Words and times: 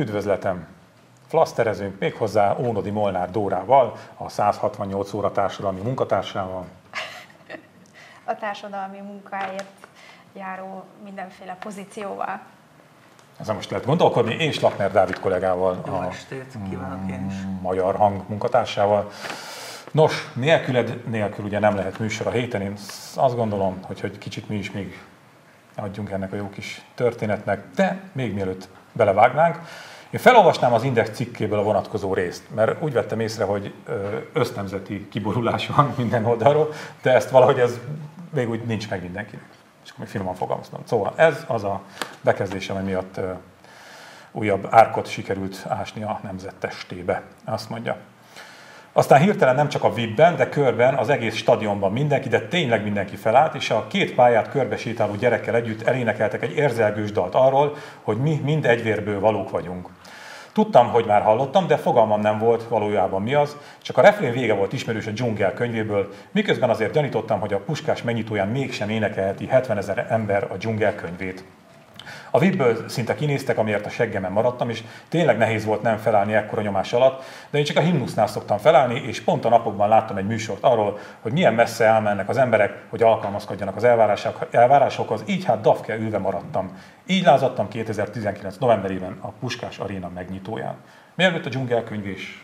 üdvözletem! 0.00 0.66
Flaszterezünk 1.26 1.98
méghozzá 1.98 2.56
Ónodi 2.58 2.90
Molnár 2.90 3.30
Dórával, 3.30 3.96
a 4.16 4.28
168 4.28 5.12
óra 5.12 5.32
társadalmi 5.32 5.80
munkatársával. 5.80 6.64
A 8.24 8.34
társadalmi 8.34 8.98
munkáért 9.00 9.86
járó 10.32 10.84
mindenféle 11.04 11.56
pozícióval. 11.60 12.40
Ezen 13.40 13.54
most 13.54 13.70
lehet 13.70 13.86
gondolkodni, 13.86 14.34
és 14.34 14.60
Lakner 14.60 14.92
Dávid 14.92 15.18
kollégával, 15.18 15.82
Jó 15.86 15.94
a 15.94 16.06
estét, 16.06 16.56
kívánok 16.70 17.10
én 17.10 17.26
is. 17.28 17.34
magyar 17.62 17.96
hang 17.96 18.22
munkatársával. 18.28 19.10
Nos, 19.90 20.30
nélküled 20.34 21.02
nélkül 21.06 21.44
ugye 21.44 21.58
nem 21.58 21.74
lehet 21.74 21.98
műsor 21.98 22.26
a 22.26 22.30
héten, 22.30 22.60
én 22.60 22.74
azt 23.14 23.36
gondolom, 23.36 23.80
hogy, 23.82 24.00
hogy 24.00 24.18
kicsit 24.18 24.48
mi 24.48 24.56
is 24.56 24.70
még 24.70 25.02
adjunk 25.74 26.10
ennek 26.10 26.32
a 26.32 26.36
jó 26.36 26.50
kis 26.50 26.84
történetnek, 26.94 27.64
de 27.74 28.00
még 28.12 28.34
mielőtt 28.34 28.68
belevágnánk, 28.92 29.58
én 30.10 30.20
felolvasnám 30.20 30.72
az 30.72 30.82
Index 30.82 31.10
cikkéből 31.10 31.58
a 31.58 31.62
vonatkozó 31.62 32.14
részt, 32.14 32.42
mert 32.54 32.82
úgy 32.82 32.92
vettem 32.92 33.20
észre, 33.20 33.44
hogy 33.44 33.74
ösztemzeti 34.32 35.08
kiborulás 35.08 35.66
van 35.66 35.94
minden 35.96 36.24
oldalról, 36.24 36.72
de 37.02 37.14
ezt 37.14 37.30
valahogy 37.30 37.58
ez 37.58 37.78
még 38.34 38.50
úgy 38.50 38.64
nincs 38.64 38.90
meg 38.90 39.02
mindenkinek. 39.02 39.48
És 39.84 39.90
akkor 39.90 40.04
még 40.04 40.08
finoman 40.08 40.34
fogalmaztam. 40.34 40.80
Szóval 40.84 41.12
ez 41.16 41.44
az 41.46 41.64
a 41.64 41.80
bekezdés, 42.20 42.68
ami 42.68 42.82
miatt 42.82 43.20
újabb 44.32 44.66
árkot 44.70 45.08
sikerült 45.08 45.64
ásni 45.68 46.02
a 46.02 46.20
nemzet 46.22 46.54
testébe. 46.54 47.22
Azt 47.44 47.68
mondja. 47.68 47.96
Aztán 48.92 49.20
hirtelen 49.20 49.54
nem 49.54 49.68
csak 49.68 49.84
a 49.84 49.92
VIP-ben, 49.92 50.36
de 50.36 50.48
körben, 50.48 50.94
az 50.94 51.08
egész 51.08 51.34
stadionban 51.34 51.92
mindenki, 51.92 52.28
de 52.28 52.40
tényleg 52.40 52.82
mindenki 52.82 53.16
felállt, 53.16 53.54
és 53.54 53.70
a 53.70 53.86
két 53.86 54.14
pályát 54.14 54.50
körbe 54.50 54.76
sétáló 54.76 55.14
gyerekkel 55.14 55.54
együtt 55.54 55.82
elénekeltek 55.82 56.42
egy 56.42 56.56
érzelgős 56.56 57.12
dalt 57.12 57.34
arról, 57.34 57.76
hogy 58.02 58.16
mi 58.16 58.40
mind 58.44 58.66
egyvérből 58.66 59.20
valók 59.20 59.50
vagyunk. 59.50 59.88
Tudtam, 60.52 60.88
hogy 60.88 61.06
már 61.06 61.22
hallottam, 61.22 61.66
de 61.66 61.76
fogalmam 61.76 62.20
nem 62.20 62.38
volt 62.38 62.62
valójában 62.68 63.22
mi 63.22 63.34
az, 63.34 63.56
csak 63.82 63.98
a 63.98 64.00
refrén 64.00 64.32
vége 64.32 64.54
volt 64.54 64.72
ismerős 64.72 65.06
a 65.06 65.10
dzsungel 65.10 65.52
könyvéből, 65.54 66.12
miközben 66.30 66.70
azért 66.70 66.92
gyanítottam, 66.92 67.40
hogy 67.40 67.52
a 67.52 67.60
puskás 67.60 68.02
megnyitóján 68.02 68.48
mégsem 68.48 68.88
énekelheti 68.88 69.46
70 69.46 69.76
ezer 69.76 70.06
ember 70.10 70.46
a 70.50 70.56
dzsungel 70.56 70.94
könyvét. 70.94 71.44
A 72.30 72.38
vibből 72.38 72.88
szinte 72.88 73.14
kinéztek, 73.14 73.58
amiért 73.58 73.86
a 73.86 73.90
seggemen 73.90 74.32
maradtam, 74.32 74.70
és 74.70 74.82
tényleg 75.08 75.38
nehéz 75.38 75.64
volt 75.64 75.82
nem 75.82 75.96
felállni 75.96 76.34
ekkora 76.34 76.62
nyomás 76.62 76.92
alatt, 76.92 77.24
de 77.50 77.58
én 77.58 77.64
csak 77.64 77.76
a 77.76 77.80
himnusznál 77.80 78.26
szoktam 78.26 78.58
felállni, 78.58 79.02
és 79.06 79.20
pont 79.20 79.44
a 79.44 79.48
napokban 79.48 79.88
láttam 79.88 80.16
egy 80.16 80.26
műsort 80.26 80.62
arról, 80.62 80.98
hogy 81.20 81.32
milyen 81.32 81.54
messze 81.54 81.84
elmennek 81.84 82.28
az 82.28 82.36
emberek, 82.36 82.82
hogy 82.88 83.02
alkalmazkodjanak 83.02 83.76
az 83.76 83.84
elvárások, 83.84 84.46
elvárásokhoz, 84.50 85.22
így 85.26 85.44
hát 85.44 85.60
dafke 85.60 85.96
ülve 85.96 86.18
maradtam. 86.18 86.78
Így 87.06 87.24
lázadtam 87.24 87.68
2019. 87.68 88.56
novemberében 88.56 89.18
a 89.20 89.28
Puskás 89.28 89.78
Aréna 89.78 90.10
megnyitóján. 90.14 90.74
Mielőtt 91.14 91.46
a 91.46 91.48
dzsungelkönyv 91.48 92.06
és 92.06 92.42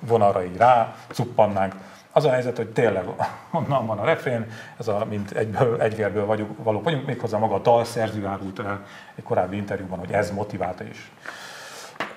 vonalra 0.00 0.44
így 0.44 0.56
rá 0.56 0.94
cuppannánk, 1.08 1.74
az 2.12 2.24
a 2.24 2.30
helyzet, 2.30 2.56
hogy 2.56 2.68
tényleg 2.68 3.04
onnan 3.50 3.86
van 3.86 3.98
a 3.98 4.04
refrén, 4.04 4.46
ez 4.78 4.88
a, 4.88 5.06
mint 5.08 5.30
egyből, 5.30 5.80
egyvérből 5.80 6.26
vagyunk, 6.26 6.64
való 6.64 6.82
vagyunk, 6.82 7.06
méghozzá 7.06 7.38
maga 7.38 7.54
a 7.54 7.58
dalszerző 7.58 8.26
árult 8.26 8.58
el 8.58 8.84
egy 9.14 9.24
korábbi 9.24 9.56
interjúban, 9.56 9.98
hogy 9.98 10.12
ez 10.12 10.30
motiválta 10.30 10.84
is. 10.84 11.10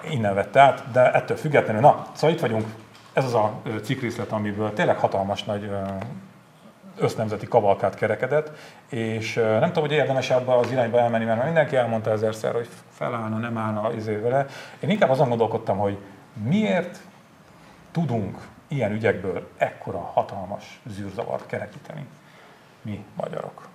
Innen 0.09 0.33
vette 0.33 0.59
át, 0.59 0.91
de 0.91 1.11
ettől 1.11 1.37
függetlenül, 1.37 1.81
na, 1.81 2.05
szóval 2.13 2.35
itt 2.35 2.41
vagyunk, 2.41 2.65
ez 3.13 3.25
az 3.25 3.33
a 3.33 3.61
cikkrészlet, 3.83 4.31
amiből 4.31 4.73
tényleg 4.73 4.97
hatalmas 4.97 5.43
nagy 5.43 5.71
össznemzeti 6.97 7.47
kavalkát 7.47 7.95
kerekedett, 7.95 8.51
és 8.89 9.33
nem 9.33 9.67
tudom, 9.67 9.83
hogy 9.83 9.91
érdemes 9.91 10.29
ebbe 10.29 10.57
az 10.57 10.71
irányba 10.71 10.99
elmenni, 10.99 11.25
mert 11.25 11.43
mindenki 11.43 11.75
elmondta 11.75 12.11
ezerszer, 12.11 12.53
hogy 12.53 12.69
felállna, 12.89 13.37
nem 13.37 13.57
állna 13.57 13.93
izé 13.93 14.15
vele. 14.15 14.45
Én 14.79 14.89
inkább 14.89 15.09
azon 15.09 15.29
gondolkodtam, 15.29 15.77
hogy 15.77 15.97
miért 16.33 16.99
tudunk 17.91 18.37
ilyen 18.75 18.91
ügyekből 18.91 19.49
ekkora 19.57 19.99
hatalmas 19.99 20.81
zűrzavart 20.85 21.45
kerekíteni 21.45 22.07
mi 22.81 23.05
magyarok. 23.15 23.67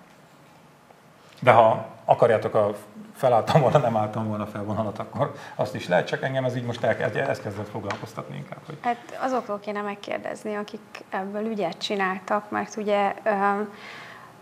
De 1.40 1.52
ha 1.52 1.86
akarjátok, 2.04 2.54
a 2.54 2.74
felálltam 3.14 3.60
volna, 3.60 3.78
nem 3.78 3.96
álltam 3.96 4.28
volna 4.28 4.46
fel 4.46 4.64
vonalat, 4.64 4.98
akkor 4.98 5.34
azt 5.54 5.74
is 5.74 5.88
lehet, 5.88 6.06
csak 6.06 6.22
engem 6.22 6.44
ez 6.44 6.56
így 6.56 6.64
most 6.64 6.84
elkezd, 6.84 7.16
ez 7.16 7.40
kezdett 7.40 7.68
foglalkoztatni 7.68 8.36
inkább. 8.36 8.58
Hogy... 8.66 8.78
Hát 8.80 9.18
azoktól 9.20 9.58
kéne 9.58 9.80
megkérdezni, 9.80 10.54
akik 10.54 11.04
ebből 11.10 11.46
ügyet 11.46 11.78
csináltak, 11.78 12.50
mert 12.50 12.76
ugye 12.76 13.14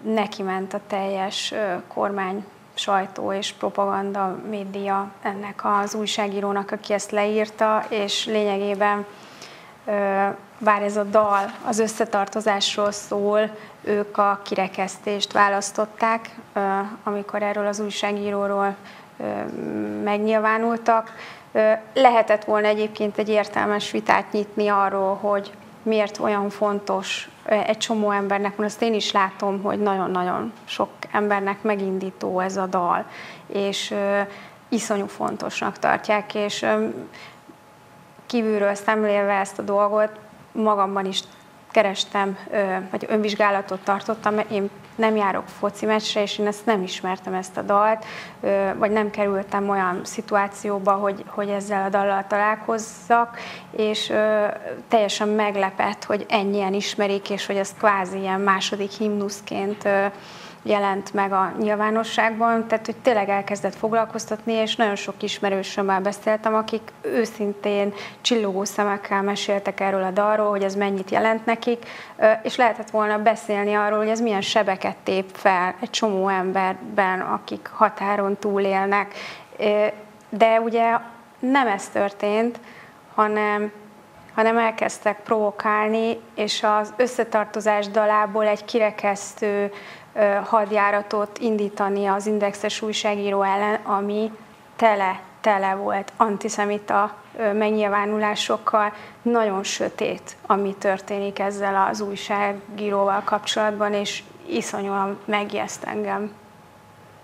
neki 0.03 0.43
ment 0.43 0.75
a 0.75 0.81
teljes 0.87 1.55
kormány 1.89 2.45
sajtó 2.75 3.33
és 3.33 3.53
propaganda 3.53 4.39
média 4.49 5.11
ennek 5.22 5.61
az 5.65 5.95
újságírónak, 5.95 6.71
aki 6.71 6.93
ezt 6.93 7.11
leírta, 7.11 7.84
és 7.89 8.27
lényegében 8.27 9.06
bár 10.59 10.83
ez 10.83 10.97
a 10.97 11.03
dal 11.03 11.53
az 11.67 11.78
összetartozásról 11.78 12.91
szól, 12.91 13.50
ők 13.83 14.19
a 14.19 14.41
kirekesztést 14.44 15.33
választották, 15.33 16.31
amikor 17.03 17.43
erről 17.43 17.67
az 17.67 17.81
újságíróról 17.81 18.77
megnyilvánultak. 20.05 21.12
Lehetett 21.95 22.45
volna 22.45 22.66
egyébként 22.66 23.19
egy 23.19 23.28
értelmes 23.28 23.91
vitát 23.91 24.33
nyitni 24.33 24.69
arról, 24.69 25.15
hogy 25.15 25.53
miért 25.83 26.19
olyan 26.19 26.50
fontos 26.50 27.28
egy 27.45 27.78
csomó 27.78 28.11
embernek, 28.11 28.56
most 28.56 28.69
azt 28.69 28.83
én 28.83 28.95
is 28.95 29.12
látom, 29.12 29.62
hogy 29.62 29.78
nagyon-nagyon 29.78 30.53
sok 30.65 30.89
embernek 31.12 31.62
megindító 31.62 32.41
ez 32.41 32.56
a 32.56 32.66
dal, 32.66 33.05
és 33.47 33.95
iszonyú 34.69 35.06
fontosnak 35.06 35.78
tartják, 35.78 36.34
és 36.34 36.66
kívülről 38.27 38.75
szemlélve 38.75 39.33
ezt 39.33 39.59
a 39.59 39.62
dolgot, 39.62 40.11
magamban 40.56 41.06
is 41.06 41.22
kerestem, 41.71 42.39
vagy 42.91 43.06
önvizsgálatot 43.09 43.81
tartottam, 43.81 44.34
mert 44.34 44.50
én 44.50 44.71
nem 44.94 45.17
járok 45.17 45.44
foci 45.59 45.87
meccsre, 45.87 46.22
és 46.22 46.39
én 46.39 46.47
ezt 46.47 46.67
nem 46.67 46.83
ismertem 46.83 47.34
ezt 47.34 47.56
a 47.56 47.62
dalt, 47.62 48.05
vagy 48.77 48.91
nem 48.91 49.11
kerültem 49.11 49.69
olyan 49.69 50.00
szituációba, 50.03 50.93
hogy, 50.93 51.25
hogy 51.27 51.49
ezzel 51.49 51.84
a 51.84 51.89
dallal 51.89 52.25
találkozzak, 52.28 53.39
és 53.71 54.12
teljesen 54.89 55.28
meglepett, 55.28 56.05
hogy 56.05 56.27
ennyien 56.28 56.75
ismerik, 56.75 57.31
és 57.31 57.47
hogy 57.47 57.56
ezt 57.56 57.78
kvázi 57.78 58.19
ilyen 58.19 58.41
második 58.41 58.91
himnuszként 58.91 59.89
jelent 60.66 61.15
meg 61.15 61.32
a 61.32 61.53
nyilvánosságban, 61.59 62.66
tehát 62.66 62.87
hogy 62.87 62.97
tényleg 62.97 63.28
elkezdett 63.28 63.75
foglalkoztatni, 63.75 64.53
és 64.53 64.77
nagyon 64.77 64.97
sok 64.97 65.22
ismerősömmel 65.22 66.00
beszéltem, 66.00 66.54
akik 66.54 66.93
őszintén 67.03 67.94
csillogó 68.21 68.65
szemekkel 68.65 69.22
meséltek 69.22 69.81
erről 69.81 70.03
a 70.03 70.10
dalról, 70.10 70.50
hogy 70.50 70.62
ez 70.62 70.75
mennyit 70.75 71.10
jelent 71.10 71.44
nekik, 71.44 71.87
és 72.43 72.56
lehetett 72.56 72.91
volna 72.91 73.19
beszélni 73.19 73.75
arról, 73.75 73.99
hogy 73.99 74.09
ez 74.09 74.21
milyen 74.21 74.41
sebeket 74.41 74.97
tép 74.97 75.31
fel 75.32 75.75
egy 75.81 75.91
csomó 75.91 76.28
emberben, 76.28 77.21
akik 77.21 77.71
határon 77.72 78.37
túlélnek. 78.37 79.15
De 80.28 80.60
ugye 80.60 80.98
nem 81.38 81.66
ez 81.66 81.88
történt, 81.88 82.60
hanem 83.15 83.72
hanem 84.37 84.59
elkezdtek 84.59 85.21
provokálni, 85.22 86.21
és 86.34 86.62
az 86.62 86.93
összetartozás 86.97 87.88
dalából 87.88 88.47
egy 88.47 88.65
kirekesztő 88.65 89.72
hadjáratot 90.44 91.38
indítani 91.38 92.06
az 92.06 92.27
indexes 92.27 92.82
újságíró 92.82 93.43
ellen, 93.43 93.75
ami 93.82 94.31
tele, 94.77 95.21
tele 95.41 95.75
volt 95.75 96.12
antiszemita 96.16 97.15
megnyilvánulásokkal. 97.53 98.93
Nagyon 99.22 99.62
sötét, 99.62 100.37
ami 100.47 100.75
történik 100.75 101.39
ezzel 101.39 101.89
az 101.91 102.01
újságíróval 102.01 103.22
kapcsolatban, 103.24 103.92
és 103.92 104.22
iszonyúan 104.48 105.18
megijeszt 105.24 105.84
engem. 105.84 106.33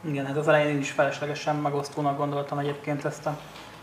Igen, 0.05 0.27
hát 0.27 0.37
az 0.37 0.49
elején 0.49 0.69
én 0.69 0.79
is 0.79 0.91
feleslegesen 0.91 1.57
megosztónak 1.57 2.17
gondoltam 2.17 2.59
egyébként 2.59 3.05
ezt 3.05 3.27
a 3.27 3.39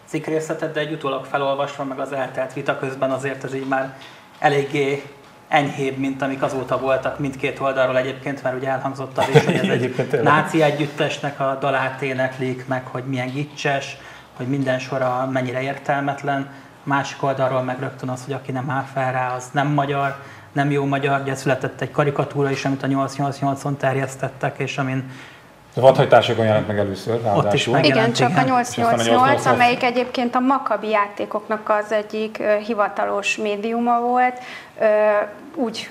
cikkrészletet, 0.06 0.74
de 0.74 0.80
egy 0.80 0.92
utólag 0.92 1.26
felolvasva, 1.26 1.84
meg 1.84 2.00
az 2.00 2.12
eltelt 2.12 2.54
vita 2.54 2.78
közben 2.78 3.12
azért 3.12 3.44
ez 3.44 3.54
így 3.54 3.68
már 3.68 3.98
eléggé 4.40 5.04
enyhébb, 5.50 5.98
mint 5.98 6.22
amik 6.22 6.42
azóta 6.42 6.80
voltak 6.80 7.20
mindkét 7.20 7.60
oldalról 7.60 7.98
egyébként, 7.98 8.44
mert 8.44 8.56
ugye 8.56 8.70
elhangzott 8.70 9.18
az 9.18 9.28
is, 9.34 9.46
hogy 9.46 9.56
ez 9.56 9.68
egy 9.82 10.22
náci 10.24 10.62
együttesnek 10.62 11.40
a 11.40 11.58
dalát 11.60 12.02
éneklik, 12.02 12.68
meg 12.68 12.86
hogy 12.86 13.04
milyen 13.04 13.32
gicses, 13.32 13.98
hogy 14.38 14.48
minden 14.48 14.80
sora 14.80 15.30
mennyire 15.32 15.62
értelmetlen. 15.62 16.50
Másik 16.84 17.24
oldalról 17.24 17.62
meg 17.62 17.80
rögtön 17.80 18.10
az, 18.10 18.24
hogy 18.26 18.34
aki 18.34 18.52
nem 18.52 18.70
áll 18.70 18.86
fel 18.94 19.12
rá, 19.12 19.36
az 19.36 19.50
nem 19.52 19.68
magyar, 19.68 20.16
nem 20.52 20.72
jó 20.72 20.86
magyar. 20.86 21.22
Ugye 21.22 21.36
született 21.36 21.82
egy 21.82 21.92
karikatúra 21.92 22.52
is, 22.52 22.66
amit 22.66 22.84
a 22.84 22.88
888-on 22.88 23.78
terjesztettek, 23.78 24.60
és 24.60 24.78
amin 24.78 25.12
a 25.76 25.80
vadhajtásokon 25.82 26.46
jelent 26.46 26.68
meg 26.68 26.78
először, 26.78 27.20
Ott 27.36 27.54
is 27.54 27.68
Igen, 27.82 28.14
csak 28.14 28.38
a 28.38 28.42
888, 28.42 29.46
amelyik 29.46 29.84
egyébként 29.84 30.36
a 30.36 30.40
Makabi 30.40 30.90
játékoknak 30.90 31.70
az 31.70 31.92
egyik 31.92 32.44
hivatalos 32.66 33.38
médiuma 33.38 34.00
volt, 34.00 34.40
úgy 35.56 35.90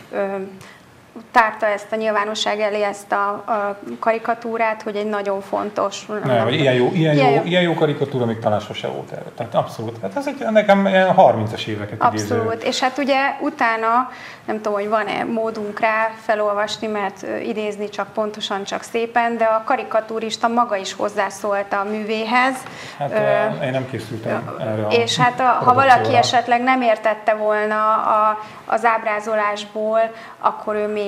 tárta 1.30 1.66
ezt 1.66 1.92
a 1.92 1.96
nyilvánosság 1.96 2.60
elé 2.60 2.82
ezt 2.82 3.12
a, 3.12 3.28
a 3.28 3.78
karikatúrát, 3.98 4.82
hogy 4.82 4.96
egy 4.96 5.08
nagyon 5.08 5.40
fontos... 5.40 6.06
Nem, 6.24 6.44
vagy 6.44 6.54
ilyen 6.54 6.74
jó, 6.74 6.90
ilyen, 6.92 7.14
ilyen, 7.14 7.30
jó, 7.30 7.42
ilyen 7.44 7.62
jó 7.62 7.74
karikatúra 7.74 8.24
még 8.24 8.38
talán 8.38 8.60
sose 8.60 8.88
volt 8.88 9.12
erre. 9.12 9.30
Tehát 9.36 9.54
abszolút. 9.54 9.96
Hát 10.02 10.16
ez 10.16 10.26
egy, 10.26 10.44
nekem 10.50 10.88
30-as 11.16 11.66
éveket 11.66 12.02
Abszolút. 12.02 12.52
Idéző. 12.54 12.68
És 12.68 12.80
hát 12.80 12.98
ugye 12.98 13.16
utána, 13.40 14.10
nem 14.44 14.56
tudom, 14.56 14.72
hogy 14.72 14.88
van-e 14.88 15.24
módunk 15.24 15.80
rá 15.80 16.10
felolvasni, 16.20 16.86
mert 16.86 17.26
idézni 17.44 17.88
csak 17.88 18.12
pontosan, 18.12 18.64
csak 18.64 18.82
szépen, 18.82 19.36
de 19.36 19.44
a 19.44 19.62
karikatúrista 19.64 20.48
maga 20.48 20.76
is 20.76 20.92
hozzászólt 20.92 21.72
a 21.72 21.84
művéhez. 21.90 22.54
Hát 22.98 23.10
uh, 23.58 23.64
én 23.64 23.70
nem 23.70 23.90
készültem 23.90 24.56
erre 24.60 24.86
És 24.86 25.16
hát 25.16 25.40
a, 25.40 25.64
ha 25.64 25.74
valaki 25.74 26.16
esetleg 26.16 26.62
nem 26.62 26.82
értette 26.82 27.34
volna 27.34 27.94
a, 27.94 28.38
az 28.66 28.84
ábrázolásból, 28.84 30.00
akkor 30.38 30.74
ő 30.74 30.86
még 30.86 31.07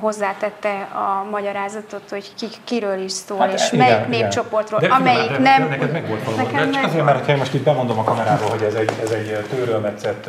hozzátette 0.00 0.88
a 0.92 1.28
magyarázatot, 1.30 2.02
hogy 2.10 2.34
ki, 2.34 2.46
kiről 2.64 2.98
is 2.98 3.12
szól, 3.12 3.38
hát, 3.38 3.52
és 3.52 3.72
igen, 3.72 3.86
melyik 3.86 4.06
igen. 4.06 4.20
népcsoportról, 4.20 4.80
de, 4.80 4.86
amelyik 4.86 5.30
de, 5.30 5.38
nem... 5.38 5.68
Neked 5.68 5.92
meg 5.92 6.08
volt 6.08 6.24
valami. 6.24 6.42
Nekem 6.42 6.70
csak 6.70 6.84
azért, 6.84 7.04
mert 7.04 7.26
ha 7.26 7.36
most 7.36 7.54
itt 7.54 7.62
bemondom 7.62 7.98
a 7.98 8.04
kameráról, 8.04 8.48
hogy 8.48 8.62
ez 8.62 8.74
egy, 8.74 8.90
ez 9.02 9.10
egy 9.10 9.46
tőrölmetszett 9.50 10.28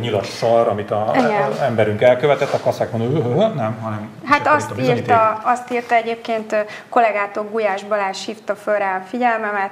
nyilas 0.00 0.26
szar, 0.26 0.68
amit 0.68 0.90
a, 0.90 1.10
az 1.10 1.58
emberünk 1.60 2.02
elkövetett, 2.02 2.52
akkor 2.52 2.68
azt 2.68 2.92
mondja, 2.92 3.48
nem, 3.48 3.78
hanem... 3.82 4.10
Hát 4.24 4.46
azt 4.46 4.70
írta, 4.80 5.40
azt 5.44 5.72
írta 5.72 5.94
egyébként 5.94 6.56
kollégátok 6.88 7.50
Gulyás 7.50 7.84
Balázs 7.84 8.24
hívta 8.24 8.56
föl 8.56 8.78
rá 8.78 8.96
a 8.96 9.06
figyelmemet, 9.08 9.70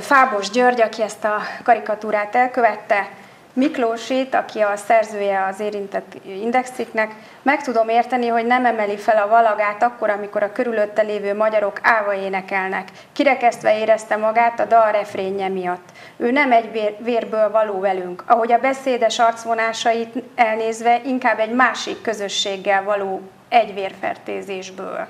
Fábos 0.00 0.50
György, 0.50 0.80
aki 0.80 1.02
ezt 1.02 1.24
a 1.24 1.36
karikatúrát 1.62 2.34
elkövette, 2.34 3.08
Miklósit, 3.56 4.34
aki 4.34 4.60
a 4.60 4.76
szerzője 4.76 5.44
az 5.44 5.60
érintett 5.60 6.16
indexiknek, 6.24 7.14
meg 7.42 7.62
tudom 7.62 7.88
érteni, 7.88 8.26
hogy 8.26 8.46
nem 8.46 8.66
emeli 8.66 8.96
fel 8.96 9.22
a 9.22 9.28
valagát 9.28 9.82
akkor, 9.82 10.10
amikor 10.10 10.42
a 10.42 10.52
körülötte 10.52 11.02
lévő 11.02 11.34
magyarok 11.34 11.78
áva 11.82 12.14
énekelnek. 12.14 12.88
Kirekesztve 13.12 13.78
érezte 13.78 14.16
magát 14.16 14.60
a 14.60 14.64
dal 14.64 14.92
refrénje 14.92 15.48
miatt. 15.48 15.88
Ő 16.16 16.30
nem 16.30 16.52
egy 16.52 16.72
vér, 16.72 16.96
vérből 16.98 17.50
való 17.50 17.80
velünk, 17.80 18.24
ahogy 18.26 18.52
a 18.52 18.58
beszédes 18.58 19.18
arcvonásait 19.18 20.22
elnézve 20.34 21.00
inkább 21.04 21.38
egy 21.38 21.54
másik 21.54 22.02
közösséggel 22.02 22.84
való 22.84 23.20
egy 23.48 23.74
vérfertézésből 23.74 25.06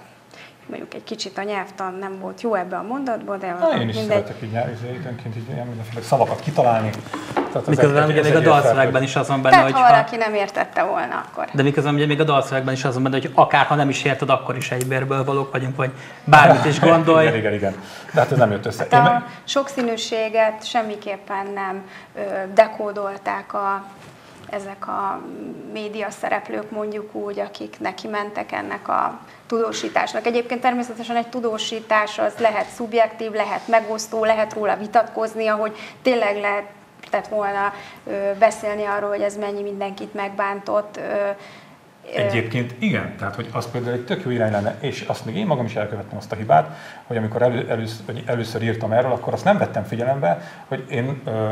mondjuk 0.67 0.95
egy 0.95 1.05
kicsit 1.05 1.39
a 1.39 1.43
nyelvtan 1.43 1.95
nem 2.01 2.19
volt 2.21 2.41
jó 2.41 2.55
ebbe 2.55 2.77
a 2.77 2.83
mondatba, 2.83 3.37
de 3.37 3.57
Na, 3.61 3.81
én 3.81 3.89
is 3.89 3.97
mindegy. 3.97 4.27
szeretek 4.27 4.43
így 4.43 4.95
időnként 5.01 5.37
így 5.37 5.49
ilyen 5.49 5.67
mindenféle 5.67 6.03
szavakat 6.03 6.41
kitalálni. 6.41 6.91
Tehát 7.53 7.67
miközben 7.67 8.09
ugye 8.09 8.23
még 8.23 8.35
a 8.35 8.41
dalszövegben 8.41 9.03
is 9.03 9.17
azon 9.17 9.43
benne, 9.43 9.57
hogy... 9.57 9.73
ha 9.73 9.81
valaki 9.81 10.17
nem 10.17 10.35
értette 10.35 10.83
volna, 10.83 11.25
akkor... 11.29 11.49
De 11.53 11.63
miközben 11.63 11.95
ugye 11.95 12.07
még 12.07 12.21
a 12.21 12.25
dalszövegben 12.25 12.75
is 12.75 12.85
azon 12.85 13.03
benne, 13.03 13.17
hogy 13.17 13.31
akár 13.35 13.67
ha 13.67 13.75
nem 13.75 13.89
is 13.89 14.03
érted, 14.05 14.31
akkor 14.31 14.57
is 14.57 14.71
egybérből 14.71 15.25
valók 15.25 15.53
vagyunk, 15.53 15.77
vagy 15.77 15.91
bármit 16.25 16.65
is 16.65 16.81
gondolj. 16.91 17.27
igen, 17.27 17.39
igen, 17.39 17.53
igen. 17.53 17.75
De 18.13 18.21
hát 18.21 18.33
ez 18.33 18.39
nem 18.39 18.51
jött 18.51 18.67
össze. 18.67 18.87
Hát 18.91 19.07
a 19.07 19.27
sokszínűséget 19.45 20.67
semmiképpen 20.67 21.47
nem 21.55 21.83
ö, 22.15 22.21
dekódolták 22.55 23.55
a 23.55 23.85
ezek 24.51 24.89
a 24.89 25.21
média 25.73 26.11
szereplők 26.11 26.71
mondjuk 26.71 27.15
úgy, 27.15 27.39
akik 27.39 27.81
neki 27.81 28.09
mentek 28.09 28.53
ennek 28.53 28.89
a 28.89 29.21
tudósításnak. 29.47 30.27
Egyébként 30.27 30.61
természetesen 30.61 31.17
egy 31.17 31.29
tudósítás 31.29 32.19
az 32.19 32.35
lehet 32.39 32.69
szubjektív, 32.69 33.33
lehet 33.33 33.69
megosztó, 33.69 34.25
lehet 34.25 34.53
róla 34.53 34.77
vitatkozni, 34.77 35.47
ahogy 35.47 35.77
tényleg 36.03 36.41
lehet 36.41 36.65
tehát 37.11 37.29
volna 37.29 37.73
ö, 38.07 38.31
beszélni 38.39 38.85
arról, 38.85 39.09
hogy 39.09 39.21
ez 39.21 39.37
mennyi 39.37 39.63
mindenkit 39.63 40.15
megbántott. 40.15 40.97
Ö, 40.97 41.31
Egyébként 42.15 42.75
igen, 42.79 43.17
tehát 43.17 43.35
hogy 43.35 43.49
az 43.53 43.71
például 43.71 43.93
egy 43.93 44.05
tök 44.05 44.25
jó 44.25 44.31
irány 44.31 44.53
lenne, 44.53 44.77
és 44.81 45.01
azt 45.01 45.25
még 45.25 45.37
én 45.37 45.47
magam 45.47 45.65
is 45.65 45.77
elkövettem 45.77 46.19
azt 46.19 46.33
a 46.33 46.37
hibát, 46.37 46.77
hogy 47.07 47.17
amikor 47.17 47.43
elő, 47.43 47.69
először, 47.69 48.23
először 48.27 48.63
írtam 48.63 48.93
erről, 48.93 49.13
akkor 49.13 49.33
azt 49.33 49.45
nem 49.45 49.59
vettem 49.59 49.85
figyelembe, 49.85 50.41
hogy 50.69 50.85
én 50.91 51.21
ö, 51.25 51.51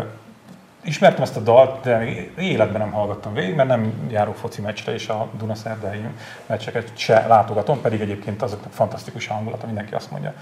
ismertem 0.85 1.23
ezt 1.23 1.37
a 1.37 1.41
dalt, 1.41 1.81
de 1.81 2.05
életben 2.39 2.81
nem 2.81 2.91
hallgattam 2.91 3.35
végig, 3.35 3.55
mert 3.55 3.69
nem 3.69 4.09
járok 4.11 4.37
foci 4.37 4.61
meccsre, 4.61 4.93
és 4.93 5.09
a 5.09 5.29
Dunaszerdai 5.39 6.05
meccseket 6.47 6.93
se 6.95 7.27
látogatom, 7.27 7.81
pedig 7.81 8.01
egyébként 8.01 8.43
azoknak 8.43 8.73
fantasztikus 8.73 9.27
hangulata, 9.27 9.67
mindenki 9.67 9.95
azt 9.95 10.11
mondja. 10.11 10.33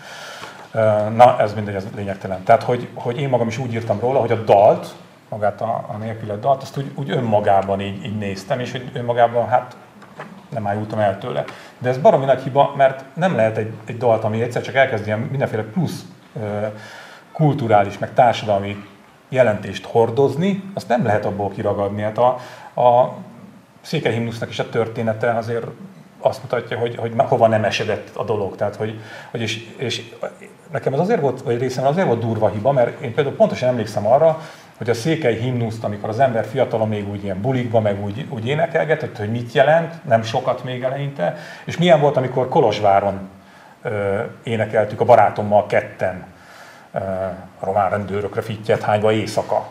Na, 1.15 1.41
ez 1.41 1.55
mindegy, 1.55 1.75
ez 1.75 1.87
lényegtelen. 1.95 2.43
Tehát, 2.43 2.63
hogy, 2.63 2.89
hogy 2.95 3.21
én 3.21 3.29
magam 3.29 3.49
is 3.49 3.59
úgy 3.59 3.73
írtam 3.73 4.01
róla, 4.01 4.21
hogy 4.21 4.33
a 4.33 4.45
dalt, 4.45 4.95
magát 5.29 5.61
a, 5.61 5.85
a 5.89 5.97
nélkület 5.97 6.41
dalt, 6.41 6.63
azt 6.63 6.77
úgy, 6.77 6.91
úgy 6.95 7.11
önmagában 7.11 7.81
így, 7.81 8.05
így 8.05 8.19
néztem, 8.19 8.61
és 8.61 8.73
hogy 8.73 8.91
önmagában 8.93 9.49
hát 9.49 9.77
nem 10.49 10.67
ájultam 10.67 10.99
el 10.99 11.19
tőle. 11.19 11.45
De 11.79 11.89
ez 11.89 11.99
baromi 11.99 12.25
nagy 12.25 12.43
hiba, 12.43 12.73
mert 12.77 13.05
nem 13.15 13.37
lehet 13.37 13.57
egy, 13.57 13.73
egy 13.85 13.97
dalt, 13.97 14.25
ami 14.25 14.43
egyszer 14.43 14.63
csak 14.63 14.75
elkezd 14.75 15.07
ilyen 15.07 15.19
mindenféle 15.19 15.63
plusz 15.63 16.05
kulturális, 17.33 17.99
meg 17.99 18.15
társadalmi 18.15 18.85
jelentést 19.33 19.85
hordozni, 19.85 20.63
azt 20.75 20.89
nem 20.89 21.05
lehet 21.05 21.25
abból 21.25 21.51
kiragadni. 21.51 22.03
Hát 22.03 22.19
a, 22.19 22.27
a 22.81 23.15
székelyhimnusznak 23.81 24.51
is 24.51 24.59
a 24.59 24.69
története 24.69 25.37
azért 25.37 25.67
azt 26.19 26.43
mutatja, 26.43 26.79
hogy, 26.79 26.97
hogy 26.97 27.13
hova 27.17 27.47
nem 27.47 27.65
esedett 27.65 28.11
a 28.17 28.25
dolog. 28.25 28.57
Tehát, 28.57 28.77
hogy, 28.77 29.01
hogy 29.31 29.41
és, 29.41 29.69
és 29.77 30.03
nekem 30.73 30.93
ez 30.93 30.99
azért 30.99 31.21
volt, 31.21 31.43
vagy 31.43 31.59
részemben 31.59 31.93
azért 31.93 32.07
volt 32.07 32.21
durva 32.21 32.49
hiba, 32.49 32.73
mert 32.73 33.01
én 33.01 33.15
például 33.15 33.37
pontosan 33.37 33.69
emlékszem 33.69 34.07
arra, 34.07 34.41
hogy 34.77 34.91
a 34.91 34.95
székely 34.95 35.35
himnuszt, 35.35 35.85
amikor 35.85 36.09
az 36.09 36.19
ember 36.19 36.45
fiatalon 36.45 36.89
még 36.89 37.09
úgy 37.09 37.25
ilyen 37.25 37.41
bulikba, 37.41 37.81
meg 37.81 38.03
úgy, 38.05 38.27
úgy 38.29 38.47
énekelgetett, 38.47 39.19
hogy 39.19 39.31
mit 39.31 39.53
jelent, 39.53 40.05
nem 40.05 40.23
sokat 40.23 40.65
még 40.65 40.83
eleinte, 40.83 41.37
és 41.65 41.77
milyen 41.77 42.01
volt, 42.01 42.17
amikor 42.17 42.49
Kolozsváron 42.49 43.29
ö, 43.83 44.21
énekeltük 44.43 45.01
a 45.01 45.05
barátommal 45.05 45.67
ketten 45.67 46.32
a 47.61 47.65
román 47.65 47.91
rendőrökre 47.91 48.41
fittyet 48.41 48.83
hányva 48.83 49.13
éjszaka. 49.13 49.67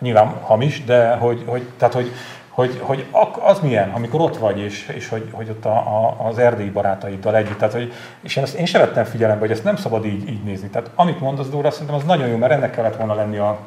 Nyilván 0.00 0.26
hamis, 0.42 0.84
de 0.84 1.14
hogy, 1.14 1.44
hogy, 1.46 1.68
tehát, 1.76 1.94
hogy, 1.94 2.12
hogy, 2.48 2.80
hogy 2.82 3.06
az 3.40 3.60
milyen, 3.60 3.90
amikor 3.90 4.20
ott 4.20 4.36
vagy, 4.36 4.58
és, 4.58 4.88
és 4.88 5.08
hogy, 5.08 5.28
hogy 5.32 5.48
ott 5.48 5.64
a, 5.64 5.76
a, 5.76 6.16
az 6.26 6.38
erdélyi 6.38 6.70
barátaiddal 6.70 7.36
együtt. 7.36 7.58
Tehát, 7.58 7.74
hogy, 7.74 7.92
és 8.20 8.36
én, 8.36 8.42
ezt, 8.42 8.54
én 8.54 8.66
sem 8.66 8.80
vettem 8.80 9.04
figyelembe, 9.04 9.40
hogy 9.40 9.50
ezt 9.50 9.64
nem 9.64 9.76
szabad 9.76 10.04
így, 10.04 10.28
így 10.28 10.42
nézni. 10.42 10.68
Tehát 10.68 10.90
amit 10.94 11.20
mondasz, 11.20 11.48
Dóra, 11.48 11.70
szerintem 11.70 11.96
az 11.96 12.04
nagyon 12.04 12.28
jó, 12.28 12.36
mert 12.36 12.52
ennek 12.52 12.70
kellett 12.70 12.96
volna 12.96 13.14
lenni 13.14 13.38
a... 13.38 13.58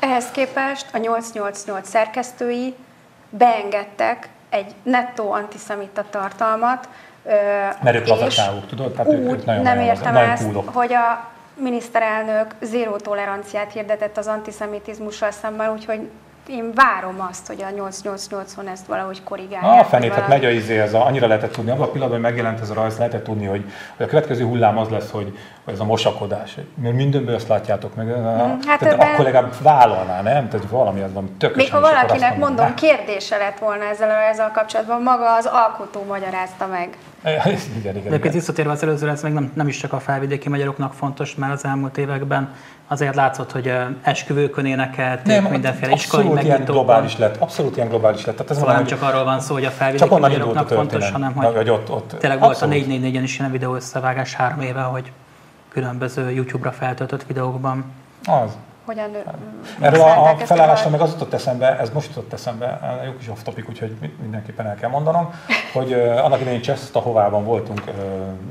Ehhez 0.00 0.30
képest 0.30 0.86
a 0.92 0.98
888 0.98 1.88
szerkesztői 1.88 2.74
beengedtek 3.30 4.28
egy 4.48 4.74
nettó 4.82 5.32
antiszemita 5.32 6.04
tartalmat, 6.10 6.88
mert 7.82 7.96
ők 7.96 8.06
lazacságuk, 8.06 8.66
tudod? 8.66 8.92
Tehát 8.92 9.12
úgy 9.12 9.18
ők, 9.18 9.32
ők 9.32 9.44
nagyon 9.44 9.62
nem 9.62 9.80
értem 9.80 10.16
ezt, 10.16 10.52
hogy 10.64 10.92
a 10.92 11.29
miniszterelnök 11.60 12.54
zéró 12.60 12.96
toleranciát 12.96 13.72
hirdetett 13.72 14.16
az 14.16 14.26
antiszemitizmussal 14.26 15.30
szemben, 15.30 15.72
úgyhogy 15.72 16.08
én 16.48 16.72
várom 16.74 17.26
azt, 17.30 17.46
hogy 17.46 17.62
a 17.62 17.82
888-on 17.90 18.68
ezt 18.72 18.86
valahogy 18.86 19.22
korrigálják. 19.22 19.84
A 19.84 19.88
fenét, 19.88 20.12
hát 20.12 20.28
megy 20.28 20.44
a 20.44 20.50
izé, 20.50 20.78
ez 20.78 20.94
a, 20.94 21.06
annyira 21.06 21.26
lehetett 21.26 21.52
tudni, 21.52 21.70
abban 21.70 21.82
a 21.82 21.90
pillanatban, 21.90 22.20
hogy 22.20 22.30
megjelent 22.30 22.60
ez 22.60 22.70
a 22.70 22.74
rajz, 22.74 22.98
lehetett 22.98 23.24
tudni, 23.24 23.46
hogy, 23.46 23.64
hogy 23.96 24.06
a 24.06 24.08
következő 24.08 24.44
hullám 24.44 24.78
az 24.78 24.88
lesz, 24.88 25.10
hogy 25.10 25.38
ez 25.72 25.80
a 25.80 25.84
mosakodás. 25.84 26.56
Mert 26.82 26.94
mindenből 26.94 27.34
azt 27.34 27.48
látjátok 27.48 27.94
meg. 27.94 28.06
Mm, 28.06 28.24
hát 28.66 28.78
tehát 28.78 28.82
ebben... 28.82 29.12
akkor 29.12 29.24
legalább 29.24 29.54
vállalná, 29.62 30.22
nem? 30.22 30.48
Tehát 30.48 30.66
valami 30.70 31.00
az 31.00 31.12
van 31.12 31.36
tökösen. 31.38 31.62
Még 31.62 31.72
ha 31.72 31.80
valakinek 31.80 32.36
mondom, 32.36 32.66
ne? 32.66 32.74
kérdése 32.74 33.36
lett 33.36 33.58
volna 33.58 33.84
ezzel, 33.84 34.10
ezzel 34.10 34.50
kapcsolatban, 34.54 35.02
maga 35.02 35.34
az 35.34 35.46
alkotó 35.52 36.04
magyarázta 36.08 36.66
meg. 36.66 36.96
igen, 37.24 37.58
igen, 37.78 37.96
igen. 37.96 38.20
De 38.20 38.30
visszatérve 38.30 38.70
az 38.70 38.82
előzőre, 38.82 39.12
ez 39.12 39.22
meg 39.22 39.32
nem, 39.32 39.52
nem 39.54 39.68
is 39.68 39.76
csak 39.76 39.92
a 39.92 40.00
felvidéki 40.00 40.48
magyaroknak 40.48 40.92
fontos, 40.92 41.34
mert 41.34 41.52
az 41.52 41.64
elmúlt 41.64 41.98
években 41.98 42.54
azért 42.88 43.14
látszott, 43.14 43.52
hogy 43.52 43.72
esküvőkön 44.02 44.66
énekelték, 44.66 45.26
nem, 45.26 45.44
mindenféle 45.44 45.92
iskolai 45.92 46.26
abszolút 46.26 46.44
ilyen 46.44 46.64
globális 46.64 47.18
lett, 47.18 47.36
abszolút 47.36 47.76
ilyen 47.76 47.88
globális 47.88 48.24
lett. 48.24 48.36
Tehát 48.36 48.50
ez 48.50 48.58
szóval 48.58 48.74
nem 48.74 48.84
csak 48.84 49.02
arról 49.02 49.24
van 49.24 49.40
szó, 49.40 49.54
hogy 49.54 49.64
a 49.64 49.70
felvidéki 49.70 50.18
magyaroknak 50.18 50.68
fontos, 50.68 51.10
hanem 51.10 51.32
hogy, 51.34 51.54
hogy 51.54 51.70
ott, 51.70 51.90
ott, 51.90 52.16
tényleg 52.18 52.40
volt 52.40 52.62
a 52.62 52.66
444-en 52.66 53.20
is 53.22 53.38
ilyen 53.38 53.50
videó 53.50 53.74
összevágás 53.74 54.34
három 54.34 54.60
éve, 54.60 54.80
hogy 54.80 55.12
különböző 55.70 56.30
YouTube-ra 56.30 56.72
feltöltött 56.72 57.26
videókban. 57.26 57.84
Az. 58.26 58.56
Hogyan 58.84 59.10
Erről 59.80 60.00
a, 60.00 60.30
a 60.30 60.36
felállásra 60.36 60.90
meg 60.90 61.00
az 61.00 61.12
jutott 61.12 61.32
eszembe, 61.32 61.78
ez 61.78 61.90
most 61.90 62.08
jutott 62.08 62.32
eszembe, 62.32 63.00
jó 63.04 63.16
kis 63.16 63.28
off 63.28 63.42
topic, 63.42 63.68
úgyhogy 63.68 63.96
mindenképpen 64.22 64.66
el 64.66 64.74
kell 64.74 64.90
mondanom, 64.90 65.34
hogy 65.72 65.92
uh, 65.92 66.24
annak 66.24 66.40
idején 66.40 66.60
Csesztahovában 66.60 67.44
voltunk 67.44 67.82
uh, 67.86 67.94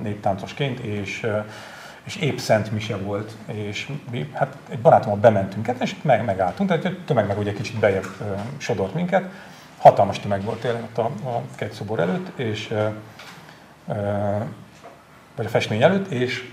néptáncosként, 0.01 0.79
és 0.79 1.23
uh, 1.23 1.45
és 2.09 2.15
épp 2.15 2.37
Szent 2.37 2.71
Mise 2.71 2.97
volt, 2.97 3.31
és 3.45 3.91
mi, 4.11 4.29
hát 4.33 4.57
egy 4.69 4.79
barátommal 4.79 5.19
bementünk, 5.19 5.65
hát, 5.65 5.81
és 5.81 5.95
meg, 6.01 6.25
megálltunk, 6.25 6.69
tehát 6.69 6.85
a 6.85 6.91
tömeg 7.05 7.27
meg 7.27 7.37
ugye 7.37 7.53
kicsit 7.53 7.79
bejebb 7.79 8.05
ö, 8.21 8.23
sodort 8.57 8.93
minket, 8.93 9.23
hatalmas 9.77 10.19
tömeg 10.19 10.43
volt 10.43 10.59
tényleg 10.59 10.83
ott 10.83 10.97
a, 10.97 11.03
a 11.29 11.41
szobor 11.71 11.99
előtt, 11.99 12.39
és 12.39 12.71
ö, 12.71 12.87
ö, 13.87 13.93
vagy 15.35 15.45
a 15.45 15.49
festmény 15.49 15.81
előtt, 15.81 16.11
és 16.11 16.51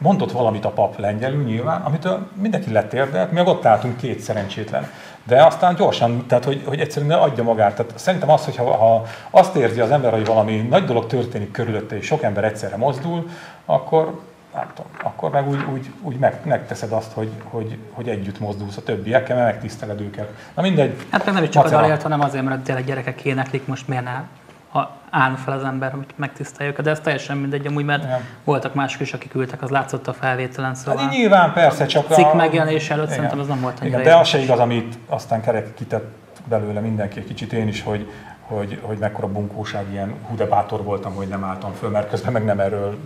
mondott 0.00 0.32
valamit 0.32 0.64
a 0.64 0.70
pap 0.70 0.98
lengyelül 0.98 1.42
nyilván, 1.42 1.80
amitől 1.80 2.26
mindenki 2.34 2.72
letérdelt, 2.72 3.32
mi 3.32 3.40
ott 3.40 3.64
álltunk 3.64 3.96
két 3.96 4.20
szerencsétlen. 4.20 4.86
De 5.24 5.44
aztán 5.44 5.74
gyorsan, 5.74 6.26
tehát 6.26 6.44
hogy, 6.44 6.62
hogy 6.66 6.80
egyszerűen 6.80 7.18
adja 7.18 7.42
magát. 7.42 7.76
Tehát 7.76 7.92
szerintem 7.98 8.30
az, 8.30 8.44
hogy 8.44 8.56
ha, 8.56 8.76
ha 8.76 9.06
azt 9.30 9.56
érzi 9.56 9.80
az 9.80 9.90
ember, 9.90 10.12
hogy 10.12 10.26
valami 10.26 10.56
nagy 10.56 10.84
dolog 10.84 11.06
történik 11.06 11.50
körülötte, 11.50 11.96
és 11.96 12.06
sok 12.06 12.22
ember 12.22 12.44
egyszerre 12.44 12.76
mozdul, 12.76 13.28
akkor 13.64 14.20
nem 14.54 14.66
tudom, 14.74 14.90
akkor 15.02 15.30
meg 15.30 15.48
úgy, 15.48 15.64
úgy, 15.72 15.90
úgy 16.00 16.16
meg, 16.16 16.40
megteszed 16.44 16.92
azt, 16.92 17.12
hogy, 17.12 17.30
hogy, 17.44 17.78
hogy 17.92 18.08
együtt 18.08 18.40
mozdulsz 18.40 18.76
a 18.76 18.82
többiekkel, 18.82 19.36
mert 19.36 19.52
megtiszteled 19.52 20.00
őket. 20.00 20.28
Na 20.54 20.62
mindegy. 20.62 21.06
Hát 21.10 21.24
meg 21.24 21.34
nem 21.34 21.42
is 21.42 21.48
csak 21.48 21.64
az 21.64 21.72
azért, 21.72 22.02
hanem 22.02 22.20
azért, 22.20 22.44
mert 22.44 22.60
tényleg 22.60 22.84
gyerekek 22.84 23.24
éneklik, 23.24 23.66
most 23.66 23.88
miért 23.88 24.04
ne 24.04 24.22
ha 24.70 24.90
áll 25.10 25.34
fel 25.34 25.54
az 25.58 25.64
ember, 25.64 25.92
hogy 25.92 26.06
megtiszteljük, 26.16 26.80
de 26.80 26.90
ez 26.90 27.00
teljesen 27.00 27.36
mindegy, 27.36 27.66
amúgy, 27.66 27.84
mert 27.84 28.04
Igen. 28.04 28.20
voltak 28.44 28.74
mások 28.74 29.00
is, 29.00 29.12
akik 29.12 29.34
ültek, 29.34 29.62
az 29.62 29.70
látszott 29.70 30.06
a 30.06 30.12
felvételen, 30.12 30.74
szóval 30.74 31.02
hát 31.02 31.10
nyilván, 31.10 31.52
persze, 31.52 31.86
csak 31.86 32.10
a 32.10 32.14
cikk 32.14 32.32
megjelenése 32.32 32.92
előtt 32.92 33.04
Igen. 33.04 33.16
szerintem 33.16 33.38
az 33.38 33.46
nem 33.46 33.60
volt 33.60 33.80
annyira 33.80 34.00
Igen, 34.00 34.12
de 34.12 34.18
az 34.18 34.28
se 34.28 34.38
igaz, 34.38 34.58
amit 34.58 34.98
aztán 35.06 35.40
kerek 35.40 35.74
kitett 35.74 36.18
belőle 36.44 36.80
mindenki 36.80 37.18
egy 37.18 37.26
kicsit 37.26 37.52
én 37.52 37.68
is, 37.68 37.82
hogy, 37.82 38.10
hogy, 38.40 38.80
hogy 38.82 38.98
mekkora 38.98 39.28
bunkóság, 39.28 39.86
ilyen 39.90 40.14
hudebátor 40.28 40.82
voltam, 40.82 41.14
hogy 41.14 41.28
nem 41.28 41.44
álltam 41.44 41.72
föl, 41.72 41.90
mert 41.90 42.08
közben 42.08 42.32
meg 42.32 42.44
nem 42.44 42.60
erről 42.60 42.98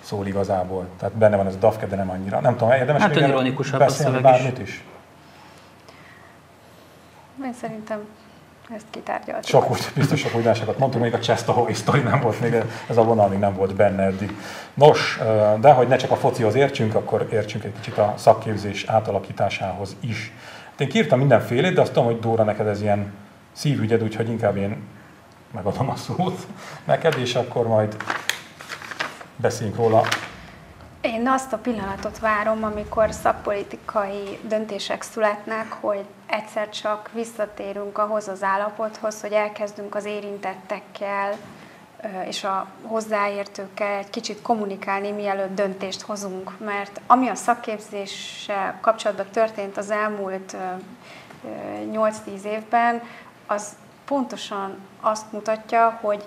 szól 0.00 0.26
igazából. 0.26 0.86
Tehát 0.98 1.14
benne 1.14 1.36
van 1.36 1.46
ez 1.46 1.54
a 1.54 1.58
dafke, 1.58 1.86
de 1.86 1.96
nem 1.96 2.10
annyira. 2.10 2.40
Nem 2.40 2.56
tudom, 2.56 2.72
érdemes 2.72 3.02
hát, 3.02 3.14
még 3.14 3.28
ironikusabb 3.28 3.80
a 3.80 3.88
szöveg 3.88 4.22
bármit 4.22 4.58
is. 4.58 4.68
is? 4.68 4.84
Én 7.44 7.52
szerintem 7.52 7.98
ezt 8.74 8.86
kitárgyaltuk. 8.90 9.48
Sok 9.48 9.70
úgy, 9.70 9.88
biztos 9.94 10.20
sok 10.20 10.34
újdonságot 10.34 10.78
mondtunk, 10.78 11.04
még 11.04 11.14
a 11.14 11.20
Csestohovi 11.20 11.74
sztori 11.74 12.00
nem 12.00 12.20
volt, 12.20 12.40
még 12.40 12.54
ez 12.88 12.96
a 12.96 13.02
vonal 13.02 13.28
még 13.28 13.38
nem 13.38 13.54
volt 13.54 13.74
benne 13.74 14.02
eddig. 14.02 14.36
Nos, 14.74 15.18
de 15.60 15.72
hogy 15.72 15.88
ne 15.88 15.96
csak 15.96 16.10
a 16.10 16.16
focihoz 16.16 16.54
értsünk, 16.54 16.94
akkor 16.94 17.28
értsünk 17.32 17.64
egy 17.64 17.72
kicsit 17.80 17.98
a 17.98 18.14
szakképzés 18.16 18.84
átalakításához 18.84 19.96
is. 20.00 20.32
Hát 20.70 20.80
én 20.80 20.88
kírtam 20.88 21.18
mindenfélét, 21.18 21.74
de 21.74 21.80
azt 21.80 21.92
tudom, 21.92 22.04
hogy 22.04 22.18
Dóra, 22.18 22.44
neked 22.44 22.66
ez 22.66 22.82
ilyen 22.82 23.12
szívügyed, 23.52 24.02
úgyhogy 24.02 24.28
inkább 24.28 24.56
én 24.56 24.82
megadom 25.54 25.90
a 25.90 25.96
szót 25.96 26.46
neked, 26.84 27.18
és 27.18 27.34
akkor 27.34 27.66
majd 27.66 27.96
beszéljünk 29.36 29.78
róla 29.78 30.02
én 31.00 31.28
azt 31.28 31.52
a 31.52 31.58
pillanatot 31.58 32.18
várom, 32.18 32.64
amikor 32.64 33.12
szakpolitikai 33.12 34.38
döntések 34.42 35.02
születnek, 35.02 35.72
hogy 35.72 36.04
egyszer 36.26 36.68
csak 36.68 37.10
visszatérünk 37.12 37.98
ahhoz 37.98 38.28
az 38.28 38.42
állapothoz, 38.42 39.20
hogy 39.20 39.32
elkezdünk 39.32 39.94
az 39.94 40.04
érintettekkel 40.04 41.36
és 42.26 42.44
a 42.44 42.66
hozzáértőkkel 42.82 43.98
egy 43.98 44.10
kicsit 44.10 44.42
kommunikálni, 44.42 45.10
mielőtt 45.10 45.54
döntést 45.54 46.00
hozunk. 46.00 46.58
Mert 46.58 47.00
ami 47.06 47.28
a 47.28 47.34
szakképzéssel 47.34 48.78
kapcsolatban 48.80 49.26
történt 49.32 49.76
az 49.76 49.90
elmúlt 49.90 50.56
8-10 51.92 52.42
évben, 52.44 53.02
az 53.46 53.76
pontosan 54.04 54.78
azt 55.00 55.32
mutatja, 55.32 55.98
hogy 56.00 56.26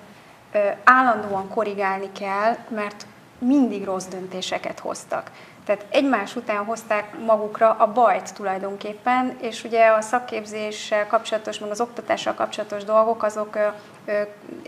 állandóan 0.83 1.49
korrigálni 1.49 2.11
kell, 2.11 2.57
mert 2.67 3.05
mindig 3.43 3.83
rossz 3.83 4.05
döntéseket 4.05 4.79
hoztak. 4.79 5.31
Tehát 5.65 5.85
egymás 5.89 6.35
után 6.35 6.65
hozták 6.65 7.19
magukra 7.25 7.75
a 7.79 7.91
bajt 7.91 8.33
tulajdonképpen, 8.33 9.37
és 9.41 9.63
ugye 9.63 9.87
a 9.87 10.01
szakképzéssel 10.01 11.07
kapcsolatos, 11.07 11.59
meg 11.59 11.69
az 11.69 11.81
oktatással 11.81 12.33
kapcsolatos 12.33 12.83
dolgok, 12.83 13.23
azok 13.23 13.57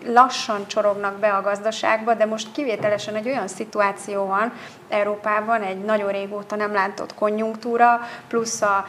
lassan 0.06 0.68
csorognak 0.68 1.20
be 1.20 1.34
a 1.34 1.42
gazdaságba, 1.42 2.14
de 2.14 2.26
most 2.26 2.52
kivételesen 2.52 3.16
egy 3.16 3.28
olyan 3.28 3.48
szituáció 3.48 4.26
van 4.26 4.54
Európában, 4.90 5.62
egy 5.62 5.78
nagyon 5.78 6.12
régóta 6.12 6.56
nem 6.56 6.74
látott 6.74 7.14
konjunktúra, 7.14 8.00
plusz 8.28 8.62
a 8.62 8.86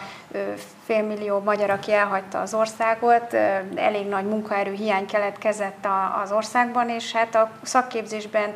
félmillió 0.85 1.39
magyar, 1.39 1.71
aki 1.71 1.93
elhagyta 1.93 2.41
az 2.41 2.55
országot, 2.55 3.35
elég 3.75 4.09
nagy 4.09 4.27
munkaerő 4.27 4.73
hiány 4.73 5.07
keletkezett 5.07 5.87
az 6.23 6.33
országban, 6.33 6.89
és 6.89 7.13
hát 7.13 7.35
a 7.35 7.51
szakképzésben 7.63 8.55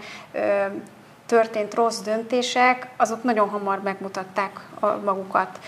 történt 1.31 1.75
rossz 1.75 2.01
döntések, 2.01 2.89
azok 2.97 3.23
nagyon 3.23 3.49
hamar 3.49 3.83
megmutatták 3.83 4.69
magukat 5.05 5.59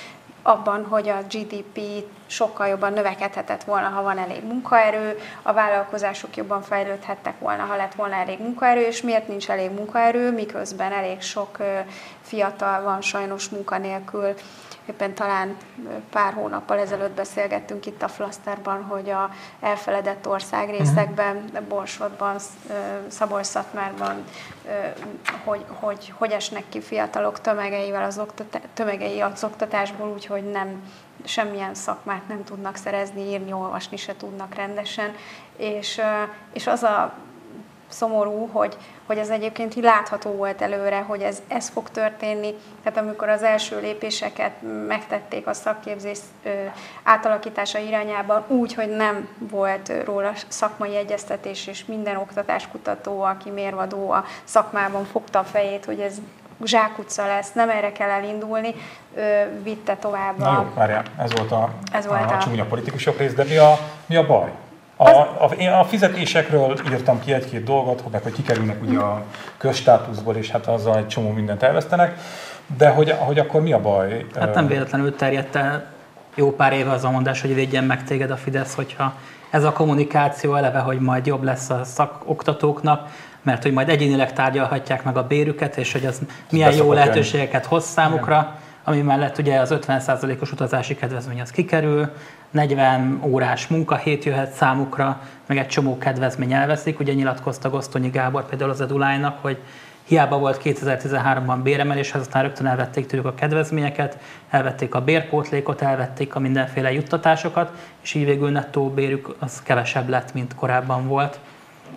abban, 0.42 0.84
hogy 0.84 1.08
a 1.08 1.22
GDP 1.30 1.80
sokkal 2.26 2.66
jobban 2.66 2.92
növekedhetett 2.92 3.64
volna, 3.64 3.88
ha 3.88 4.02
van 4.02 4.18
elég 4.18 4.44
munkaerő, 4.44 5.18
a 5.42 5.52
vállalkozások 5.52 6.36
jobban 6.36 6.62
fejlődhettek 6.62 7.38
volna, 7.38 7.64
ha 7.64 7.76
lett 7.76 7.94
volna 7.94 8.14
elég 8.14 8.38
munkaerő, 8.38 8.80
és 8.80 9.02
miért 9.02 9.28
nincs 9.28 9.50
elég 9.50 9.70
munkaerő, 9.70 10.32
miközben 10.32 10.92
elég 10.92 11.20
sok 11.20 11.56
fiatal 12.22 12.82
van 12.82 13.00
sajnos 13.00 13.48
munkanélkül 13.48 14.34
éppen 14.86 15.14
talán 15.14 15.56
pár 16.10 16.32
hónappal 16.32 16.78
ezelőtt 16.78 17.14
beszélgettünk 17.14 17.86
itt 17.86 18.02
a 18.02 18.08
Flaszterban, 18.08 18.82
hogy 18.82 19.10
a 19.10 19.30
elfeledett 19.60 20.28
országrészekben, 20.28 21.36
mhm. 21.36 21.68
Borsodban, 21.68 22.36
Szabolcs-Szatmárban, 23.08 24.24
hogy, 25.44 25.64
hogy, 25.68 26.12
hogy 26.16 26.30
esnek 26.30 26.64
ki 26.68 26.80
fiatalok 26.80 27.40
tömegeivel 27.40 28.02
az 28.04 28.18
oktatá- 28.18 28.68
tömegei 28.74 29.20
az 29.20 29.44
oktatásból, 29.44 30.08
úgyhogy 30.08 30.50
nem 30.50 30.90
semmilyen 31.24 31.74
szakmát 31.74 32.28
nem 32.28 32.44
tudnak 32.44 32.76
szerezni, 32.76 33.20
írni, 33.20 33.52
olvasni 33.52 33.96
se 33.96 34.16
tudnak 34.16 34.54
rendesen, 34.54 35.14
és, 35.56 36.00
és 36.52 36.66
az 36.66 36.82
a 36.82 37.14
szomorú, 37.92 38.48
hogy, 38.52 38.76
hogy 39.06 39.18
ez 39.18 39.28
egyébként 39.28 39.76
így 39.76 39.82
látható 39.82 40.30
volt 40.30 40.62
előre, 40.62 41.00
hogy 41.00 41.20
ez, 41.22 41.42
ez 41.48 41.68
fog 41.68 41.90
történni. 41.90 42.54
Tehát 42.82 42.98
amikor 42.98 43.28
az 43.28 43.42
első 43.42 43.80
lépéseket 43.80 44.52
megtették 44.86 45.46
a 45.46 45.52
szakképzés 45.52 46.18
átalakítása 47.02 47.78
irányában 47.78 48.44
úgy, 48.48 48.74
hogy 48.74 48.88
nem 48.88 49.28
volt 49.38 49.92
róla 50.04 50.32
szakmai 50.48 50.96
egyeztetés, 50.96 51.66
és 51.66 51.84
minden 51.84 52.16
oktatáskutató, 52.16 53.22
aki 53.22 53.50
mérvadó 53.50 54.10
a 54.10 54.24
szakmában 54.44 55.04
fogta 55.04 55.38
a 55.38 55.44
fejét, 55.44 55.84
hogy 55.84 56.00
ez 56.00 56.14
zsákutca 56.64 57.26
lesz, 57.26 57.52
nem 57.52 57.70
erre 57.70 57.92
kell 57.92 58.08
elindulni, 58.08 58.74
vitte 59.62 59.96
tovább. 59.96 60.38
Na 60.38 60.52
jó, 60.52 60.72
várjál, 60.74 61.02
ez 61.18 61.32
volt 61.32 61.52
a, 61.52 61.70
ez 61.92 62.06
volt 62.06 62.30
a, 62.30 62.34
a 62.34 62.38
csúnya 62.38 62.64
politikusok 62.64 63.18
rész, 63.18 63.34
de 63.34 63.44
mi 63.44 63.56
a, 63.56 63.78
mi 64.06 64.16
a 64.16 64.26
baj? 64.26 64.52
A, 64.96 65.08
a, 65.08 65.50
én 65.58 65.70
a 65.70 65.84
fizetésekről 65.84 66.78
írtam 66.90 67.20
ki 67.20 67.32
egy-két 67.32 67.64
dolgot, 67.64 68.04
meg 68.12 68.22
hogy 68.22 68.32
kikerülnek 68.32 68.82
ugye 68.82 68.98
a 68.98 69.24
közstátuszból, 69.56 70.36
és 70.36 70.50
hát 70.50 70.66
azzal 70.66 70.96
egy 70.96 71.06
csomó 71.06 71.30
mindent 71.30 71.62
elvesztenek, 71.62 72.18
de 72.76 72.88
hogy, 72.88 73.10
hogy 73.18 73.38
akkor 73.38 73.62
mi 73.62 73.72
a 73.72 73.80
baj? 73.80 74.26
Hát 74.34 74.54
nem 74.54 74.66
véletlenül 74.66 75.16
terjedt 75.16 75.56
el 75.56 75.84
jó 76.34 76.50
pár 76.50 76.72
éve 76.72 76.90
az 76.90 77.04
a 77.04 77.10
mondás, 77.10 77.40
hogy 77.40 77.54
védjen 77.54 77.84
meg 77.84 78.04
téged 78.04 78.30
a 78.30 78.36
Fidesz, 78.36 78.74
hogyha 78.74 79.14
ez 79.50 79.64
a 79.64 79.72
kommunikáció 79.72 80.54
eleve, 80.54 80.78
hogy 80.78 81.00
majd 81.00 81.26
jobb 81.26 81.42
lesz 81.42 81.70
a 81.70 81.84
szakoktatóknak, 81.84 83.08
mert 83.42 83.62
hogy 83.62 83.72
majd 83.72 83.88
egyénileg 83.88 84.32
tárgyalhatják 84.32 85.04
meg 85.04 85.16
a 85.16 85.26
bérüket, 85.26 85.76
és 85.76 85.92
hogy 85.92 86.06
az 86.06 86.20
milyen 86.50 86.72
jó 86.72 86.92
lehetőségeket 86.92 87.66
hoz 87.66 87.84
számukra, 87.84 88.58
ami 88.84 89.00
mellett 89.00 89.38
ugye 89.38 89.58
az 89.60 89.74
50%-os 89.86 90.52
utazási 90.52 90.94
kedvezmény 90.94 91.40
az 91.40 91.50
kikerül, 91.50 92.10
40 92.52 93.20
órás 93.24 93.66
munkahét 93.66 94.24
jöhet 94.24 94.52
számukra, 94.52 95.20
meg 95.46 95.58
egy 95.58 95.68
csomó 95.68 95.98
kedvezmény 95.98 96.52
elveszik. 96.52 97.00
Ugye 97.00 97.12
nyilatkozta 97.12 97.70
Gosztonyi 97.70 98.08
Gábor 98.08 98.46
például 98.46 98.70
az 98.70 98.80
Edulájnak, 98.80 99.38
hogy 99.40 99.58
hiába 100.04 100.38
volt 100.38 100.60
2013-ban 100.64 101.58
béremelés, 101.62 102.14
aztán 102.14 102.42
rögtön 102.42 102.66
elvették 102.66 103.06
tőlük 103.06 103.26
a 103.26 103.34
kedvezményeket, 103.34 104.18
elvették 104.50 104.94
a 104.94 105.00
bérpótlékot, 105.00 105.82
elvették 105.82 106.34
a 106.34 106.38
mindenféle 106.38 106.92
juttatásokat, 106.92 107.70
és 108.02 108.14
így 108.14 108.24
végül 108.24 108.50
nettó 108.50 108.88
bérük 108.88 109.34
az 109.38 109.62
kevesebb 109.62 110.08
lett, 110.08 110.34
mint 110.34 110.54
korábban 110.54 111.08
volt. 111.08 111.38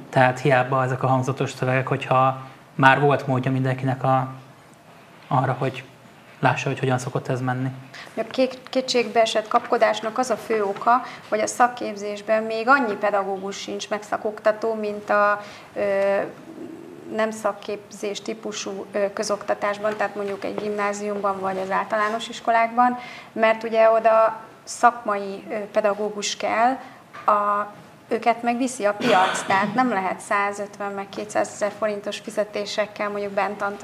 Tehát 0.09 0.39
hiába 0.39 0.83
ezek 0.83 1.03
a 1.03 1.07
hangzatos 1.07 1.51
szövegek, 1.51 1.87
hogyha 1.87 2.47
már 2.75 2.99
volt 2.99 3.27
módja 3.27 3.51
mindenkinek 3.51 4.03
a, 4.03 4.27
arra, 5.27 5.55
hogy 5.59 5.83
lássa, 6.45 6.69
hogy 6.69 6.79
hogyan 6.79 6.97
szokott 6.97 7.27
ez 7.27 7.41
menni. 7.41 7.69
A 8.17 8.23
kétségbe 8.69 9.21
esett 9.21 9.47
kapkodásnak 9.47 10.17
az 10.17 10.29
a 10.29 10.37
fő 10.37 10.63
oka, 10.63 11.01
hogy 11.29 11.39
a 11.39 11.47
szakképzésben 11.47 12.43
még 12.43 12.67
annyi 12.67 12.93
pedagógus 12.93 13.57
sincs, 13.57 13.89
meg 13.89 14.03
szakoktató, 14.03 14.73
mint 14.73 15.09
a 15.09 15.41
ö, 15.75 15.81
nem 17.15 17.31
szakképzés 17.31 18.21
típusú 18.21 18.85
közoktatásban, 19.13 19.97
tehát 19.97 20.15
mondjuk 20.15 20.43
egy 20.43 20.55
gimnáziumban 20.55 21.39
vagy 21.39 21.57
az 21.57 21.71
általános 21.71 22.29
iskolákban, 22.29 22.97
mert 23.31 23.63
ugye 23.63 23.89
oda 23.89 24.39
szakmai 24.63 25.43
pedagógus 25.71 26.37
kell, 26.37 26.77
a 27.25 27.73
őket 28.07 28.43
meg 28.43 28.57
viszi 28.57 28.85
a 28.85 28.93
piac, 28.93 29.43
tehát 29.43 29.73
nem 29.73 29.89
lehet 29.89 30.19
150 30.19 30.91
meg 30.91 31.09
200 31.09 31.51
ezer 31.53 31.71
forintos 31.77 32.17
fizetésekkel 32.17 33.09
mondjuk 33.09 33.31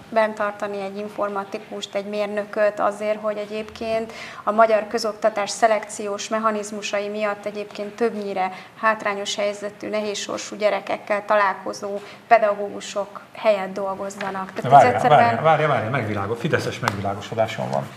bent, 0.10 0.34
tartani 0.34 0.82
egy 0.82 0.98
informatikust, 0.98 1.96
egy 1.96 2.06
mérnököt 2.06 2.80
azért, 2.80 3.22
hogy 3.22 3.38
egyébként 3.38 4.13
a 4.44 4.51
magyar 4.51 4.88
közoktatás 4.88 5.50
szelekciós 5.50 6.28
mechanizmusai 6.28 7.08
miatt 7.08 7.46
egyébként 7.46 7.96
többnyire 7.96 8.51
hátrányos 8.82 9.36
helyzetű, 9.36 9.90
nehézsorsú 9.90 10.56
gyerekekkel 10.56 11.25
találkozó 11.25 12.00
pedagógusok 12.28 13.22
helyett 13.34 13.74
dolgozzanak. 13.74 14.54
Tehát 14.54 14.72
várja, 14.72 14.94
egyszerűen... 14.94 15.20
várja, 15.20 15.42
várja, 15.42 15.68
várja, 15.68 15.90
megvilágos, 15.90 16.40
fideszes 16.40 16.80
megvilágosodáson 16.80 17.70
van 17.70 17.88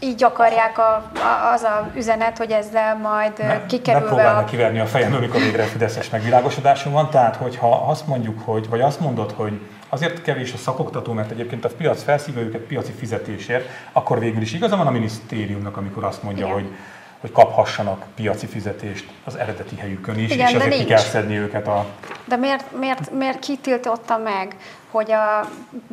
így 0.00 0.24
akarják 0.24 0.78
a, 0.78 1.10
a, 1.14 1.52
az 1.52 1.62
a 1.62 1.90
üzenet, 1.94 2.38
hogy 2.38 2.50
ezzel 2.50 2.96
majd 2.96 3.32
ne, 3.38 3.66
kikerülve... 3.66 4.22
Ne 4.22 4.28
a... 4.28 4.44
kiverni 4.44 4.78
a 4.78 4.86
fejem, 4.86 5.14
amikor 5.14 5.40
végre 5.40 5.62
fideszes 5.62 6.10
megvilágosodásom 6.10 6.92
van. 6.92 7.10
Tehát, 7.10 7.36
hogyha 7.36 7.86
azt 7.86 8.06
mondjuk, 8.06 8.40
hogy, 8.44 8.68
vagy 8.68 8.80
azt 8.80 9.00
mondod, 9.00 9.32
hogy 9.36 9.60
azért 9.88 10.22
kevés 10.22 10.52
a 10.52 10.56
szakoktató, 10.56 11.12
mert 11.12 11.30
egyébként 11.30 11.64
a 11.64 11.68
piac 11.68 12.02
felszívja 12.02 12.42
őket 12.42 12.60
piaci 12.60 12.92
fizetésért, 12.92 13.68
akkor 13.92 14.18
végül 14.18 14.42
is 14.42 14.52
igaza 14.52 14.76
van 14.76 14.86
a 14.86 14.90
minisztériumnak, 14.90 15.76
amikor 15.76 16.04
azt 16.04 16.22
mondja, 16.22 16.44
Igen. 16.44 16.56
hogy 16.56 16.70
hogy 17.20 17.32
kaphassanak 17.32 18.04
piaci 18.14 18.46
fizetést 18.46 19.10
az 19.24 19.36
eredeti 19.36 19.76
helyükön 19.76 20.18
is, 20.18 20.30
Igen, 20.30 20.48
és 20.48 20.54
ezért 20.54 20.76
ki 20.76 20.84
kell 20.84 20.98
szedni 20.98 21.36
őket 21.38 21.66
a... 21.66 21.86
De 22.24 22.36
miért, 22.36 22.78
miért, 22.78 23.10
miért 23.12 23.38
kitiltotta 23.38 24.18
meg, 24.18 24.56
hogy 24.90 25.12
a 25.12 25.48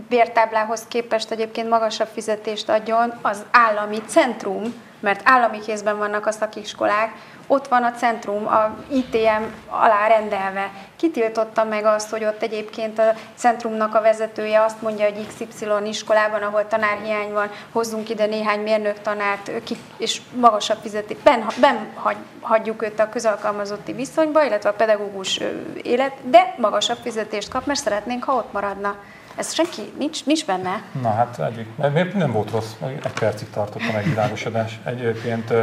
bértáblához 0.10 0.86
képest 0.88 1.32
egyébként 1.32 1.70
magasabb 1.70 2.10
fizetést 2.14 2.70
adjon 2.70 3.14
az 3.22 3.46
állami 3.52 4.02
centrum, 4.08 4.86
mert 5.00 5.22
állami 5.24 5.60
kézben 5.60 5.98
vannak 5.98 6.26
a 6.26 6.32
szakiskolák, 6.32 7.12
ott 7.48 7.68
van 7.68 7.84
a 7.84 7.92
centrum, 7.92 8.48
a 8.48 8.76
ITM 8.90 9.44
alá 9.68 10.08
rendelve. 10.08 10.72
Kitiltotta 10.96 11.64
meg 11.64 11.86
azt, 11.86 12.10
hogy 12.10 12.24
ott 12.24 12.42
egyébként 12.42 13.00
a 13.00 13.14
centrumnak 13.36 13.96
a 13.96 14.02
vezetője 14.02 14.64
azt 14.64 14.82
mondja, 14.82 15.06
hogy 15.06 15.28
XY 15.28 15.66
iskolában, 15.84 16.42
ahol 16.42 16.68
tanárhiány 16.68 17.32
van, 17.32 17.50
hozzunk 17.72 18.10
ide 18.10 18.26
néhány 18.26 18.60
mérnök 18.60 19.02
tanárt, 19.02 19.52
és 19.98 20.22
magasabb 20.36 20.78
fizetést. 20.82 21.20
Ben, 21.20 21.46
ben 21.62 21.94
hagyjuk 22.42 22.84
őt 22.84 23.00
a 23.00 23.10
közalkalmazotti 23.10 23.94
viszonyba, 23.94 24.44
illetve 24.44 24.70
a 24.70 24.74
pedagógus 24.74 25.40
élet, 25.82 26.14
de 26.24 26.56
magasabb 26.58 27.00
fizetést 27.04 27.50
kap, 27.50 27.66
mert 27.66 27.80
szeretnénk, 27.80 28.24
ha 28.24 28.34
ott 28.34 28.52
maradna. 28.52 28.87
Ez 29.36 29.54
senki, 29.54 29.82
nincs, 29.98 30.26
nincs 30.26 30.46
benne. 30.46 30.84
Na 31.02 31.10
hát 31.10 31.40
egyik, 31.40 32.14
nem 32.14 32.32
volt 32.32 32.52
rossz, 32.52 32.74
egy 33.04 33.14
percig 33.20 33.50
tartott 33.50 33.82
a 33.90 33.92
megvilágosodás. 33.94 34.80
Egyébként, 34.84 35.54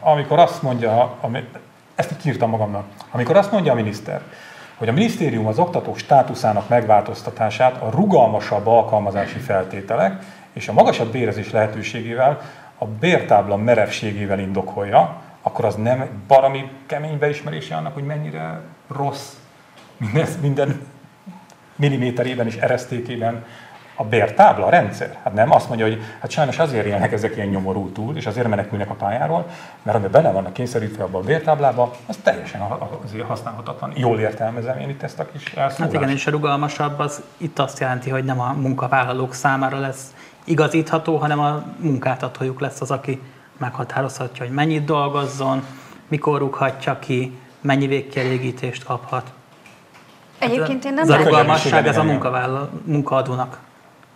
amikor 0.00 0.38
azt 0.38 0.62
mondja, 0.62 1.18
ezt 1.94 2.10
itt 2.10 2.24
írtam 2.24 2.50
magamnak, 2.50 2.84
amikor 3.10 3.36
azt 3.36 3.52
mondja 3.52 3.72
a 3.72 3.74
miniszter, 3.74 4.22
hogy 4.76 4.88
a 4.88 4.92
minisztérium 4.92 5.46
az 5.46 5.58
oktató 5.58 5.94
státuszának 5.94 6.68
megváltoztatását 6.68 7.82
a 7.82 7.90
rugalmasabb 7.90 8.66
alkalmazási 8.66 9.38
feltételek 9.38 10.22
és 10.52 10.68
a 10.68 10.72
magasabb 10.72 11.12
bérezés 11.12 11.50
lehetőségével, 11.50 12.40
a 12.78 12.84
bértábla 12.84 13.56
merevségével 13.56 14.38
indokolja, 14.38 15.22
akkor 15.42 15.64
az 15.64 15.74
nem 15.74 16.08
barami 16.26 16.70
kemény 16.86 17.18
beismerése 17.18 17.76
annak, 17.76 17.94
hogy 17.94 18.04
mennyire 18.04 18.60
rossz? 18.88 19.32
Minden, 19.96 20.28
minden 20.40 20.86
milliméterében 21.76 22.46
és 22.46 22.56
eresztékében 22.56 23.44
a 23.96 24.04
bértábla, 24.04 24.66
a 24.66 24.70
rendszer. 24.70 25.18
Hát 25.22 25.34
nem 25.34 25.52
azt 25.52 25.68
mondja, 25.68 25.86
hogy 25.86 26.02
hát 26.20 26.30
sajnos 26.30 26.58
azért 26.58 26.86
élnek 26.86 27.12
ezek 27.12 27.36
ilyen 27.36 27.48
nyomorú 27.48 27.90
túl, 27.92 28.16
és 28.16 28.26
azért 28.26 28.48
menekülnek 28.48 28.90
a 28.90 28.94
pályáról, 28.94 29.46
mert 29.82 29.96
ami 29.96 30.06
bele 30.06 30.30
vannak 30.30 30.52
kényszerítve 30.52 31.04
abban 31.04 31.22
a 31.22 31.24
bértáblába, 31.24 31.94
az 32.06 32.18
teljesen 32.22 32.60
azért 33.04 33.26
használhatatlan. 33.26 33.92
Jól 33.94 34.18
értelmezem 34.18 34.78
én 34.78 34.88
itt 34.88 35.02
ezt 35.02 35.18
a 35.18 35.26
kis 35.32 35.44
elszólást. 35.44 35.78
Hát 35.78 35.92
igen, 35.92 36.16
és 36.16 36.26
a 36.26 36.30
rugalmasabb 36.30 36.98
az 36.98 37.22
itt 37.36 37.58
azt 37.58 37.78
jelenti, 37.78 38.10
hogy 38.10 38.24
nem 38.24 38.40
a 38.40 38.52
munkavállalók 38.52 39.34
számára 39.34 39.78
lesz 39.78 40.14
igazítható, 40.44 41.16
hanem 41.16 41.40
a 41.40 41.64
munkáltatójuk 41.78 42.60
lesz 42.60 42.80
az, 42.80 42.90
aki 42.90 43.20
meghatározhatja, 43.58 44.44
hogy 44.44 44.54
mennyit 44.54 44.84
dolgozzon, 44.84 45.62
mikor 46.08 46.38
rúghatja 46.38 46.98
ki, 46.98 47.38
mennyi 47.60 47.86
végkielégítést 47.86 48.84
kaphat. 48.84 49.32
Egyébként 50.38 50.84
én 50.84 50.94
nem 50.94 51.02
Ez 51.02 51.10
a 51.10 51.16
rugalmasság, 51.16 51.86
ez 51.86 51.96
a 51.96 52.02
munkavállaló, 52.02 52.68
munkaadónak 52.84 53.58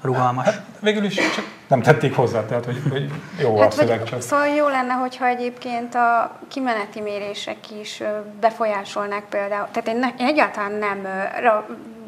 rugalmas. 0.03 0.45
Hát, 0.45 0.63
végül 0.81 1.05
is 1.05 1.15
csak 1.15 1.45
nem 1.69 1.83
tették 1.83 2.15
hozzá, 2.15 2.45
tehát 2.45 2.65
hogy, 2.65 2.83
hogy 2.91 3.11
jó 3.41 3.59
hát, 3.59 3.73
a 3.73 3.77
szöveg 3.77 4.05
csak. 4.05 4.21
Szóval 4.21 4.47
jó 4.47 4.69
lenne, 4.69 4.93
hogyha 4.93 5.27
egyébként 5.27 5.95
a 5.95 6.39
kimeneti 6.49 7.01
mérések 7.01 7.57
is 7.81 8.03
befolyásolnák 8.41 9.25
például, 9.29 9.69
tehát 9.73 9.89
én, 9.89 9.97
ne, 9.97 10.09
én 10.19 10.27
egyáltalán 10.27 10.73
nem 10.73 11.07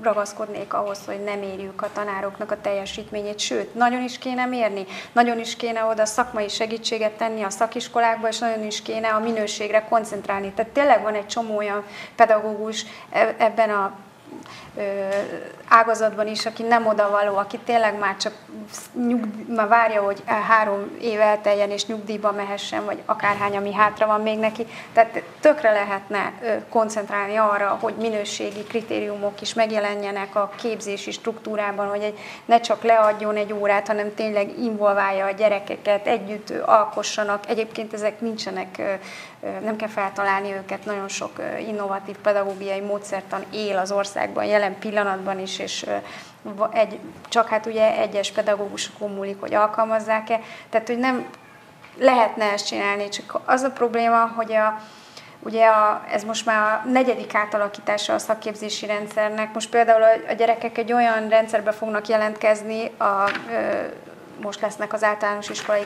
ragaszkodnék 0.02 0.72
ahhoz, 0.72 0.98
hogy 1.06 1.20
nem 1.24 1.42
érjük 1.42 1.82
a 1.82 1.92
tanároknak 1.92 2.50
a 2.50 2.60
teljesítményét, 2.60 3.38
sőt, 3.38 3.74
nagyon 3.74 4.02
is 4.02 4.18
kéne 4.18 4.46
mérni, 4.46 4.86
nagyon 5.12 5.38
is 5.38 5.56
kéne 5.56 5.84
oda 5.84 6.04
szakmai 6.04 6.48
segítséget 6.48 7.12
tenni 7.12 7.42
a 7.42 7.50
szakiskolákba, 7.50 8.28
és 8.28 8.38
nagyon 8.38 8.64
is 8.64 8.82
kéne 8.82 9.08
a 9.08 9.18
minőségre 9.18 9.84
koncentrálni. 9.88 10.52
Tehát 10.52 10.72
tényleg 10.72 11.02
van 11.02 11.14
egy 11.14 11.26
csomó 11.26 11.56
olyan 11.56 11.84
pedagógus 12.16 12.84
e-, 13.10 13.34
ebben 13.38 13.70
a 13.70 13.96
ágazatban 15.68 16.26
is, 16.26 16.46
aki 16.46 16.62
nem 16.62 16.86
odavaló, 16.86 17.36
aki 17.36 17.58
tényleg 17.58 17.98
már 17.98 18.16
csak 18.16 18.32
nyugdíj, 19.06 19.54
már 19.54 19.68
várja, 19.68 20.02
hogy 20.02 20.22
három 20.48 20.96
év 21.00 21.20
elteljen 21.20 21.70
és 21.70 21.86
nyugdíjba 21.86 22.32
mehessen, 22.32 22.84
vagy 22.84 23.02
akárhány, 23.06 23.56
ami 23.56 23.72
hátra 23.72 24.06
van 24.06 24.20
még 24.20 24.38
neki. 24.38 24.66
Tehát 24.92 25.22
tökre 25.40 25.72
lehetne 25.72 26.32
koncentrálni 26.68 27.36
arra, 27.36 27.78
hogy 27.80 27.94
minőségi 27.94 28.62
kritériumok 28.62 29.40
is 29.40 29.54
megjelenjenek 29.54 30.34
a 30.34 30.52
képzési 30.56 31.10
struktúrában, 31.10 31.88
hogy 31.88 32.02
egy, 32.02 32.18
ne 32.44 32.60
csak 32.60 32.82
leadjon 32.82 33.36
egy 33.36 33.52
órát, 33.52 33.86
hanem 33.86 34.14
tényleg 34.14 34.58
involválja 34.58 35.26
a 35.26 35.30
gyerekeket, 35.30 36.06
együtt 36.06 36.50
alkossanak. 36.64 37.48
Egyébként 37.48 37.92
ezek 37.92 38.20
nincsenek 38.20 38.82
nem 39.62 39.76
kell 39.76 39.88
feltalálni 39.88 40.52
őket, 40.52 40.84
nagyon 40.84 41.08
sok 41.08 41.30
innovatív 41.66 42.16
pedagógiai 42.16 42.80
módszertan 42.80 43.44
él 43.50 43.78
az 43.78 43.92
országban 43.92 44.44
jelen 44.44 44.78
pillanatban 44.78 45.40
is, 45.40 45.51
és 45.58 45.86
egy, 46.70 46.98
csak 47.28 47.48
hát 47.48 47.66
ugye 47.66 47.98
egyes 47.98 48.32
pedagógusokon 48.32 49.10
múlik, 49.10 49.40
hogy 49.40 49.54
alkalmazzák-e. 49.54 50.40
Tehát, 50.70 50.86
hogy 50.86 50.98
nem 50.98 51.26
lehetne 51.98 52.44
ezt 52.44 52.66
csinálni, 52.66 53.08
csak 53.08 53.40
az 53.44 53.62
a 53.62 53.70
probléma, 53.70 54.32
hogy 54.36 54.52
a, 54.52 54.80
Ugye 55.44 55.66
a, 55.66 56.04
ez 56.10 56.24
most 56.24 56.46
már 56.46 56.80
a 56.84 56.88
negyedik 56.88 57.34
átalakítása 57.34 58.14
a 58.14 58.18
szakképzési 58.18 58.86
rendszernek. 58.86 59.54
Most 59.54 59.70
például 59.70 60.02
a 60.28 60.32
gyerekek 60.32 60.78
egy 60.78 60.92
olyan 60.92 61.28
rendszerbe 61.28 61.72
fognak 61.72 62.08
jelentkezni, 62.08 62.90
a, 62.98 63.30
most 64.42 64.60
lesznek 64.60 64.92
az 64.92 65.04
általános, 65.04 65.48
iskolai, 65.48 65.82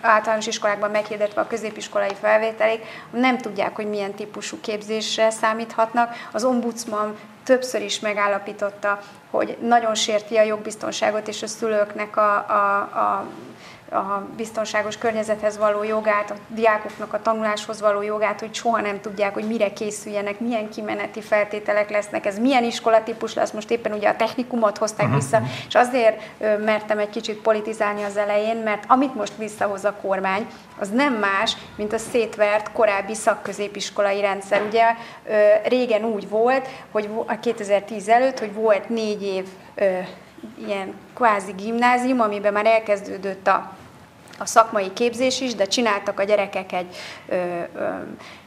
általános 0.00 0.46
iskolákban 0.46 0.90
meghirdetve 0.90 1.40
a 1.40 1.46
középiskolai 1.46 2.14
felvételik, 2.20 2.84
nem 3.10 3.38
tudják, 3.38 3.76
hogy 3.76 3.88
milyen 3.88 4.14
típusú 4.14 4.60
képzésre 4.60 5.30
számíthatnak. 5.30 6.14
Az 6.32 6.44
ombudsman 6.44 7.18
többször 7.46 7.82
is 7.82 8.00
megállapította, 8.00 9.00
hogy 9.30 9.56
nagyon 9.60 9.94
sérti 9.94 10.36
a 10.36 10.42
jogbiztonságot 10.42 11.28
és 11.28 11.42
a 11.42 11.46
szülőknek 11.46 12.16
a, 12.16 12.34
a, 12.36 12.78
a 12.78 13.26
a 13.90 14.26
biztonságos 14.36 14.98
környezethez 14.98 15.58
való 15.58 15.82
jogát, 15.82 16.30
a 16.30 16.34
diákoknak 16.48 17.12
a 17.12 17.22
tanuláshoz 17.22 17.80
való 17.80 18.02
jogát, 18.02 18.40
hogy 18.40 18.54
soha 18.54 18.80
nem 18.80 19.00
tudják, 19.00 19.34
hogy 19.34 19.46
mire 19.46 19.72
készüljenek, 19.72 20.40
milyen 20.40 20.68
kimeneti 20.70 21.20
feltételek 21.20 21.90
lesznek, 21.90 22.26
ez 22.26 22.38
milyen 22.38 22.64
iskolatípus 22.64 23.34
lesz, 23.34 23.50
most 23.50 23.70
éppen 23.70 23.92
ugye 23.92 24.08
a 24.08 24.16
technikumot 24.16 24.78
hozták 24.78 25.06
uh-huh. 25.06 25.20
vissza, 25.22 25.42
és 25.68 25.74
azért 25.74 26.22
mertem 26.64 26.98
egy 26.98 27.10
kicsit 27.10 27.40
politizálni 27.40 28.02
az 28.02 28.16
elején, 28.16 28.56
mert 28.56 28.84
amit 28.88 29.14
most 29.14 29.36
visszahoz 29.38 29.84
a 29.84 29.94
kormány, 30.02 30.46
az 30.78 30.90
nem 30.90 31.12
más, 31.14 31.56
mint 31.76 31.92
a 31.92 31.98
szétvert 31.98 32.72
korábbi 32.72 33.14
szakközépiskolai 33.14 34.20
rendszer. 34.20 34.62
Ugye 34.62 34.84
régen 35.64 36.04
úgy 36.04 36.28
volt, 36.28 36.68
hogy 36.90 37.10
a 37.26 37.40
2010 37.40 38.08
előtt, 38.08 38.38
hogy 38.38 38.54
volt 38.54 38.88
négy 38.88 39.22
év 39.22 39.44
ilyen 40.66 40.94
kvázi 41.14 41.52
gimnázium, 41.52 42.20
amiben 42.20 42.52
már 42.52 42.66
elkezdődött 42.66 43.46
a 43.46 43.76
a 44.38 44.46
szakmai 44.46 44.92
képzés 44.92 45.40
is, 45.40 45.54
de 45.54 45.64
csináltak 45.64 46.20
a 46.20 46.24
gyerekek 46.24 46.72
egy 46.72 46.96
ö, 47.28 47.34
ö, 47.74 47.88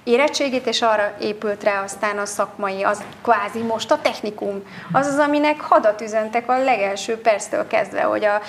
érettségét, 0.10 0.68
és 0.68 0.82
arra 0.82 1.14
épült 1.20 1.64
rá 1.64 1.84
aztán 1.84 2.18
a 2.18 2.26
szakmai, 2.26 2.84
az 2.84 3.04
kvázi 3.22 3.62
most 3.62 3.92
a 3.92 4.02
technikum. 4.02 4.64
Az 4.92 5.08
az, 5.08 5.18
aminek 5.18 5.62
hadat 5.62 6.02
üzentek 6.02 6.50
a 6.50 6.64
legelső 6.64 7.22
perctől 7.22 7.68
kezdve, 7.68 8.02
hogy 8.02 8.26
a, 8.26 8.42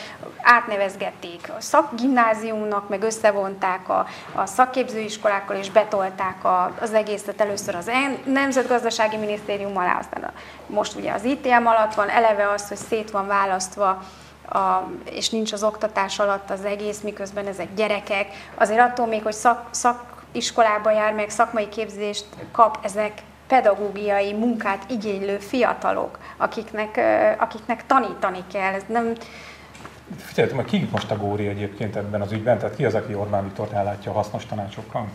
átnevezgették 0.42 1.52
a 1.56 1.60
szakgimnáziumnak, 1.60 2.88
meg 2.88 3.02
összevonták 3.02 3.88
a, 3.88 4.06
a 4.34 4.46
szakképzőiskolákkal, 4.46 5.56
és 5.56 5.70
betolták 5.70 6.44
a, 6.44 6.72
az 6.80 6.92
egészet 6.92 7.40
először 7.40 7.74
az 7.74 7.90
Nemzetgazdasági 8.24 9.16
Minisztérium 9.16 9.76
alá, 9.76 9.98
aztán 9.98 10.22
a, 10.22 10.32
most 10.66 10.94
ugye 10.94 11.12
az 11.12 11.24
ITM 11.24 11.66
alatt 11.66 11.94
van, 11.94 12.08
eleve 12.08 12.50
az, 12.50 12.68
hogy 12.68 12.76
szét 12.76 13.10
van 13.10 13.26
választva 13.26 14.02
a, 14.48 14.88
és 15.10 15.28
nincs 15.28 15.52
az 15.52 15.62
oktatás 15.62 16.18
alatt 16.18 16.50
az 16.50 16.64
egész, 16.64 17.00
miközben 17.00 17.46
ezek 17.46 17.74
gyerekek. 17.74 18.26
Azért 18.54 18.80
attól 18.80 19.06
még, 19.06 19.22
hogy 19.22 19.32
szak, 19.32 19.68
szak 19.70 20.10
iskolába 20.32 20.90
jár, 20.90 21.12
meg 21.12 21.30
szakmai 21.30 21.68
képzést 21.68 22.24
kap, 22.52 22.78
ezek 22.82 23.12
pedagógiai 23.46 24.32
munkát 24.32 24.84
igénylő 24.88 25.38
fiatalok, 25.38 26.18
akiknek, 26.36 27.00
akiknek 27.38 27.86
tanítani 27.86 28.44
kell. 28.52 28.72
Ez 28.72 28.82
nem, 28.86 29.12
Figyeljetek, 30.16 30.60
hogy 30.60 30.70
ki 30.70 30.88
most 30.92 31.10
a 31.10 31.16
Góri 31.16 31.46
egyébként 31.46 31.96
ebben 31.96 32.20
az 32.20 32.32
ügyben? 32.32 32.58
Tehát 32.58 32.76
ki 32.76 32.84
az, 32.84 32.94
aki 32.94 33.14
Orbán 33.14 33.44
Viktor 33.44 33.68
ellátja 33.72 34.12
hasznos 34.12 34.46
tanácsokkal? 34.46 35.08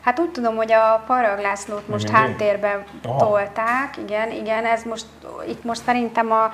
Hát 0.00 0.18
úgy 0.18 0.30
tudom, 0.30 0.56
hogy 0.56 0.72
a 0.72 1.02
Parag 1.06 1.38
Lászlót 1.38 1.88
most 1.88 2.12
Mindig? 2.12 2.22
háttérbe 2.22 2.84
Aha. 3.02 3.18
tolták, 3.18 3.96
igen, 3.96 4.30
igen, 4.30 4.64
ez 4.64 4.82
most, 4.82 5.06
itt 5.48 5.64
most 5.64 5.82
szerintem 5.82 6.32
a, 6.32 6.52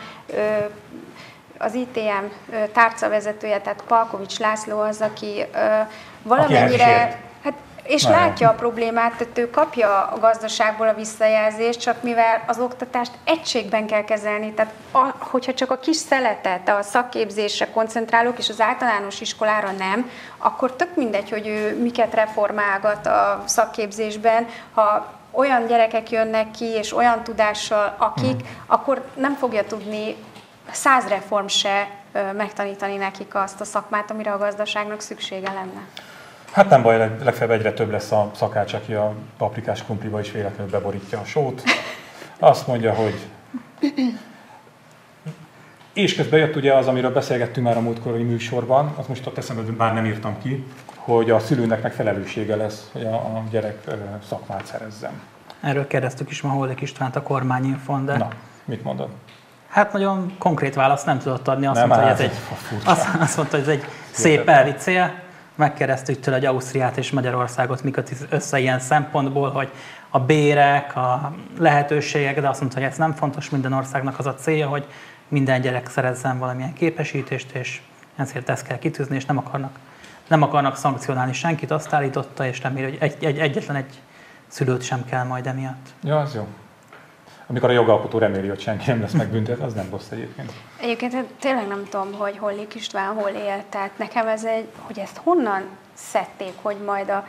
az 1.58 1.74
ITM 1.74 2.24
tárcavezetője, 2.72 3.60
tehát 3.60 3.82
Palkovics 3.86 4.38
László 4.38 4.80
az, 4.80 5.00
aki 5.00 5.44
valamennyire... 6.22 7.02
Aki 7.02 7.28
és 7.90 8.02
Na, 8.02 8.10
látja 8.10 8.48
a 8.48 8.52
problémát, 8.54 9.12
tehát 9.16 9.38
ő 9.38 9.50
kapja 9.50 10.02
a 10.02 10.18
gazdaságból 10.18 10.88
a 10.88 10.94
visszajelzést, 10.94 11.80
csak 11.80 12.02
mivel 12.02 12.42
az 12.46 12.58
oktatást 12.58 13.12
egységben 13.24 13.86
kell 13.86 14.04
kezelni, 14.04 14.52
tehát 14.52 14.72
a, 14.92 15.14
hogyha 15.18 15.54
csak 15.54 15.70
a 15.70 15.78
kis 15.78 15.96
szeletet, 15.96 16.68
a 16.68 16.82
szakképzésre 16.82 17.70
koncentrálok, 17.70 18.38
és 18.38 18.48
az 18.48 18.60
általános 18.60 19.20
iskolára 19.20 19.70
nem, 19.70 20.10
akkor 20.38 20.72
tök 20.72 20.96
mindegy, 20.96 21.30
hogy 21.30 21.46
ő 21.46 21.80
miket 21.82 22.14
reformálgat 22.14 23.06
a 23.06 23.42
szakképzésben, 23.46 24.46
ha 24.74 25.12
olyan 25.30 25.66
gyerekek 25.66 26.10
jönnek 26.10 26.50
ki, 26.50 26.64
és 26.64 26.96
olyan 26.96 27.22
tudással, 27.22 27.94
akik, 27.98 28.34
mm. 28.34 28.46
akkor 28.66 29.04
nem 29.14 29.34
fogja 29.34 29.64
tudni 29.64 30.16
száz 30.70 31.08
reform 31.08 31.46
se 31.46 31.88
megtanítani 32.36 32.96
nekik 32.96 33.34
azt 33.34 33.60
a 33.60 33.64
szakmát, 33.64 34.10
amire 34.10 34.32
a 34.32 34.38
gazdaságnak 34.38 35.00
szüksége 35.00 35.52
lenne. 35.52 36.09
Hát 36.50 36.68
nem 36.68 36.82
baj, 36.82 36.98
legfeljebb 37.22 37.58
egyre 37.58 37.72
több 37.72 37.90
lesz 37.90 38.12
a 38.12 38.30
szakács, 38.34 38.72
aki 38.72 38.92
a 38.92 39.14
paprikás 39.36 39.82
kumpliba 39.82 40.20
is 40.20 40.30
véletlenül 40.32 40.70
beborítja 40.70 41.18
a 41.18 41.24
sót. 41.24 41.62
Azt 42.38 42.66
mondja, 42.66 42.94
hogy... 42.94 43.26
És 45.92 46.14
közben 46.14 46.38
jött 46.38 46.56
ugye 46.56 46.74
az, 46.74 46.86
amiről 46.86 47.12
beszélgettünk 47.12 47.66
már 47.66 47.76
a 47.76 47.80
múltkori 47.80 48.22
műsorban, 48.22 48.94
az 48.96 49.06
most 49.06 49.26
ott 49.26 49.38
eszembe, 49.38 49.62
bár 49.62 49.94
nem 49.94 50.04
írtam 50.04 50.36
ki, 50.42 50.66
hogy 50.94 51.30
a 51.30 51.38
szülőnek 51.38 51.82
megfelelősége 51.82 52.56
lesz, 52.56 52.88
hogy 52.92 53.04
a, 53.04 53.42
gyerek 53.50 53.84
szakmát 54.28 54.66
szerezzen. 54.66 55.10
Erről 55.60 55.86
kérdeztük 55.86 56.30
is 56.30 56.42
ma 56.42 56.50
Hollik 56.50 56.80
Istvánt 56.80 57.16
a 57.16 57.22
kormányinfon, 57.22 58.04
de... 58.04 58.16
Na, 58.16 58.28
mit 58.64 58.84
mondod? 58.84 59.08
Hát 59.68 59.92
nagyon 59.92 60.34
konkrét 60.38 60.74
választ 60.74 61.06
nem 61.06 61.18
tudott 61.18 61.48
adni, 61.48 61.66
azt, 61.66 61.78
nem, 61.78 61.88
mondta, 61.88 62.06
hogy 62.06 62.14
ez 62.14 62.20
egy, 62.20 62.38
azt, 62.84 63.08
azt 63.20 63.36
mondta, 63.36 63.56
hogy 63.56 63.68
ez 63.68 63.74
egy 63.74 63.84
szép 64.10 64.48
elvi 64.48 64.72
cél, 64.72 65.14
megkérdeztük 65.60 66.20
tőle, 66.20 66.36
hogy 66.36 66.46
Ausztriát 66.46 66.96
és 66.96 67.10
Magyarországot 67.10 67.82
mik 67.82 68.02
össze 68.28 68.58
ilyen 68.58 68.80
szempontból, 68.80 69.50
hogy 69.50 69.70
a 70.10 70.18
bérek, 70.20 70.96
a 70.96 71.32
lehetőségek, 71.58 72.40
de 72.40 72.48
azt 72.48 72.60
mondta, 72.60 72.78
hogy 72.78 72.88
ez 72.88 72.96
nem 72.96 73.12
fontos, 73.12 73.50
minden 73.50 73.72
országnak 73.72 74.18
az 74.18 74.26
a 74.26 74.34
célja, 74.34 74.68
hogy 74.68 74.86
minden 75.28 75.60
gyerek 75.60 75.88
szerezzen 75.88 76.38
valamilyen 76.38 76.72
képesítést, 76.72 77.50
és 77.50 77.80
ezért 78.16 78.48
ezt 78.48 78.66
kell 78.66 78.78
kitűzni, 78.78 79.16
és 79.16 79.24
nem 79.24 79.38
akarnak, 79.38 79.78
nem 80.28 80.42
akarnak 80.42 80.76
szankcionálni 80.76 81.32
senkit, 81.32 81.70
azt 81.70 81.92
állította, 81.92 82.46
és 82.46 82.62
reméli, 82.62 82.84
hogy 82.84 82.98
egy, 83.00 83.24
egy, 83.24 83.38
egyetlen 83.38 83.76
egy 83.76 84.00
szülőt 84.46 84.82
sem 84.82 85.04
kell 85.04 85.24
majd 85.24 85.46
emiatt. 85.46 85.88
Ja, 86.02 86.18
az 86.18 86.34
jó. 86.34 86.46
Amikor 87.50 87.70
a 87.70 87.72
jogalkotó 87.72 88.18
reméli, 88.18 88.48
hogy 88.48 88.60
senki 88.60 88.90
nem 88.90 89.00
lesz 89.00 89.12
megbüntet, 89.12 89.60
az 89.60 89.72
nem 89.72 89.86
rossz 89.90 90.10
egyébként. 90.10 90.52
Egyébként 90.80 91.12
hát 91.12 91.24
tényleg 91.40 91.66
nem 91.66 91.84
tudom, 91.90 92.12
hogy 92.12 92.38
hol 92.38 92.52
István 92.74 93.14
hol 93.14 93.30
élt. 93.30 93.64
Tehát 93.64 93.90
nekem 93.96 94.26
ez 94.26 94.44
egy, 94.44 94.68
hogy 94.80 94.98
ezt 94.98 95.16
honnan 95.16 95.62
szedték, 95.94 96.52
hogy 96.62 96.76
majd 96.84 97.10
a 97.10 97.26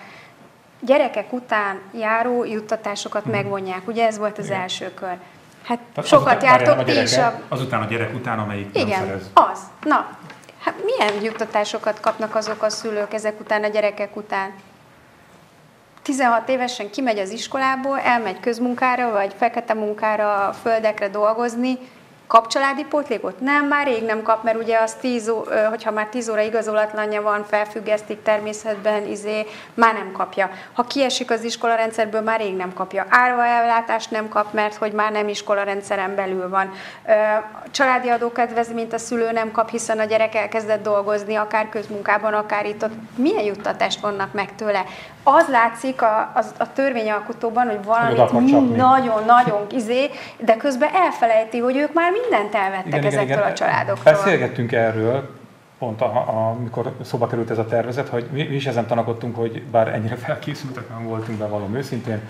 gyerekek 0.79 1.33
után 1.33 1.79
járó 1.93 2.43
juttatásokat 2.43 3.23
hmm. 3.23 3.31
megvonják. 3.31 3.87
Ugye 3.87 4.05
ez 4.05 4.17
volt 4.17 4.37
az 4.37 4.45
Igen. 4.45 4.59
első 4.59 4.93
kör. 4.93 5.17
Hát 5.63 5.79
Tehát 5.93 6.09
sokat 6.09 6.43
jártok 6.43 6.83
ti 6.83 7.01
is. 7.01 7.17
A... 7.17 7.41
Azután 7.47 7.81
a 7.81 7.85
gyerek 7.85 8.13
után, 8.13 8.39
amelyik 8.39 8.69
Igen, 8.73 8.87
nem 8.87 8.99
szerez. 8.99 9.29
az. 9.33 9.59
Na, 9.83 10.17
hát 10.59 10.75
milyen 10.85 11.23
juttatásokat 11.23 11.99
kapnak 11.99 12.35
azok 12.35 12.63
a 12.63 12.69
szülők 12.69 13.13
ezek 13.13 13.39
után, 13.39 13.63
a 13.63 13.67
gyerekek 13.67 14.15
után? 14.15 14.53
16 16.01 16.49
évesen 16.49 16.89
kimegy 16.89 17.19
az 17.19 17.29
iskolából, 17.29 17.99
elmegy 17.99 18.39
közmunkára, 18.39 19.11
vagy 19.11 19.33
fekete 19.37 19.73
munkára, 19.73 20.53
földekre 20.61 21.09
dolgozni, 21.09 21.77
Kap 22.31 22.47
családi 22.47 22.83
pótlékot? 22.83 23.39
Nem, 23.39 23.67
már 23.67 23.87
rég 23.87 24.03
nem 24.03 24.21
kap, 24.21 24.43
mert 24.43 24.57
ugye 24.57 24.77
az 24.77 24.93
10, 24.93 25.31
hogyha 25.69 25.91
már 25.91 26.07
10 26.07 26.29
óra 26.29 26.41
igazolatlanja 26.41 27.21
van, 27.21 27.45
felfüggesztik 27.45 28.21
természetben, 28.23 29.07
izé, 29.07 29.45
már 29.73 29.93
nem 29.93 30.11
kapja. 30.11 30.49
Ha 30.73 30.83
kiesik 30.83 31.31
az 31.31 31.43
iskola 31.43 31.75
rendszerből, 31.75 32.21
már 32.21 32.39
rég 32.39 32.55
nem 32.55 32.73
kapja. 32.73 33.05
Árva 33.09 33.45
ellátást 33.45 34.11
nem 34.11 34.29
kap, 34.29 34.53
mert 34.53 34.75
hogy 34.75 34.91
már 34.91 35.11
nem 35.11 35.27
iskola 35.27 35.63
rendszeren 35.63 36.15
belül 36.15 36.49
van. 36.49 36.71
Családi 37.71 38.09
adókedvezményt 38.09 38.93
a 38.93 38.97
szülő 38.97 39.31
nem 39.31 39.51
kap, 39.51 39.69
hiszen 39.69 39.99
a 39.99 40.03
gyerek 40.03 40.35
elkezdett 40.35 40.83
dolgozni, 40.83 41.35
akár 41.35 41.69
közmunkában, 41.69 42.33
akár 42.33 42.65
itt 42.65 42.83
ott. 42.83 42.93
Milyen 43.15 43.43
juttatást 43.43 43.99
vannak 43.99 44.33
meg 44.33 44.55
tőle? 44.55 44.83
Az 45.23 45.47
látszik 45.47 46.01
a, 46.01 46.31
a, 46.35 46.43
a 46.57 46.73
törvényalkotóban, 46.73 47.67
hogy 47.67 47.83
valamit 47.83 48.75
nagyon-nagyon 48.75 49.65
izé, 49.71 50.09
de 50.37 50.57
közben 50.57 50.89
elfelejti, 50.93 51.59
hogy 51.59 51.77
ők 51.77 51.93
már 51.93 52.11
mindent 52.21 52.55
elvettek 52.55 52.87
igen, 52.87 53.05
ezektől 53.05 53.23
igen, 53.23 53.37
igen. 53.37 53.51
a 53.51 53.53
családoktól. 53.53 54.13
Beszélgettünk 54.13 54.71
erről, 54.71 55.29
pont 55.79 56.01
a, 56.01 56.05
a, 56.05 56.49
amikor 56.49 56.95
szóba 57.01 57.27
került 57.27 57.49
ez 57.49 57.57
a 57.57 57.65
tervezet, 57.65 58.07
hogy 58.07 58.27
mi, 58.31 58.43
mi 58.43 58.55
is 58.55 58.65
ezen 58.65 58.87
tanakodtunk, 58.87 59.35
hogy 59.35 59.63
bár 59.63 59.87
ennyire 59.87 60.15
felkészültek, 60.15 60.89
nem 60.89 61.07
voltunk 61.07 61.37
be 61.37 61.47
valami 61.47 61.77
őszintén, 61.77 62.21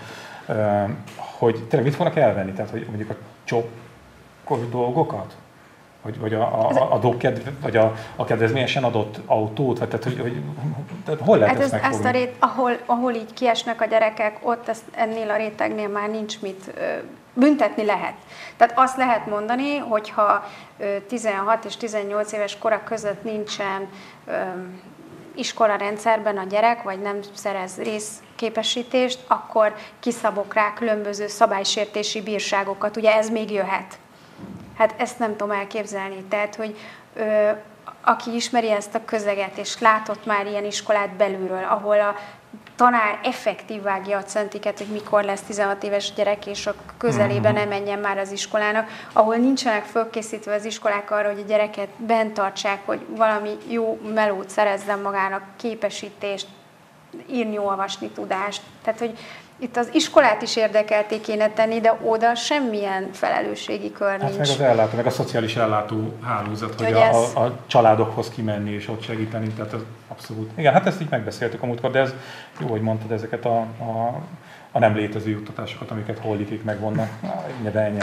hogy 1.16 1.64
tényleg 1.68 1.88
mit 1.88 1.94
fognak 1.94 2.16
elvenni, 2.16 2.52
tehát 2.52 2.70
hogy 2.70 2.86
mondjuk 2.88 3.10
a 3.10 3.14
csokkos 3.44 4.68
dolgokat, 4.70 5.36
vagy, 6.02 6.18
vagy 6.18 6.34
a, 6.34 6.40
a, 6.40 6.68
a, 6.68 6.92
adókedv, 6.92 7.48
vagy 7.62 7.76
a, 7.76 7.94
a 8.16 8.24
kedvezményesen 8.24 8.84
adott 8.84 9.20
autót, 9.26 9.78
vagy 9.78 9.88
tehát, 9.88 10.04
hogy, 10.04 10.18
hogy 10.20 10.42
tehát 11.04 11.20
hol 11.20 11.38
lehet 11.38 11.54
hát 11.54 11.64
ezt, 11.64 11.72
ezt, 11.72 11.84
ezt 11.84 12.04
a 12.04 12.10
rét, 12.10 12.34
ahol, 12.38 12.72
ahol 12.86 13.12
így 13.12 13.32
kiesnek 13.32 13.80
a 13.80 13.84
gyerekek, 13.84 14.38
ott 14.42 14.68
ezt, 14.68 14.84
ennél 14.90 15.30
a 15.30 15.36
rétegnél 15.36 15.88
már 15.88 16.10
nincs 16.10 16.40
mit 16.40 16.72
büntetni 17.34 17.84
lehet. 17.84 18.14
Tehát 18.56 18.78
azt 18.78 18.96
lehet 18.96 19.26
mondani, 19.26 19.76
hogyha 19.76 20.44
16 21.08 21.64
és 21.64 21.76
18 21.76 22.32
éves 22.32 22.58
korak 22.58 22.84
között 22.84 23.24
nincsen 23.24 23.88
iskola 25.34 25.74
rendszerben 25.76 26.38
a 26.38 26.44
gyerek, 26.44 26.82
vagy 26.82 27.00
nem 27.00 27.18
szerez 27.34 27.76
részképesítést, 27.76 29.18
akkor 29.26 29.74
kiszabok 30.00 30.54
rá 30.54 30.72
különböző 30.72 31.26
szabálysértési 31.26 32.22
bírságokat. 32.22 32.96
Ugye 32.96 33.14
ez 33.14 33.30
még 33.30 33.50
jöhet. 33.50 33.98
Hát 34.78 34.94
ezt 34.96 35.18
nem 35.18 35.30
tudom 35.30 35.50
elképzelni. 35.50 36.24
Tehát, 36.28 36.54
hogy 36.54 36.76
ö, 37.14 37.50
aki 38.00 38.34
ismeri 38.34 38.70
ezt 38.70 38.94
a 38.94 39.04
közeget, 39.04 39.56
és 39.56 39.78
látott 39.78 40.26
már 40.26 40.46
ilyen 40.46 40.64
iskolát 40.64 41.10
belülről, 41.10 41.64
ahol 41.64 42.00
a 42.00 42.16
tanár 42.82 43.18
effektív 43.22 43.82
vágja 43.82 44.18
a 44.18 44.22
centiket, 44.22 44.78
hogy 44.78 44.86
mikor 44.86 45.24
lesz 45.24 45.40
16 45.40 45.82
éves 45.82 46.12
gyerek, 46.12 46.46
és 46.46 46.66
a 46.66 46.74
közelébe 46.98 47.48
mhm. 47.48 47.58
nem 47.58 47.68
menjen 47.68 47.98
már 47.98 48.18
az 48.18 48.32
iskolának, 48.32 48.88
ahol 49.12 49.36
nincsenek 49.36 49.84
fölkészítve 49.84 50.54
az 50.54 50.64
iskolák 50.64 51.10
arra, 51.10 51.28
hogy 51.28 51.40
a 51.40 51.48
gyereket 51.48 51.88
bent 51.96 52.34
tartsák, 52.34 52.86
hogy 52.86 53.00
valami 53.16 53.50
jó 53.68 54.00
melót 54.14 54.50
szerezzen 54.50 54.98
magának, 54.98 55.42
képesítést, 55.56 56.46
írni, 57.30 57.58
olvasni 57.58 58.08
tudást. 58.08 58.62
Tehát, 58.82 58.98
hogy 58.98 59.18
itt 59.58 59.76
az 59.76 59.88
iskolát 59.92 60.42
is 60.42 60.56
érdekelték 60.56 61.20
kéne 61.20 61.48
tenni, 61.48 61.80
de 61.80 61.98
oda 62.04 62.34
semmilyen 62.34 63.08
felelősségi 63.12 63.92
kör 63.92 64.18
nincs. 64.18 64.22
Hát 64.22 64.38
meg 64.38 64.48
az 64.48 64.60
ellátó, 64.60 64.96
meg 64.96 65.06
a 65.06 65.10
szociális 65.10 65.56
ellátó 65.56 66.16
hálózat, 66.24 66.74
hogy, 66.74 66.86
hogy 66.86 66.94
a, 66.94 67.02
ez... 67.02 67.16
a, 67.34 67.44
a, 67.44 67.52
családokhoz 67.66 68.28
kimenni 68.28 68.70
és 68.70 68.88
ott 68.88 69.02
segíteni, 69.02 69.48
tehát 69.48 69.72
ez 69.72 69.80
abszolút. 70.12 70.50
Igen, 70.54 70.72
hát 70.72 70.86
ezt 70.86 71.00
így 71.00 71.10
megbeszéltük 71.10 71.62
a 71.62 71.66
múltkor, 71.66 71.90
de 71.90 71.98
ez 71.98 72.14
jó, 72.60 72.66
hogy 72.66 72.80
mondtad 72.80 73.10
ezeket 73.10 73.44
a, 73.44 73.58
a, 73.60 74.20
a 74.72 74.78
nem 74.78 74.94
létező 74.94 75.30
juttatásokat, 75.30 75.90
amiket 75.90 76.18
hollikik 76.18 76.64
megvonnak. 76.64 77.08
De 77.72 77.80
ennyi. 77.80 77.98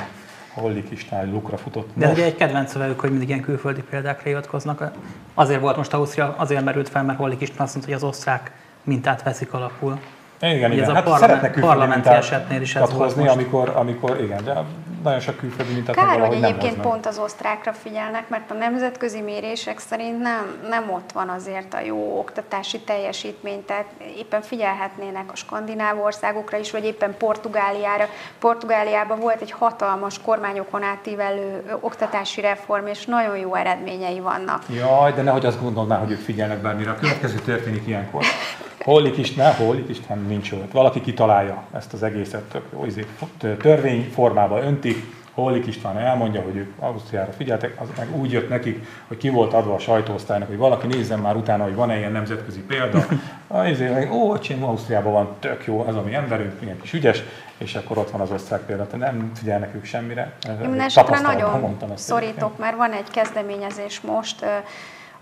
Hollik 0.54 0.92
István 0.92 1.32
lukra 1.32 1.58
futott. 1.58 1.90
De 1.94 2.10
ugye 2.10 2.24
egy 2.24 2.36
kedvenc 2.36 2.72
szövegük, 2.72 3.00
hogy 3.00 3.10
mindig 3.10 3.28
ilyen 3.28 3.42
külföldi 3.42 3.82
példákra 3.90 4.24
hivatkoznak. 4.24 4.92
Azért 5.34 5.62
volt 5.62 5.78
most 5.78 5.94
Ausztria, 5.94 6.36
azért 6.38 6.64
merült 6.64 6.90
fel, 6.90 7.04
mert 7.04 7.18
Hollik 7.18 7.42
István 7.42 7.62
azt 7.62 7.76
mondta, 7.76 7.94
hogy 7.94 8.02
az 8.04 8.10
osztrák 8.10 8.52
mintát 8.84 9.24
veszik 9.24 9.54
alapul. 9.54 10.00
Igen, 10.42 10.72
igen. 10.72 10.84
Ez 10.84 10.94
hát 10.94 11.08
a 11.08 11.10
parlament, 11.10 11.60
parlamenti 11.60 12.10
esetnél 12.10 12.62
is 12.62 12.76
ez 12.76 12.90
hozni, 12.90 13.28
amikor, 13.28 13.70
amikor, 13.76 14.22
igen, 14.22 14.44
de 14.44 14.64
nagyon 15.04 15.20
sok 15.20 15.38
külföldi 15.38 15.74
mintát 15.74 15.96
Kár, 15.96 16.20
hogy 16.20 16.44
egyébként 16.44 16.76
nem 16.76 16.82
pont 16.82 17.06
az 17.06 17.18
osztrákra 17.18 17.74
figyelnek, 17.74 18.30
mert 18.30 18.52
a 18.52 18.54
nemzetközi 18.54 19.22
mérések 19.22 19.80
szerint 19.80 20.22
nem, 20.22 20.60
nem 20.70 20.92
ott 20.92 21.12
van 21.12 21.30
azért 21.30 21.74
a 21.74 21.80
jó 21.80 22.18
oktatási 22.20 22.80
teljesítmény, 22.80 23.66
tehát 23.66 23.86
éppen 24.18 24.42
figyelhetnének 24.42 25.32
a 25.32 25.36
skandináv 25.36 26.02
országokra 26.02 26.58
is, 26.58 26.72
vagy 26.72 26.86
éppen 26.86 27.18
Portugáliára. 27.18 28.08
Portugáliában 28.40 29.20
volt 29.20 29.42
egy 29.42 29.52
hatalmas 29.52 30.22
kormányokon 30.22 30.84
átívelő 30.84 31.78
oktatási 31.80 32.42
reform, 32.42 32.86
és 32.86 33.06
nagyon 33.06 33.38
jó 33.38 33.56
eredményei 33.56 34.20
vannak. 34.20 34.64
Jaj, 34.70 35.14
de 35.14 35.22
nehogy 35.22 35.46
azt 35.46 35.62
gondolná, 35.62 35.98
hogy 35.98 36.12
ők 36.12 36.22
figyelnek 36.22 36.62
bármire. 36.62 36.92
A 36.92 36.96
következő 36.96 37.38
történik 37.38 37.88
ilyenkor 37.88 38.24
Hollik 38.84 39.18
István, 39.18 39.54
Hollik 39.54 39.90
István 39.90 40.20
nincs 40.20 40.52
ott. 40.52 40.72
Valaki 40.72 41.02
kitalálja 41.02 41.64
ezt 41.72 41.94
az 41.94 42.04
egészet, 42.04 42.62
izé, 42.86 43.06
törvény 43.38 44.10
formába 44.14 44.62
öntik, 44.62 45.18
Hollik 45.34 45.68
István 45.68 45.98
elmondja, 45.98 46.42
hogy 46.42 46.56
ők 46.56 46.74
Ausztriára 46.80 47.32
figyeltek, 47.32 47.82
az 47.82 47.88
meg 47.98 48.16
úgy 48.16 48.32
jött 48.32 48.50
nekik, 48.50 48.86
hogy 49.08 49.18
ki 49.18 49.30
volt 49.30 49.54
adva 49.54 49.74
a 49.74 49.80
sajtóosztálynak, 49.80 50.48
hogy 50.48 50.58
valaki 50.58 50.88
nézzen 50.88 51.20
már 51.20 51.36
utána, 51.36 51.64
hogy 51.64 51.76
van-e 51.76 51.98
ilyen 51.98 52.12
nemzetközi 52.12 52.60
példa. 52.60 53.06
Azért 53.48 53.94
meg, 53.94 54.12
ó, 54.12 54.34
öcsém, 54.34 54.64
Ausztriában 54.64 55.12
van, 55.12 55.36
tök 55.40 55.66
jó, 55.66 55.86
ez 55.86 55.96
a 55.96 56.02
mi 56.02 56.14
emberünk, 56.14 56.60
milyen 56.62 56.82
kis 56.82 56.94
ügyes, 56.94 57.24
és 57.58 57.76
akkor 57.76 57.98
ott 57.98 58.12
van 58.12 58.22
az 58.22 58.32
osztrák 58.32 58.62
példa, 58.62 58.98
nem 58.98 59.32
figyelnek 59.36 59.76
ők 59.76 59.86
semmire. 59.86 60.34
Mindenesetre 60.62 61.20
nagyon 61.20 61.78
szorítok, 61.96 62.58
mert 62.58 62.76
van 62.76 62.92
egy 62.92 63.10
kezdeményezés 63.12 64.02
most, 64.02 64.46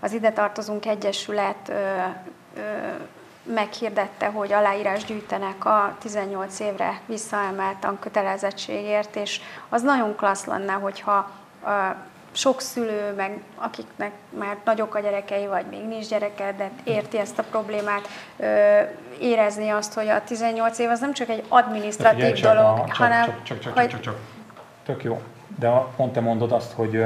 az 0.00 0.12
ide 0.12 0.30
tartozunk 0.30 0.86
egyesület 0.86 1.72
meghirdette, 3.54 4.26
hogy 4.26 4.52
aláírás 4.52 5.04
gyűjtenek 5.04 5.64
a 5.64 5.96
18 5.98 6.60
évre 6.60 7.00
visszaemeltan 7.06 7.98
kötelezettségért, 7.98 9.16
és 9.16 9.40
az 9.68 9.82
nagyon 9.82 10.16
klassz 10.16 10.44
lenne, 10.44 10.72
hogyha 10.72 11.30
sok 12.32 12.60
szülő, 12.60 13.14
meg 13.16 13.42
akiknek 13.56 14.10
már 14.38 14.56
nagyok 14.64 14.94
a 14.94 15.00
gyerekei, 15.00 15.46
vagy 15.46 15.64
még 15.70 15.86
nincs 15.86 16.08
gyereke, 16.08 16.54
de 16.56 16.70
érti 16.84 17.18
ezt 17.18 17.38
a 17.38 17.42
problémát, 17.42 18.08
érezni 19.20 19.68
azt, 19.68 19.94
hogy 19.94 20.08
a 20.08 20.24
18 20.24 20.78
év 20.78 20.90
az 20.90 21.00
nem 21.00 21.12
csak 21.12 21.28
egy 21.28 21.44
adminisztratív 21.48 22.40
dolog, 22.40 22.64
a, 22.64 22.86
hanem... 22.88 23.24
Csak, 23.24 23.42
csak, 23.42 23.60
csak, 23.60 23.74
csak, 23.74 23.88
csak, 23.88 24.00
csak, 24.00 24.16
tök 24.84 25.02
jó. 25.02 25.22
De 25.58 25.68
pont 25.96 26.12
te 26.12 26.20
mondod 26.20 26.52
azt, 26.52 26.72
hogy 26.72 27.04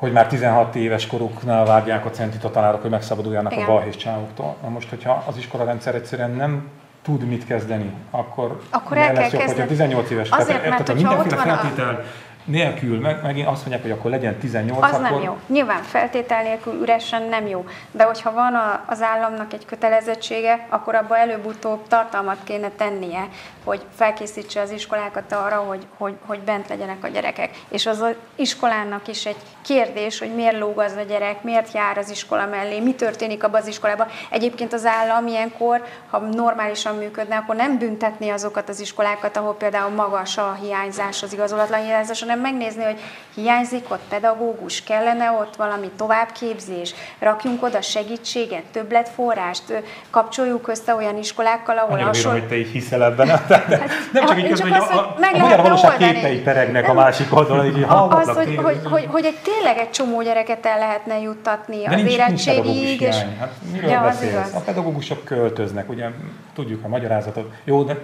hogy 0.00 0.12
már 0.12 0.26
16 0.26 0.74
éves 0.74 1.06
koruknál 1.06 1.64
vágják 1.64 2.06
a 2.06 2.10
centit 2.10 2.44
a 2.44 2.50
tanárok, 2.50 2.80
hogy 2.80 2.90
megszabaduljanak 2.90 3.52
Igen. 3.52 3.64
a 3.64 3.68
balhés 3.68 3.96
csávoktól. 3.96 4.56
Na 4.62 4.68
most, 4.68 4.88
hogyha 4.88 5.24
az 5.26 5.36
iskolarendszer 5.36 5.94
egyszerűen 5.94 6.30
nem 6.30 6.68
tud 7.02 7.24
mit 7.24 7.46
kezdeni, 7.46 7.92
akkor, 8.10 8.60
akkor 8.70 8.96
el 8.96 9.12
kell 9.12 9.22
lesz 9.22 9.32
jobb, 9.32 9.42
hogyha 9.42 9.66
18 9.66 10.10
éves. 10.10 10.30
Azért, 10.30 10.46
tehát, 10.46 10.70
mert, 10.70 10.84
tehát 10.84 11.02
mindenféle 11.02 11.36
feltétel, 11.36 11.88
a 11.88 12.04
nélkül, 12.50 13.00
meg, 13.00 13.22
megint 13.22 13.46
azt 13.46 13.60
mondják, 13.60 13.82
hogy 13.82 13.90
akkor 13.90 14.10
legyen 14.10 14.36
18, 14.36 14.84
Az 14.84 14.92
akkor... 14.92 15.10
nem 15.10 15.22
jó. 15.22 15.36
Nyilván 15.46 15.82
feltétel 15.82 16.42
nélkül 16.42 16.80
üresen 16.80 17.22
nem 17.22 17.46
jó. 17.46 17.64
De 17.90 18.04
hogyha 18.04 18.32
van 18.32 18.54
a, 18.54 18.84
az 18.86 19.02
államnak 19.02 19.52
egy 19.52 19.64
kötelezettsége, 19.64 20.66
akkor 20.68 20.94
abban 20.94 21.18
előbb-utóbb 21.18 21.88
tartalmat 21.88 22.36
kéne 22.44 22.68
tennie, 22.76 23.28
hogy 23.64 23.82
felkészítse 23.94 24.60
az 24.60 24.70
iskolákat 24.70 25.32
arra, 25.32 25.56
hogy, 25.56 25.86
hogy, 25.98 26.14
hogy 26.26 26.40
bent 26.40 26.68
legyenek 26.68 27.04
a 27.04 27.08
gyerekek. 27.08 27.50
És 27.68 27.86
az, 27.86 28.00
az 28.00 28.14
iskolának 28.34 29.08
is 29.08 29.26
egy 29.26 29.36
kérdés, 29.62 30.18
hogy 30.18 30.34
miért 30.34 30.58
lóg 30.58 30.78
az 30.78 30.94
a 30.96 31.02
gyerek, 31.02 31.42
miért 31.42 31.72
jár 31.72 31.98
az 31.98 32.10
iskola 32.10 32.46
mellé, 32.46 32.80
mi 32.80 32.94
történik 32.94 33.44
abban 33.44 33.60
az 33.60 33.66
iskolában. 33.66 34.06
Egyébként 34.30 34.72
az 34.72 34.86
állam 34.86 35.26
ilyenkor, 35.26 35.82
ha 36.10 36.18
normálisan 36.18 36.96
működne, 36.96 37.36
akkor 37.36 37.56
nem 37.56 37.78
büntetni 37.78 38.28
azokat 38.28 38.68
az 38.68 38.80
iskolákat, 38.80 39.36
ahol 39.36 39.54
például 39.54 39.90
magas 39.90 40.36
a 40.36 40.58
hiányzás, 40.62 41.22
az 41.22 41.32
igazolatlan 41.32 41.84
hiányzás, 41.84 42.20
hanem 42.20 42.39
megnézni, 42.40 42.84
hogy 42.84 43.00
hiányzik 43.34 43.90
ott 43.90 44.02
pedagógus, 44.08 44.82
kellene 44.82 45.30
ott 45.30 45.56
valami 45.56 45.90
továbbképzés, 45.96 46.94
rakjunk 47.18 47.62
oda 47.62 47.80
segítséget, 47.80 48.62
többletforrást, 48.72 49.82
kapcsoljuk 50.10 50.68
össze 50.68 50.94
olyan 50.94 51.18
iskolákkal, 51.18 51.78
ahol 51.78 51.90
Nagyon 51.90 52.06
hasonló... 52.06 52.38
hogy 52.38 52.48
te 52.48 52.56
így 52.56 52.70
hiszel 52.70 53.04
ebben. 53.04 53.28
Hát, 53.28 53.68
nem 54.12 54.26
csak 54.26 54.38
így 54.38 54.48
közben, 54.48 54.70
hogy 54.70 54.80
a, 54.80 55.00
a, 55.00 55.16
a 55.32 55.38
magyar 55.38 55.60
valóság 55.60 55.96
képei 55.96 56.38
peregnek 56.38 56.86
nem, 56.86 56.96
a 56.98 57.00
másik 57.00 57.36
oldalon, 57.36 57.66
így 57.66 57.86
Az, 57.88 58.28
hogy, 58.28 58.56
hogy, 58.62 58.80
hogy, 58.84 59.06
hogy 59.10 59.24
egy 59.24 59.38
tényleg 59.42 59.78
egy 59.78 59.90
csomó 59.90 60.22
gyereket 60.22 60.66
el 60.66 60.78
lehetne 60.78 61.20
juttatni 61.20 61.82
De 61.82 61.94
az 61.94 62.04
érettségig. 62.04 63.00
És... 63.00 63.16
Hát 63.38 63.52
miről 63.72 63.90
ja, 63.90 64.00
beszélsz? 64.00 64.54
A 64.54 64.60
pedagógusok 64.60 65.24
költöznek, 65.24 65.88
ugye 65.88 66.08
tudjuk 66.54 66.84
a 66.84 66.88
magyarázatot. 66.88 67.52
Jó, 67.64 67.82
de 67.82 67.96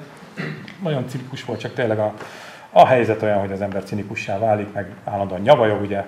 nagyon 0.83 1.09
cinikus 1.09 1.45
volt, 1.45 1.61
csak 1.61 1.75
tényleg 1.75 1.99
a, 1.99 2.13
a 2.77 2.87
helyzet 2.87 3.23
olyan, 3.23 3.39
hogy 3.39 3.53
az 3.53 3.61
ember 3.61 3.85
cinikussá 3.85 4.39
válik, 4.39 4.73
meg 4.73 4.95
állandóan 5.05 5.41
nyavajog, 5.41 5.81
ugye, 5.81 6.05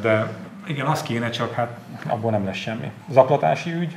de 0.00 0.28
igen, 0.66 0.86
az 0.86 1.02
kéne, 1.02 1.30
csak 1.30 1.52
hát 1.52 1.78
abból 2.06 2.30
nem 2.30 2.44
lesz 2.44 2.56
semmi. 2.56 2.90
Zaklatási 3.10 3.72
ügy. 3.72 3.96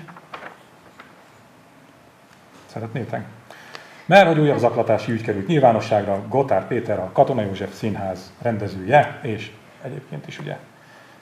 Szeretnétek? 2.66 3.26
Mert 4.06 4.28
hogy 4.28 4.40
újabb 4.40 4.58
zaklatási 4.58 5.12
ügy 5.12 5.22
került 5.22 5.48
nyilvánosságra, 5.48 6.24
Gotár 6.28 6.68
Péter, 6.68 7.00
a 7.00 7.10
Katona 7.14 7.42
József 7.42 7.74
Színház 7.74 8.32
rendezője, 8.42 9.20
és 9.22 9.52
egyébként 9.84 10.28
is 10.28 10.40
ugye 10.40 10.58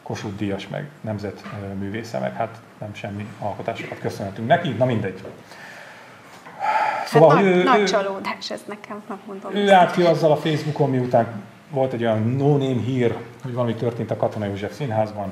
Kossuth 0.04 0.36
Díjas, 0.36 0.68
meg 0.68 0.90
nemzetművésze, 1.02 2.20
meg 2.20 2.36
hát 2.36 2.62
nem 2.78 2.94
semmi 2.94 3.28
alkotásokat 3.40 4.00
köszönhetünk 4.00 4.48
neki, 4.48 4.70
na 4.70 4.86
mindegy. 4.86 5.24
Szóval, 7.08 7.36
hát 7.36 7.44
nagy, 7.44 7.54
ő, 7.54 7.64
nagy 7.64 7.80
ő, 7.80 7.84
csalódás 7.84 8.52
ez 8.52 8.64
nekem, 8.68 9.04
mondom. 9.26 9.56
Ő 9.56 9.72
állt 9.72 9.92
ki 9.92 10.02
azzal 10.02 10.32
a 10.32 10.36
Facebookon, 10.36 10.90
miután 10.90 11.44
volt 11.70 11.94
egy 11.94 12.02
olyan 12.02 12.36
no-name 12.36 12.82
hír, 12.82 13.16
hogy 13.44 13.54
valami 13.54 13.74
történt 13.74 14.12
a 14.12 14.18
Katona 14.18 14.46
József 14.46 14.76
Színházban, 14.76 15.32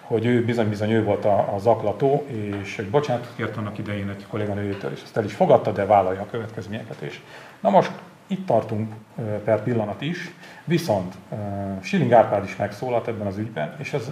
hogy 0.00 0.26
ő 0.26 0.44
bizony-bizony 0.44 0.90
ő 0.90 1.04
volt 1.04 1.24
a, 1.24 1.54
a 1.54 1.58
zaklató, 1.58 2.26
és 2.62 2.78
egy 2.78 2.90
bocsánatot 2.90 3.32
kért 3.36 3.56
annak 3.56 3.78
idején 3.78 4.08
egy 4.08 4.26
kolléganőjétől, 4.30 4.92
és 4.92 5.00
azt 5.02 5.16
el 5.16 5.24
is 5.24 5.34
fogadta, 5.34 5.72
de 5.72 5.86
vállalja 5.86 6.20
a 6.20 6.26
következményeket 6.30 7.02
is. 7.02 7.22
Na 7.60 7.70
most 7.70 7.90
itt 8.26 8.46
tartunk 8.46 8.92
per 9.44 9.62
pillanat 9.62 10.00
is, 10.00 10.30
viszont 10.64 11.14
Schilling 11.82 12.12
Árpád 12.12 12.44
is 12.44 12.56
megszólalt 12.56 13.08
ebben 13.08 13.26
az 13.26 13.38
ügyben, 13.38 13.74
és 13.78 13.92
ez 13.92 14.10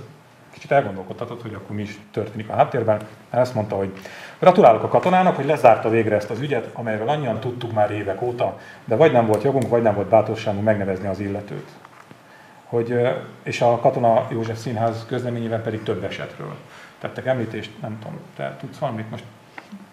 kicsit 0.52 0.70
elgondolkodtatott, 0.70 1.42
hogy 1.42 1.54
akkor 1.54 1.76
mi 1.76 1.82
is 1.82 1.98
történik 2.10 2.48
a 2.48 2.54
háttérben. 2.54 3.00
Ezt 3.30 3.54
mondta, 3.54 3.76
hogy 3.76 3.92
gratulálok 4.42 4.82
a 4.82 4.88
katonának, 4.88 5.36
hogy 5.36 5.44
lezárta 5.44 5.88
végre 5.88 6.16
ezt 6.16 6.30
az 6.30 6.40
ügyet, 6.40 6.70
amelyről 6.72 7.08
annyian 7.08 7.40
tudtuk 7.40 7.72
már 7.72 7.90
évek 7.90 8.22
óta, 8.22 8.58
de 8.84 8.96
vagy 8.96 9.12
nem 9.12 9.26
volt 9.26 9.42
jogunk, 9.42 9.68
vagy 9.68 9.82
nem 9.82 9.94
volt 9.94 10.08
bátorságunk 10.08 10.64
megnevezni 10.64 11.06
az 11.06 11.20
illetőt. 11.20 11.68
Hogy, 12.66 13.00
és 13.42 13.60
a 13.60 13.78
Katona 13.78 14.26
József 14.30 14.58
Színház 14.58 15.06
közleményében 15.06 15.62
pedig 15.62 15.82
több 15.82 16.04
esetről 16.04 16.54
tettek 16.98 17.26
említést, 17.26 17.70
nem 17.80 17.98
tudom, 17.98 18.18
te 18.36 18.56
tudsz 18.60 18.78
valamit 18.78 19.10
most 19.10 19.24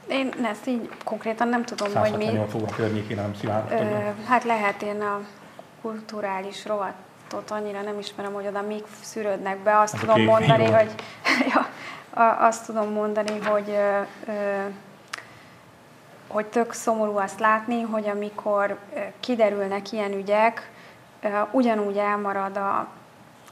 én 0.08 0.34
ezt 0.44 0.68
így 0.68 0.90
konkrétan 1.04 1.48
nem 1.48 1.64
tudom, 1.64 1.96
hogy 1.96 2.18
mi... 2.18 2.26
168 2.26 2.54
óra 2.54 2.76
környékén 2.76 3.16
nem 3.16 3.34
szíválhatom. 3.40 3.88
Hát 4.28 4.44
lehet, 4.44 4.82
én 4.82 5.02
a 5.02 5.20
kulturális 5.82 6.66
rovatot 7.32 7.58
annyira 7.58 7.82
nem 7.82 8.00
ismerem, 8.00 8.34
hogy 8.34 8.48
oda 8.48 8.62
még 8.62 8.84
szűrődnek 9.02 9.58
be. 9.58 9.80
Azt 9.80 9.94
Ez 9.94 10.00
tudom 10.00 10.22
mondani, 10.22 10.66
hogy 10.66 10.96
ja, 11.54 11.68
azt 12.40 12.66
tudom 12.66 12.92
mondani, 12.92 13.40
hogy 13.40 13.78
hogy 16.28 16.46
tök 16.46 16.72
szomorú 16.72 17.18
azt 17.18 17.40
látni, 17.40 17.82
hogy 17.82 18.08
amikor 18.08 18.78
kiderülnek 19.20 19.92
ilyen 19.92 20.14
ügyek, 20.14 20.72
ugyanúgy 21.52 21.98
elmarad 21.98 22.58
a, 22.58 22.88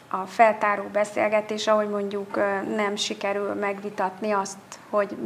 a 0.09 0.25
feltáró 0.25 0.83
beszélgetés, 0.83 1.67
ahogy 1.67 1.89
mondjuk 1.89 2.35
nem 2.75 2.95
sikerül 2.95 3.53
megvitatni 3.53 4.31
azt, 4.31 4.57
hogy 4.89 5.17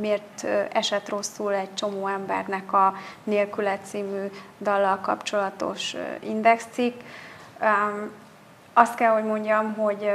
miért 0.00 0.46
esett 0.72 1.08
rosszul 1.08 1.54
egy 1.54 1.74
csomó 1.74 2.06
embernek 2.06 2.72
a 2.72 2.94
Nélkület 3.24 3.80
című 3.84 4.30
dallal 4.60 4.98
kapcsolatos 5.00 5.96
indexcikk. 6.20 7.00
Azt 8.72 8.94
kell, 8.94 9.12
hogy 9.12 9.24
mondjam, 9.24 9.74
hogy 9.74 10.10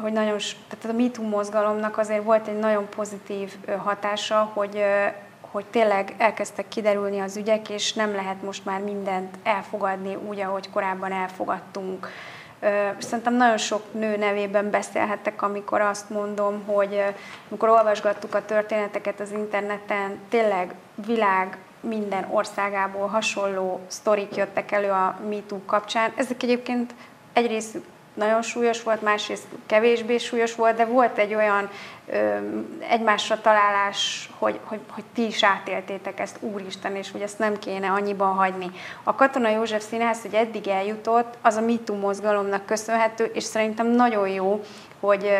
hogy 0.00 0.12
nagyon, 0.12 0.38
tehát 0.68 0.96
a 0.96 1.02
MeToo 1.02 1.28
mozgalomnak 1.28 1.98
azért 1.98 2.24
volt 2.24 2.46
egy 2.46 2.58
nagyon 2.58 2.88
pozitív 2.88 3.56
hatása, 3.78 4.50
hogy, 4.54 4.84
hogy 5.40 5.64
tényleg 5.64 6.14
elkezdtek 6.18 6.68
kiderülni 6.68 7.20
az 7.20 7.36
ügyek, 7.36 7.68
és 7.68 7.92
nem 7.92 8.14
lehet 8.14 8.42
most 8.42 8.64
már 8.64 8.80
mindent 8.80 9.36
elfogadni 9.42 10.14
úgy, 10.14 10.40
ahogy 10.40 10.70
korábban 10.70 11.12
elfogadtunk. 11.12 12.08
Szerintem 12.98 13.34
nagyon 13.34 13.56
sok 13.56 13.92
nő 13.92 14.16
nevében 14.16 14.70
beszélhettek, 14.70 15.42
amikor 15.42 15.80
azt 15.80 16.10
mondom, 16.10 16.64
hogy 16.66 17.02
amikor 17.48 17.68
olvasgattuk 17.68 18.34
a 18.34 18.44
történeteket 18.44 19.20
az 19.20 19.30
interneten, 19.30 20.18
tényleg 20.28 20.74
világ 21.06 21.56
minden 21.80 22.28
országából 22.30 23.06
hasonló 23.06 23.80
sztorik 23.86 24.36
jöttek 24.36 24.72
elő 24.72 24.90
a 24.90 25.18
MeToo 25.28 25.60
kapcsán. 25.66 26.12
Ezek 26.16 26.42
egyébként 26.42 26.94
egyrészt 27.32 27.78
nagyon 28.14 28.42
súlyos 28.42 28.82
volt, 28.82 29.02
másrészt 29.02 29.46
kevésbé 29.66 30.18
súlyos 30.18 30.54
volt, 30.54 30.76
de 30.76 30.84
volt 30.84 31.18
egy 31.18 31.34
olyan 31.34 31.70
ö, 32.06 32.36
egymásra 32.88 33.40
találás, 33.40 34.30
hogy, 34.38 34.60
hogy, 34.64 34.80
hogy 34.90 35.04
ti 35.14 35.26
is 35.26 35.44
átéltétek 35.44 36.20
ezt, 36.20 36.36
úristen, 36.40 36.96
és 36.96 37.10
hogy 37.10 37.20
ezt 37.20 37.38
nem 37.38 37.58
kéne 37.58 37.90
annyiban 37.90 38.34
hagyni. 38.34 38.70
A 39.02 39.14
Katona 39.14 39.48
József 39.48 39.82
Színház, 39.82 40.22
hogy 40.22 40.34
eddig 40.34 40.68
eljutott, 40.68 41.38
az 41.40 41.56
a 41.56 41.60
MeToo 41.60 41.96
mozgalomnak 41.96 42.66
köszönhető, 42.66 43.24
és 43.24 43.44
szerintem 43.44 43.86
nagyon 43.86 44.28
jó, 44.28 44.64
hogy 45.00 45.30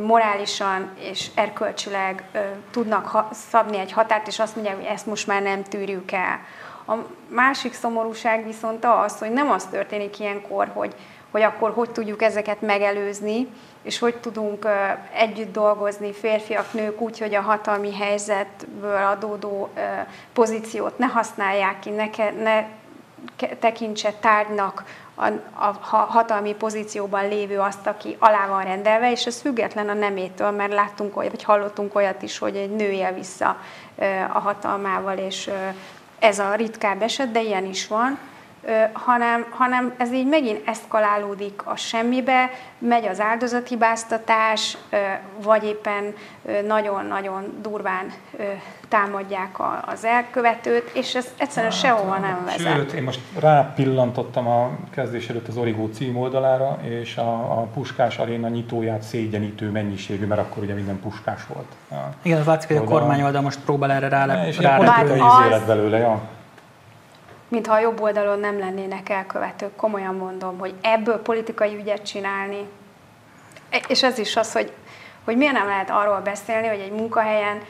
morálisan 0.00 0.90
és 0.98 1.30
erkölcsileg 1.34 2.24
tudnak 2.70 3.28
szabni 3.32 3.78
egy 3.78 3.92
határt, 3.92 4.26
és 4.26 4.38
azt 4.38 4.54
mondják, 4.54 4.76
hogy 4.76 4.84
ezt 4.84 5.06
most 5.06 5.26
már 5.26 5.42
nem 5.42 5.62
tűrjük 5.62 6.12
el. 6.12 6.40
A 6.86 6.94
másik 7.28 7.72
szomorúság 7.72 8.44
viszont 8.44 8.84
az, 8.84 9.18
hogy 9.18 9.32
nem 9.32 9.50
az 9.50 9.64
történik 9.64 10.18
ilyenkor, 10.18 10.70
hogy 10.74 10.94
hogy 11.32 11.42
akkor 11.42 11.70
hogy 11.70 11.90
tudjuk 11.90 12.22
ezeket 12.22 12.60
megelőzni, 12.60 13.48
és 13.82 13.98
hogy 13.98 14.16
tudunk 14.16 14.66
együtt 15.14 15.52
dolgozni 15.52 16.12
férfiak, 16.12 16.72
nők 16.72 17.00
úgy, 17.00 17.18
hogy 17.18 17.34
a 17.34 17.40
hatalmi 17.40 17.94
helyzetből 17.94 18.96
adódó 18.96 19.68
pozíciót 20.32 20.98
ne 20.98 21.06
használják 21.06 21.78
ki, 21.78 21.90
ne, 21.90 22.08
ne 22.42 22.64
tekintse 23.58 24.12
tárgynak 24.12 24.84
a, 25.14 25.26
a 25.90 25.96
hatalmi 25.96 26.54
pozícióban 26.54 27.28
lévő 27.28 27.58
azt, 27.58 27.86
aki 27.86 28.16
alá 28.18 28.46
van 28.46 28.64
rendelve, 28.64 29.10
és 29.10 29.26
ez 29.26 29.40
független 29.40 29.88
a 29.88 29.94
nemétől, 29.94 30.50
mert 30.50 30.72
láttunk 30.72 31.16
olyat, 31.16 31.30
vagy 31.30 31.42
hallottunk 31.42 31.94
olyat 31.94 32.22
is, 32.22 32.38
hogy 32.38 32.56
egy 32.56 32.70
nő 32.70 32.90
él 32.90 33.12
vissza 33.12 33.56
a 34.32 34.38
hatalmával, 34.38 35.18
és 35.18 35.50
ez 36.18 36.38
a 36.38 36.54
ritkább 36.54 37.02
eset, 37.02 37.32
de 37.32 37.42
ilyen 37.42 37.64
is 37.64 37.86
van. 37.86 38.18
Hanem, 38.92 39.46
hanem 39.50 39.94
ez 39.96 40.12
így 40.12 40.26
megint 40.26 40.68
eszkalálódik 40.68 41.62
a 41.64 41.76
semmibe, 41.76 42.50
megy 42.78 43.06
az 43.06 43.20
áldozathibáztatás, 43.20 44.76
vagy 45.36 45.64
éppen 45.64 46.14
nagyon-nagyon 46.66 47.58
durván 47.62 48.12
támadják 48.92 49.56
az 49.86 50.04
elkövetőt, 50.04 50.90
és 50.94 51.14
ez 51.14 51.26
egyszerűen 51.36 51.72
hát, 51.72 51.80
sehova 51.80 52.18
nem 52.18 52.44
vezet. 52.44 52.76
Sőt, 52.76 52.92
én 52.92 53.02
most 53.02 53.20
rápillantottam 53.38 54.46
a 54.46 54.70
kezdés 54.90 55.28
előtt 55.28 55.48
az 55.48 55.56
Origó 55.56 55.86
címoldalára, 55.92 56.78
és 56.82 57.16
a, 57.16 57.60
a 57.60 57.66
Puskás 57.74 58.18
Aréna 58.18 58.48
nyitóját 58.48 59.02
szégyenítő 59.02 59.70
mennyiségű, 59.70 60.26
mert 60.26 60.40
akkor 60.40 60.62
ugye 60.62 60.74
minden 60.74 61.00
puskás 61.00 61.40
volt. 61.46 62.00
Igen, 62.22 62.40
az 62.40 62.46
látszik, 62.46 62.68
hogy 62.68 62.76
a 62.76 62.84
kormány 62.84 63.22
oldal 63.22 63.42
most 63.42 63.58
próbál 63.58 63.90
erre 63.90 64.08
rá, 64.08 64.46
és 64.46 64.58
rá, 64.58 64.78
rá, 64.78 65.02
rá, 65.02 65.48
rá, 65.48 65.58
belőle, 65.66 65.98
ja 65.98 66.20
mintha 67.48 67.74
a 67.74 67.80
jobb 67.80 68.00
oldalon 68.00 68.38
nem 68.38 68.58
lennének 68.58 69.08
elkövetők. 69.08 69.76
Komolyan 69.76 70.14
mondom, 70.14 70.58
hogy 70.58 70.74
ebből 70.80 71.18
politikai 71.18 71.76
ügyet 71.76 72.02
csinálni. 72.02 72.68
E, 73.70 73.80
és 73.88 74.02
ez 74.02 74.18
is 74.18 74.36
az, 74.36 74.52
hogy, 74.52 74.72
hogy 75.24 75.36
miért 75.36 75.52
nem 75.52 75.66
lehet 75.66 75.90
arról 75.90 76.20
beszélni, 76.20 76.66
hogy 76.66 76.78
egy 76.78 76.92
munkahelyen 76.92 77.60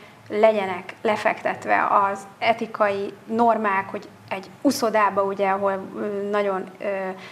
legyenek 0.40 0.94
lefektetve 1.02 1.88
az 2.10 2.26
etikai 2.38 3.12
normák, 3.26 3.88
hogy 3.90 4.08
egy 4.28 4.50
uszodába, 4.60 5.22
ugye, 5.22 5.48
ahol 5.48 5.86
nagyon 6.30 6.70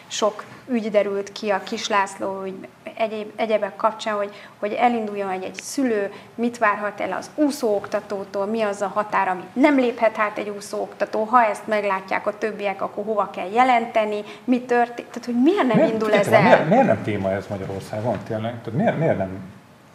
sok 0.07 0.45
ügy 0.69 0.91
derült 0.91 1.33
ki 1.33 1.51
a 1.51 1.63
Kislászló, 1.63 2.39
hogy 2.41 2.55
egyéb, 2.97 3.31
egyebek 3.37 3.77
kapcsán, 3.77 4.15
hogy, 4.15 4.31
hogy 4.59 4.73
elinduljon, 4.73 5.31
hogy 5.31 5.43
egy 5.43 5.55
szülő 5.55 6.13
mit 6.35 6.59
várhat 6.59 7.01
el 7.01 7.13
az 7.13 7.31
úszóoktatótól, 7.35 8.47
mi 8.47 8.63
az 8.63 8.81
a 8.81 8.91
határ, 8.95 9.29
amit 9.29 9.55
nem 9.55 9.79
léphet 9.79 10.17
hát 10.17 10.39
egy 10.39 10.49
úszóoktató, 10.49 11.25
ha 11.25 11.45
ezt 11.45 11.67
meglátják 11.67 12.27
a 12.27 12.39
többiek, 12.39 12.83
akkor 12.83 13.05
hova 13.05 13.31
kell 13.31 13.51
jelenteni, 13.53 14.23
mi 14.45 14.61
történt, 14.61 15.09
tehát 15.09 15.25
hogy 15.25 15.43
miért 15.43 15.67
nem 15.67 15.77
miért, 15.77 15.93
indul 15.93 16.13
ez 16.13 16.27
el? 16.29 16.43
Miért, 16.43 16.69
miért 16.69 16.87
nem 16.87 17.03
téma 17.03 17.31
ez 17.31 17.47
Magyarországon 17.47 18.19
tényleg? 18.27 18.63
Tehát 18.63 18.79
miért, 18.81 18.99
miért 18.99 19.19
nem? 19.19 19.39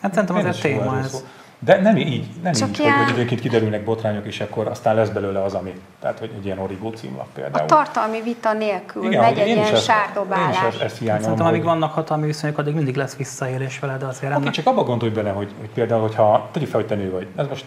Hát 0.01 0.13
szerintem 0.13 0.35
az 0.35 0.45
egy 0.45 0.61
téma 0.61 0.97
ez. 0.97 1.09
Szó? 1.09 1.17
De 1.59 1.81
nem 1.81 1.97
így, 1.97 2.27
nem 2.43 2.53
Csak 2.53 2.69
így, 2.69 2.79
ilyen... 2.79 2.93
hogy, 2.95 3.05
hogy 3.05 3.13
egyébként 3.13 3.41
kiderülnek 3.41 3.83
botrányok, 3.83 4.25
és 4.25 4.39
akkor 4.39 4.67
aztán 4.67 4.95
lesz 4.95 5.09
belőle 5.09 5.43
az, 5.43 5.53
ami. 5.53 5.73
Tehát, 5.99 6.19
hogy 6.19 6.31
egy 6.37 6.45
ilyen 6.45 6.59
origó 6.59 6.89
címlap 6.89 7.27
például. 7.33 7.63
A 7.63 7.65
tartalmi 7.65 8.21
vita 8.21 8.53
nélkül 8.53 9.05
Igen, 9.05 9.21
megy 9.21 9.37
egy 9.37 9.47
ilyen 9.47 9.75
sárdobálás. 9.75 10.63
Én 10.63 10.69
is 10.69 10.79
ezt, 10.79 10.97
hiányolom. 10.97 11.23
Szerintem, 11.23 11.47
amíg 11.47 11.63
vannak 11.63 11.93
hatalmi 11.93 12.25
viszonyok, 12.25 12.57
addig 12.57 12.75
mindig 12.75 12.95
lesz 12.95 13.15
visszaélés 13.15 13.79
vele, 13.79 13.97
de 13.97 14.05
azért 14.05 14.31
Oké, 14.31 14.41
okay, 14.41 14.51
csak 14.53 14.67
abba 14.67 14.83
gondolj 14.83 15.11
bele, 15.11 15.29
hogy, 15.29 15.51
hogy 15.59 15.69
például, 15.69 16.01
hogyha 16.01 16.49
tegyük 16.51 16.69
fel, 16.69 16.79
hogy 16.79 16.89
te 16.89 16.95
nő 16.95 17.11
vagy. 17.11 17.27
Ez 17.35 17.47
most 17.47 17.65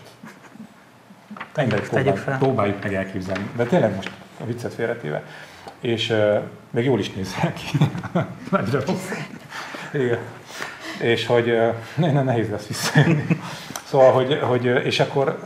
mindegy, 1.56 1.80
próbáljuk, 1.80 2.38
próbáljuk 2.38 2.82
meg 2.82 2.94
elképzelni. 2.94 3.50
De 3.56 3.64
tényleg 3.64 3.94
most 3.94 4.10
a 4.40 4.44
viccet 4.44 4.74
félretéve. 4.74 5.22
És 5.80 6.10
uh, 6.10 6.42
még 6.70 6.84
jól 6.84 6.98
is 6.98 7.12
nézel 7.12 7.52
ki. 7.52 7.78
Nagyra. 8.50 8.82
Igen. 9.92 10.18
És 11.00 11.26
hogy 11.26 11.48
uh, 11.48 11.74
ne, 11.94 12.22
nehéz 12.22 12.50
lesz 12.50 12.66
visszajönni. 12.66 13.40
Szóval, 13.84 14.12
hogy, 14.12 14.38
hogy, 14.42 14.64
és 14.64 15.00
akkor 15.00 15.38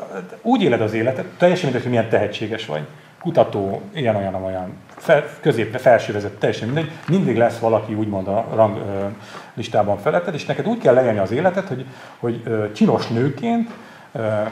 úgy 0.42 0.62
éled 0.62 0.80
az 0.80 0.92
életet, 0.92 1.24
teljesen 1.24 1.64
mindegy, 1.64 1.82
hogy 1.82 1.90
milyen 1.90 2.08
tehetséges 2.08 2.66
vagy. 2.66 2.82
Kutató, 3.20 3.82
ilyen, 3.94 4.16
olyan, 4.16 4.34
olyan, 4.34 4.72
fel, 4.96 5.24
középre, 5.40 5.78
felsővezet, 5.78 6.32
teljesen 6.32 6.68
mindegy. 6.68 6.90
Mindig 7.08 7.36
lesz 7.36 7.58
valaki 7.58 7.94
úgymond 7.94 8.28
a 8.28 8.46
rang 8.54 8.76
ö, 8.76 9.06
listában 9.54 9.98
feletted, 9.98 10.34
és 10.34 10.44
neked 10.44 10.66
úgy 10.66 10.78
kell 10.78 10.94
lejelni 10.94 11.18
az 11.18 11.30
életet, 11.30 11.68
hogy, 11.68 11.84
hogy 12.18 12.40
ö, 12.44 12.72
csinos 12.72 13.06
nőként 13.06 13.70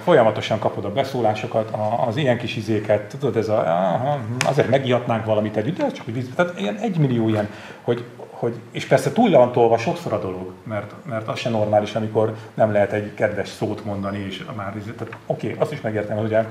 folyamatosan 0.05 0.59
kapod 0.59 0.85
a 0.85 0.93
beszólásokat, 0.93 1.77
az 2.07 2.17
ilyen 2.17 2.39
kis 2.39 2.57
izéket, 2.57 3.17
tudod, 3.19 3.37
ez 3.37 3.49
a, 3.49 3.59
aha, 3.59 4.19
azért 4.47 4.69
megihatnánk 4.69 5.25
valamit 5.25 5.57
együtt, 5.57 5.77
de 5.77 5.91
csak 5.91 6.05
hogy 6.05 6.29
tehát 6.35 6.61
ilyen 6.61 6.77
egymillió 6.77 7.29
ilyen, 7.29 7.49
hogy 7.83 8.05
hogy, 8.41 8.61
és 8.71 8.87
persze 8.87 9.13
túl 9.13 9.31
van 9.31 9.53
tolva 9.53 9.79
sokszor 9.79 10.13
a 10.13 10.19
dolog, 10.19 10.53
mert, 10.63 10.93
mert 11.05 11.29
az 11.29 11.39
sem 11.39 11.53
normális, 11.53 11.95
amikor 11.95 12.35
nem 12.55 12.73
lehet 12.73 12.93
egy 12.93 13.15
kedves 13.15 13.49
szót 13.49 13.85
mondani, 13.85 14.19
és 14.19 14.45
már, 14.57 14.73
tehát 14.73 15.17
oké, 15.27 15.47
okay, 15.47 15.61
azt 15.61 15.73
is 15.73 15.81
megértem, 15.81 16.17
hogy 16.17 16.27
ugye 16.27 16.45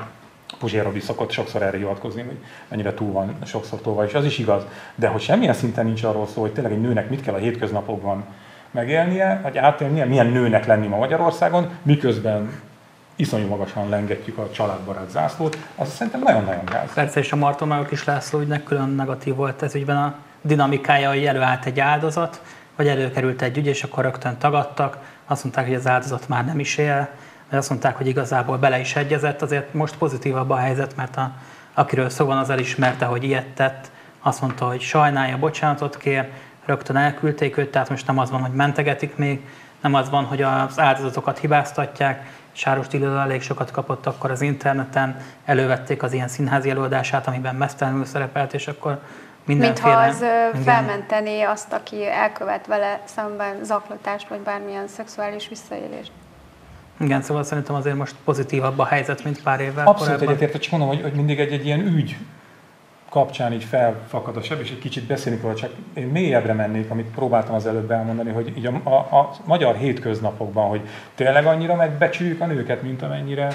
Puzsér 0.59 0.83
Robi 0.83 0.99
szokott 0.99 1.31
sokszor 1.31 1.61
erre 1.61 1.77
hivatkozni, 1.77 2.21
hogy 2.21 2.37
mennyire 2.67 2.93
túl 2.93 3.11
van 3.11 3.35
sokszor 3.45 3.81
tolva, 3.81 4.05
és 4.05 4.13
az 4.13 4.25
is 4.25 4.37
igaz. 4.37 4.63
De 4.95 5.07
hogy 5.07 5.21
semmilyen 5.21 5.53
szinten 5.53 5.85
nincs 5.85 6.03
arról 6.03 6.27
szó, 6.27 6.41
hogy 6.41 6.53
tényleg 6.53 6.73
egy 6.73 6.81
nőnek 6.81 7.09
mit 7.09 7.21
kell 7.21 7.33
a 7.33 7.37
hétköznapokban 7.37 8.25
megélnie, 8.71 9.39
vagy 9.43 9.57
átélnie, 9.57 10.05
milyen 10.05 10.27
nőnek 10.27 10.65
lenni 10.65 10.87
ma 10.87 10.97
Magyarországon, 10.97 11.69
miközben 11.81 12.61
iszonyú 13.15 13.47
magasan 13.47 13.89
lengetjük 13.89 14.37
a 14.37 14.49
családbarát 14.51 15.09
zászlót, 15.09 15.57
az 15.75 15.89
szerintem 15.89 16.21
nagyon-nagyon 16.21 16.65
gáz. 16.65 16.93
Persze, 16.93 17.19
és 17.19 17.31
a 17.31 17.35
Marton 17.35 17.87
is 17.89 18.03
László 18.03 18.39
ügynek 18.39 18.63
külön 18.63 18.89
negatív 18.89 19.35
volt 19.35 19.61
ez 19.61 19.75
ügyben 19.75 19.97
a 19.97 20.15
dinamikája, 20.41 21.09
hogy 21.09 21.25
előállt 21.25 21.65
egy 21.65 21.79
áldozat, 21.79 22.41
vagy 22.75 22.87
előkerült 22.87 23.41
egy 23.41 23.57
ügy, 23.57 23.67
és 23.67 23.83
akkor 23.83 24.03
rögtön 24.03 24.37
tagadtak, 24.37 24.97
azt 25.25 25.43
mondták, 25.43 25.65
hogy 25.65 25.75
az 25.75 25.87
áldozat 25.87 26.27
már 26.27 26.45
nem 26.45 26.59
is 26.59 26.77
él, 26.77 27.09
vagy 27.49 27.59
azt 27.59 27.69
mondták, 27.69 27.95
hogy 27.95 28.07
igazából 28.07 28.57
bele 28.57 28.79
is 28.79 28.95
egyezett, 28.95 29.41
azért 29.41 29.73
most 29.73 29.97
pozitívabb 29.97 30.49
a 30.49 30.55
helyzet, 30.55 30.95
mert 30.95 31.17
a, 31.17 31.31
akiről 31.73 32.09
szó 32.09 32.25
van, 32.25 32.37
az 32.37 32.49
elismerte, 32.49 33.05
hogy 33.05 33.23
ilyet 33.23 33.47
tett, 33.47 33.91
azt 34.21 34.41
mondta, 34.41 34.65
hogy 34.67 34.81
sajnálja, 34.81 35.37
bocsánatot 35.37 35.97
kér, 35.97 36.29
rögtön 36.65 36.95
elküldték 36.95 37.57
őt, 37.57 37.71
tehát 37.71 37.89
most 37.89 38.07
nem 38.07 38.19
az 38.19 38.29
van, 38.29 38.41
hogy 38.41 38.53
mentegetik 38.53 39.15
még, 39.15 39.41
nem 39.81 39.93
az 39.93 40.09
van, 40.09 40.23
hogy 40.23 40.41
az 40.41 40.79
áldozatokat 40.79 41.39
hibáztatják, 41.39 42.37
Sáros 42.51 42.87
Tilla 42.87 43.21
elég 43.21 43.41
sokat 43.41 43.71
kapott 43.71 44.05
akkor 44.05 44.31
az 44.31 44.41
interneten, 44.41 45.17
elővették 45.45 46.03
az 46.03 46.13
ilyen 46.13 46.27
színházi 46.27 46.69
előadását, 46.69 47.27
amiben 47.27 47.55
mesztelenül 47.55 48.05
szerepelt, 48.05 48.53
és 48.53 48.67
akkor 48.67 49.01
Mintha 49.57 49.89
az 49.89 50.15
igen. 50.17 50.61
felmentené 50.63 51.41
azt, 51.41 51.73
aki 51.73 52.07
elkövet 52.07 52.67
vele 52.67 53.01
szemben 53.05 53.63
zaklatást, 53.63 54.27
vagy 54.27 54.39
bármilyen 54.39 54.87
szexuális 54.87 55.47
visszaélést. 55.49 56.11
Igen, 56.99 57.21
szóval 57.21 57.43
szerintem 57.43 57.75
azért 57.75 57.95
most 57.95 58.15
pozitívabb 58.23 58.79
a 58.79 58.85
helyzet, 58.85 59.23
mint 59.23 59.43
pár 59.43 59.59
évvel 59.59 59.87
Abszolút 59.87 60.21
egyetértek, 60.21 60.61
csak 60.61 60.71
mondom, 60.71 60.89
hogy, 60.89 61.01
hogy 61.01 61.13
mindig 61.13 61.39
egy, 61.39 61.51
egy 61.51 61.65
ilyen 61.65 61.79
ügy 61.79 62.17
kapcsán 63.09 63.53
így 63.53 63.63
felfakad 63.63 64.37
a 64.37 64.41
seb, 64.41 64.59
és 64.59 64.69
egy 64.69 64.79
kicsit 64.79 65.03
beszélni 65.03 65.39
róla, 65.41 65.55
csak 65.55 65.71
én 65.93 66.07
mélyebbre 66.07 66.53
mennék, 66.53 66.89
amit 66.89 67.05
próbáltam 67.05 67.55
az 67.55 67.65
előbb 67.65 67.91
elmondani, 67.91 68.31
hogy 68.31 68.53
így 68.57 68.65
a, 68.65 68.81
a, 68.83 69.17
a 69.17 69.31
magyar 69.45 69.75
hétköznapokban, 69.75 70.67
hogy 70.67 70.81
tényleg 71.15 71.45
annyira 71.45 71.75
megbecsüljük 71.75 72.41
a 72.41 72.45
nőket, 72.45 72.81
mint 72.81 73.01
amennyire 73.01 73.47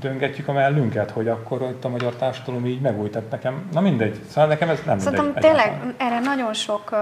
döngetjük 0.00 0.48
a 0.48 0.52
mellünket, 0.52 1.10
hogy 1.10 1.28
akkor 1.28 1.62
itt 1.62 1.84
a 1.84 1.88
magyar 1.88 2.14
társadalom 2.14 2.66
így 2.66 2.80
megújt. 2.80 3.12
Tehát 3.12 3.30
nekem, 3.30 3.68
na 3.72 3.80
mindegy, 3.80 4.20
szóval 4.28 4.46
nekem 4.46 4.68
ez 4.68 4.82
nem 4.86 4.98
Szerintem 4.98 5.24
mindegy. 5.24 5.42
tényleg 5.42 5.66
egyáltalán. 5.66 5.94
erre 5.98 6.18
nagyon 6.20 6.52
sok 6.54 6.96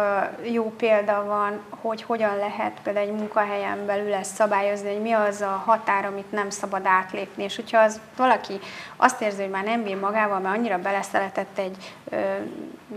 jó 0.53 0.73
példa 0.77 1.25
van, 1.27 1.61
hogy 1.71 2.03
hogyan 2.03 2.37
lehet 2.37 2.73
például 2.83 3.07
egy 3.07 3.15
munkahelyen 3.15 3.87
belül 3.87 4.15
ezt 4.15 4.35
szabályozni, 4.35 4.93
hogy 4.93 5.03
mi 5.03 5.13
az 5.13 5.41
a 5.41 5.63
határ, 5.65 6.05
amit 6.05 6.33
nem 6.33 6.51
szabad 6.51 6.87
átlépni. 6.87 7.45
És 7.45 7.57
hogyha 7.57 7.79
az 7.79 8.01
valaki 8.17 8.55
azt 8.97 9.23
érzi, 9.23 9.43
hogy 9.43 9.51
már 9.51 9.65
nem 9.65 9.83
bír 9.83 10.01
magával, 10.01 10.39
mert 10.39 10.57
annyira 10.57 10.79
beleszeletett 10.79 11.59
egy 11.59 11.95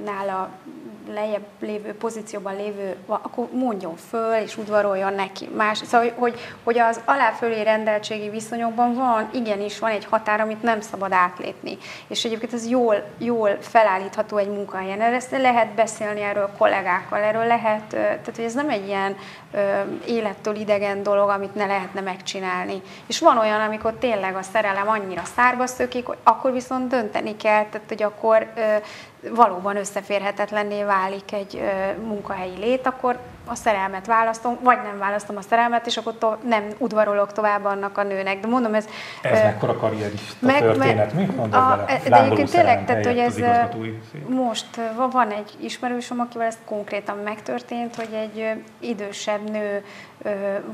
nála 0.06 0.50
lejjebb 1.14 1.46
lévő 1.60 1.94
pozícióban 1.94 2.56
lévő, 2.56 2.96
akkor 3.06 3.48
mondjon 3.52 3.96
föl, 3.96 4.34
és 4.34 4.58
udvaroljon 4.58 5.14
neki. 5.14 5.50
Más, 5.56 5.78
szóval, 5.78 6.12
hogy, 6.16 6.40
hogy 6.64 6.80
az 6.80 7.02
aláfölé 7.06 7.62
rendeltségi 7.62 8.30
viszonyokban 8.30 8.96
van, 8.96 9.30
igenis 9.34 9.80
van 9.80 9.92
egy 9.92 10.06
határ, 10.06 10.42
amit 10.42 10.62
nem 10.62 10.82
szabad 10.82 11.12
átlépni. 11.12 11.78
És 12.08 12.26
egyébként 12.26 12.54
ez 12.54 12.68
jól, 12.68 13.04
jól 13.18 13.58
felállítható 13.62 14.38
egy 14.38 14.50
munkahelyen. 14.50 15.02
Erről 15.02 15.20
lehet 15.32 15.74
beszélni 15.74 16.22
erről 16.22 16.50
kollégákkal, 16.58 17.20
erről 17.20 17.46
lehet, 17.46 17.88
tehát 17.88 18.36
hogy 18.36 18.46
ez 18.46 18.54
nem 18.54 18.70
egy 18.70 18.88
ilyen 18.88 19.16
élettől 20.08 20.56
idegen 20.56 21.04
dolog, 21.04 21.30
amit 21.30 21.56
ne 21.56 21.66
lehetne 21.66 22.02
megcsinálni. 22.02 22.82
És 23.08 23.20
van 23.20 23.38
olyan, 23.38 23.62
amikor 23.62 23.94
tényleg 23.94 24.36
a 24.36 24.42
szerelem 24.42 24.90
annyira 24.90 25.24
szárba 25.36 25.68
szökik, 25.68 26.06
hogy 26.06 26.18
akkor 26.24 26.52
viszont 26.52 26.88
dönteni 26.88 27.36
kell, 27.38 27.66
tehát 27.66 27.88
hogy 27.88 28.04
akkor 28.04 28.48
valóban 29.36 29.76
összeférhetetlenné 29.76 30.84
válik 30.84 31.32
egy 31.32 31.62
munkahelyi 32.04 32.58
lét, 32.58 32.88
akkor 32.88 33.20
a 33.48 33.56
szerelmet 33.56 34.06
választom, 34.06 34.58
vagy 34.62 34.78
nem 34.84 34.98
választom 34.98 35.38
a 35.38 35.42
szerelmet, 35.42 35.86
és 35.86 35.98
akkor 35.98 36.18
to- 36.18 36.44
nem 36.44 36.64
udvarolok 36.78 37.32
tovább 37.32 37.66
annak 37.66 37.98
a 37.98 38.04
nőnek. 38.04 38.40
De 38.40 38.48
mondom, 38.48 38.74
ez... 38.74 38.86
Ez 39.22 39.42
mekkora 39.42 39.78
karrierista 39.78 40.46
meg, 40.46 40.62
történet, 40.62 41.14
mi? 41.14 41.26
Mondod 41.26 41.54
a, 41.54 41.68
vele? 41.68 42.00
de 42.10 42.24
egyébként 42.24 42.52
tényleg, 42.52 42.86
tehát, 42.86 43.06
hogy 43.06 43.18
ez 43.18 43.36
most 44.28 44.82
van 45.12 45.32
egy 45.32 45.52
ismerősöm, 45.60 46.20
akivel 46.20 46.48
ez 46.48 46.58
konkrétan 46.66 47.18
megtörtént, 47.18 47.96
hogy 47.96 48.14
egy 48.14 48.64
idősebb 48.80 49.50
nő 49.50 49.84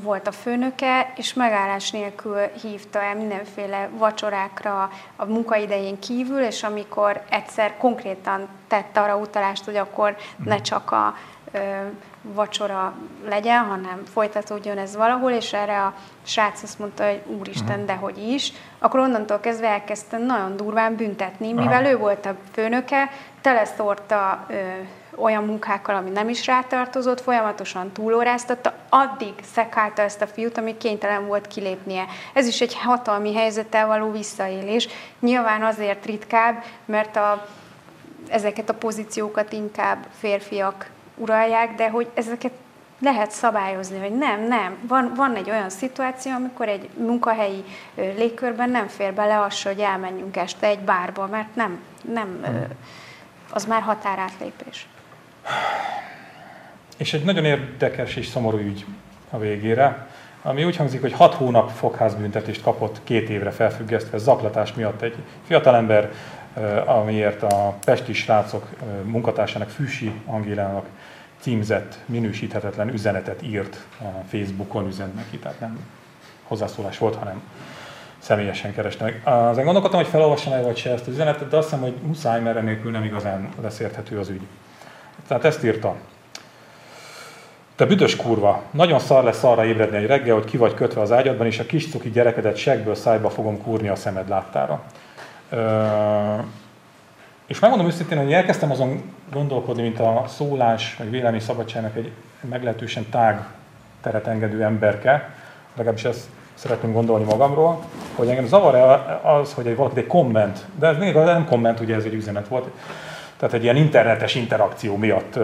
volt 0.01 0.27
a 0.27 0.31
főnöke, 0.31 1.13
és 1.15 1.33
megállás 1.33 1.91
nélkül 1.91 2.39
hívta 2.61 3.01
el 3.01 3.15
mindenféle 3.15 3.89
vacsorákra 3.97 4.89
a 5.15 5.25
munkaidején 5.25 5.99
kívül, 5.99 6.41
és 6.41 6.63
amikor 6.63 7.21
egyszer 7.29 7.77
konkrétan 7.77 8.47
tette 8.67 9.01
arra 9.01 9.17
utalást, 9.17 9.65
hogy 9.65 9.75
akkor 9.75 10.15
ne 10.43 10.53
mhm. 10.53 10.63
csak 10.63 10.91
a 10.91 11.15
vacsora 12.23 12.93
legyen, 13.29 13.63
hanem 13.63 14.03
folytatódjon 14.13 14.77
ez 14.77 14.95
valahol, 14.95 15.31
és 15.31 15.53
erre 15.53 15.81
a 15.81 15.93
srác 16.23 16.63
azt 16.63 16.79
mondta, 16.79 17.05
hogy 17.05 17.21
úristen, 17.39 17.79
uh-huh. 17.79 17.85
dehogy 17.85 18.17
is, 18.17 18.51
akkor 18.79 18.99
onnantól 18.99 19.39
kezdve 19.39 19.67
elkezdte 19.67 20.17
nagyon 20.17 20.55
durván 20.55 20.95
büntetni, 20.95 21.53
mivel 21.53 21.85
ő 21.85 21.97
volt 21.97 22.25
a 22.25 22.35
főnöke, 22.51 23.09
teleszórta 23.41 24.45
ö, 24.49 24.55
olyan 25.15 25.43
munkákkal, 25.43 25.95
ami 25.95 26.09
nem 26.09 26.29
is 26.29 26.45
rátartozott, 26.45 27.21
folyamatosan 27.21 27.91
túlóráztatta, 27.91 28.73
addig 28.89 29.33
szekálta 29.53 30.01
ezt 30.01 30.21
a 30.21 30.27
fiút, 30.27 30.57
amíg 30.57 30.77
kénytelen 30.77 31.27
volt 31.27 31.47
kilépnie. 31.47 32.05
Ez 32.33 32.47
is 32.47 32.61
egy 32.61 32.75
hatalmi 32.75 33.33
helyzettel 33.35 33.87
való 33.87 34.11
visszaélés. 34.11 34.87
Nyilván 35.19 35.63
azért 35.63 36.05
ritkább, 36.05 36.63
mert 36.85 37.15
a, 37.15 37.47
ezeket 38.27 38.69
a 38.69 38.73
pozíciókat 38.73 39.51
inkább 39.51 40.05
férfiak 40.19 40.89
uralják, 41.15 41.75
de 41.75 41.89
hogy 41.89 42.09
ezeket 42.13 42.51
lehet 42.99 43.31
szabályozni, 43.31 43.99
hogy 43.99 44.17
nem, 44.17 44.47
nem. 44.47 44.77
Van, 44.87 45.11
van 45.15 45.35
egy 45.35 45.49
olyan 45.49 45.69
szituáció, 45.69 46.31
amikor 46.31 46.67
egy 46.67 46.89
munkahelyi 46.97 47.63
légkörben 47.95 48.69
nem 48.69 48.87
fér 48.87 49.13
bele 49.13 49.39
az, 49.41 49.63
hogy 49.63 49.79
elmenjünk 49.79 50.37
este 50.37 50.67
egy 50.67 50.79
bárba, 50.79 51.27
mert 51.27 51.55
nem, 51.55 51.79
nem 52.13 52.39
hmm. 52.43 52.67
az 53.53 53.65
már 53.65 53.81
határátlépés. 53.81 54.87
És 56.97 57.13
egy 57.13 57.23
nagyon 57.23 57.45
érdekes 57.45 58.15
és 58.15 58.27
szomorú 58.27 58.57
ügy 58.57 58.85
a 59.29 59.37
végére, 59.37 60.07
ami 60.41 60.63
úgy 60.63 60.75
hangzik, 60.75 61.01
hogy 61.01 61.13
hat 61.13 61.33
hónap 61.33 61.69
fogházbüntetést 61.69 62.61
kapott 62.61 63.03
két 63.03 63.29
évre 63.29 63.51
felfüggesztve 63.51 64.17
zaklatás 64.17 64.73
miatt 64.73 65.01
egy 65.01 65.15
fiatalember, 65.47 66.11
amiért 66.85 67.43
a 67.43 67.77
pesti 67.85 68.13
srácok 68.13 68.69
munkatársának 69.03 69.69
Füsi 69.69 70.11
Angélának 70.25 70.85
címzett, 71.43 71.97
minősíthetetlen 72.05 72.93
üzenetet 72.93 73.41
írt 73.41 73.77
Facebookon, 74.29 74.87
üzent 74.87 75.15
neki, 75.15 75.37
tehát 75.37 75.59
nem 75.59 75.79
hozzászólás 76.43 76.97
volt, 76.97 77.15
hanem 77.15 77.41
személyesen 78.17 78.73
kereste 78.73 79.03
meg. 79.03 79.21
Azon 79.23 79.63
gondolkodtam, 79.63 79.99
hogy 79.99 80.09
felolvassam 80.09 80.53
el 80.53 80.63
vagy 80.63 80.77
se 80.77 80.91
ezt 80.91 81.07
az 81.07 81.13
üzenetet, 81.13 81.49
de 81.49 81.57
azt 81.57 81.69
hiszem, 81.69 81.83
hogy 81.83 81.93
muszáj, 82.05 82.41
mert 82.41 82.57
enélkül 82.57 82.91
nem 82.91 83.03
igazán 83.03 83.49
lesz 83.61 83.79
érthető 83.79 84.19
az 84.19 84.29
ügy. 84.29 84.41
Tehát 85.27 85.45
ezt 85.45 85.63
írta. 85.63 85.95
Te 87.75 87.85
büdös 87.85 88.15
kurva, 88.15 88.63
nagyon 88.71 88.99
szar 88.99 89.23
lesz 89.23 89.43
arra 89.43 89.65
ébredni 89.65 89.97
egy 89.97 90.05
reggel, 90.05 90.33
hogy 90.35 90.45
ki 90.45 90.57
vagy 90.57 90.73
kötve 90.73 91.01
az 91.01 91.11
ágyadban, 91.11 91.47
és 91.47 91.59
a 91.59 91.65
kis 91.65 91.89
cuki 91.89 92.09
gyerekedet 92.09 92.55
segből 92.55 92.95
szájba 92.95 93.29
fogom 93.29 93.61
kúrni 93.61 93.87
a 93.87 93.95
szemed 93.95 94.29
láttára. 94.29 94.83
És 97.45 97.59
megmondom 97.59 97.87
őszintén, 97.87 98.17
hogy 98.17 98.33
elkezdtem 98.33 98.71
azon 98.71 99.13
gondolkodni, 99.31 99.81
mint 99.81 99.99
a 99.99 100.23
szólás, 100.27 100.95
vagy 100.97 101.09
vélemény 101.09 101.39
szabadságnak 101.39 101.95
egy 101.95 102.11
meglehetősen 102.41 103.05
tág 103.09 103.45
teret 104.01 104.27
engedő 104.27 104.63
emberke, 104.63 105.29
legalábbis 105.75 106.03
ezt 106.03 106.27
szeretném 106.53 106.93
gondolni 106.93 107.25
magamról, 107.25 107.83
hogy 108.15 108.27
engem 108.27 108.45
zavar 108.45 108.75
az, 109.23 109.53
hogy 109.53 109.67
egy 109.67 109.75
valaki 109.75 109.99
egy 109.99 110.07
komment, 110.07 110.65
de 110.79 110.87
ez 110.87 110.97
még 110.97 111.15
nem 111.15 111.45
komment, 111.45 111.79
ugye 111.79 111.95
ez 111.95 112.03
egy 112.03 112.13
üzenet 112.13 112.47
volt, 112.47 112.69
tehát 113.37 113.53
egy 113.53 113.63
ilyen 113.63 113.75
internetes 113.75 114.35
interakció 114.35 114.97
miatt 114.97 115.39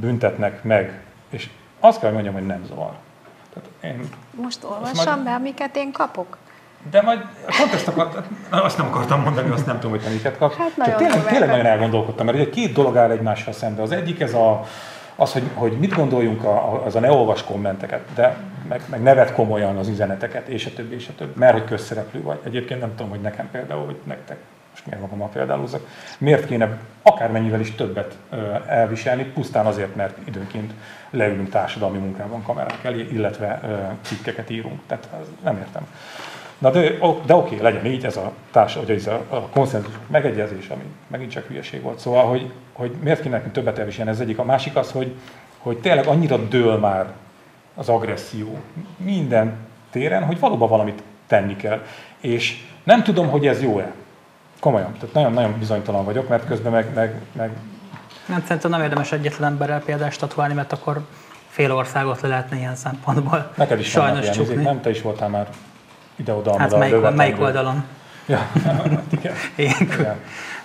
büntetnek 0.00 0.62
meg, 0.62 1.00
és 1.30 1.48
azt 1.80 2.00
kell, 2.00 2.12
hogy 2.12 2.22
mondjam, 2.22 2.34
hogy 2.34 2.46
nem 2.46 2.64
zavar. 2.66 2.92
Tehát 3.52 3.68
én, 3.82 4.08
Most 4.30 4.64
olvassam 4.64 5.12
majd... 5.12 5.24
be, 5.24 5.34
amiket 5.34 5.76
én 5.76 5.92
kapok. 5.92 6.36
De 6.90 7.02
majd 7.02 7.20
pont 7.58 7.72
ezt 7.72 7.88
akart, 7.88 8.26
azt 8.50 8.78
nem 8.78 8.86
akartam 8.86 9.20
mondani, 9.20 9.50
azt 9.50 9.66
nem 9.66 9.74
tudom, 9.74 9.90
hogy 9.90 10.00
te 10.00 10.10
miket 10.10 10.38
kapsz. 10.38 10.56
Hát 10.56 10.76
nagyon 10.76 10.96
tényleg, 10.96 11.24
tényleg 11.24 11.48
nagyon 11.48 11.66
elgondolkodtam, 11.66 12.26
mert 12.26 12.38
ugye 12.38 12.50
két 12.50 12.72
dolog 12.72 12.96
áll 12.96 13.10
egymással 13.10 13.52
szemben. 13.52 13.84
Az 13.84 13.92
egyik 13.92 14.20
ez 14.20 14.34
a, 14.34 14.64
az, 15.16 15.32
hogy, 15.32 15.42
hogy 15.54 15.72
mit 15.72 15.94
gondoljunk 15.94 16.44
a, 16.44 16.84
az 16.84 16.94
a 16.94 17.00
ne 17.00 17.10
olvas 17.10 17.44
kommenteket, 17.44 18.00
de 18.14 18.36
meg, 18.68 18.82
meg 18.90 19.02
nevet 19.02 19.32
komolyan 19.32 19.76
az 19.76 19.88
üzeneteket, 19.88 20.48
és 20.48 20.66
a 20.66 20.70
többi, 20.76 20.94
és 20.94 21.08
a 21.08 21.12
többi, 21.16 21.38
mert 21.38 21.52
hogy 21.52 21.64
közszereplő 21.64 22.22
vagy. 22.22 22.38
Egyébként 22.44 22.80
nem 22.80 22.90
tudom, 22.94 23.10
hogy 23.10 23.20
nekem 23.20 23.50
például, 23.50 23.84
vagy 23.84 24.00
nektek, 24.04 24.36
most 24.70 24.86
miért 24.86 25.00
magammal 25.00 25.28
példálózok, 25.28 25.86
miért 26.18 26.46
kéne 26.46 26.78
akármennyivel 27.02 27.60
is 27.60 27.74
többet 27.74 28.16
elviselni, 28.66 29.24
pusztán 29.24 29.66
azért, 29.66 29.96
mert 29.96 30.16
időnként 30.24 30.72
leülünk 31.10 31.48
társadalmi 31.50 31.98
munkában 31.98 32.42
kamerák 32.42 32.84
elé, 32.84 33.08
illetve 33.12 33.60
cikkeket 34.02 34.50
írunk. 34.50 34.80
Tehát 34.86 35.08
nem 35.42 35.56
értem. 35.56 35.86
Na 36.58 36.70
de, 36.70 36.98
de 37.26 37.34
oké, 37.34 37.60
legyen 37.60 37.86
így, 37.86 38.04
ez 38.04 38.16
a 38.16 38.32
társ, 38.50 38.74
hogy 38.74 38.90
ez 38.90 39.06
a, 39.06 39.24
a 39.28 39.40
konszenzus 39.40 39.92
megegyezés, 40.06 40.68
ami 40.68 40.82
megint 41.06 41.30
csak 41.30 41.46
hülyeség 41.46 41.82
volt. 41.82 41.98
Szóval, 41.98 42.24
hogy, 42.24 42.52
hogy 42.72 42.90
miért 43.02 43.20
kéne 43.20 43.36
nekünk 43.36 43.52
többet 43.52 43.78
elviselni, 43.78 44.10
ez 44.10 44.20
egyik. 44.20 44.38
A 44.38 44.44
másik 44.44 44.76
az, 44.76 44.90
hogy, 44.90 45.14
hogy 45.58 45.78
tényleg 45.78 46.06
annyira 46.06 46.36
dől 46.36 46.78
már 46.78 47.12
az 47.74 47.88
agresszió 47.88 48.58
minden 48.96 49.56
téren, 49.90 50.24
hogy 50.24 50.38
valóban 50.38 50.68
valamit 50.68 51.02
tenni 51.26 51.56
kell. 51.56 51.82
És 52.20 52.64
nem 52.84 53.02
tudom, 53.02 53.28
hogy 53.28 53.46
ez 53.46 53.62
jó-e. 53.62 53.92
Komolyan. 54.60 54.92
Tehát 54.92 55.14
nagyon-nagyon 55.14 55.58
bizonytalan 55.58 56.04
vagyok, 56.04 56.28
mert 56.28 56.46
közben 56.46 56.72
meg, 56.72 56.94
meg, 56.94 57.20
meg 57.32 57.50
nem, 58.26 58.42
szerintem 58.46 58.70
nem 58.70 58.82
érdemes 58.82 59.12
egyetlen 59.12 59.50
emberrel 59.50 59.82
példást 59.82 60.16
statuálni, 60.16 60.54
mert 60.54 60.72
akkor 60.72 61.00
fél 61.48 61.72
országot 61.72 62.20
le 62.20 62.28
lehetne 62.28 62.56
ilyen 62.56 62.74
szempontból 62.74 63.52
Neked 63.54 63.78
is 63.78 63.88
Sajnos 63.88 64.22
ilyen, 64.22 64.34
csukni. 64.34 64.62
nem 64.62 64.80
te 64.80 64.90
is 64.90 65.02
voltál 65.02 65.28
már 65.28 65.48
ide-oda. 66.18 66.58
Hát 66.58 66.78
melyik, 66.78 67.14
melyik 67.14 67.40
oldalon? 67.40 67.84
Ja, 68.26 68.50
igen. 69.10 69.34
igen. 69.78 70.16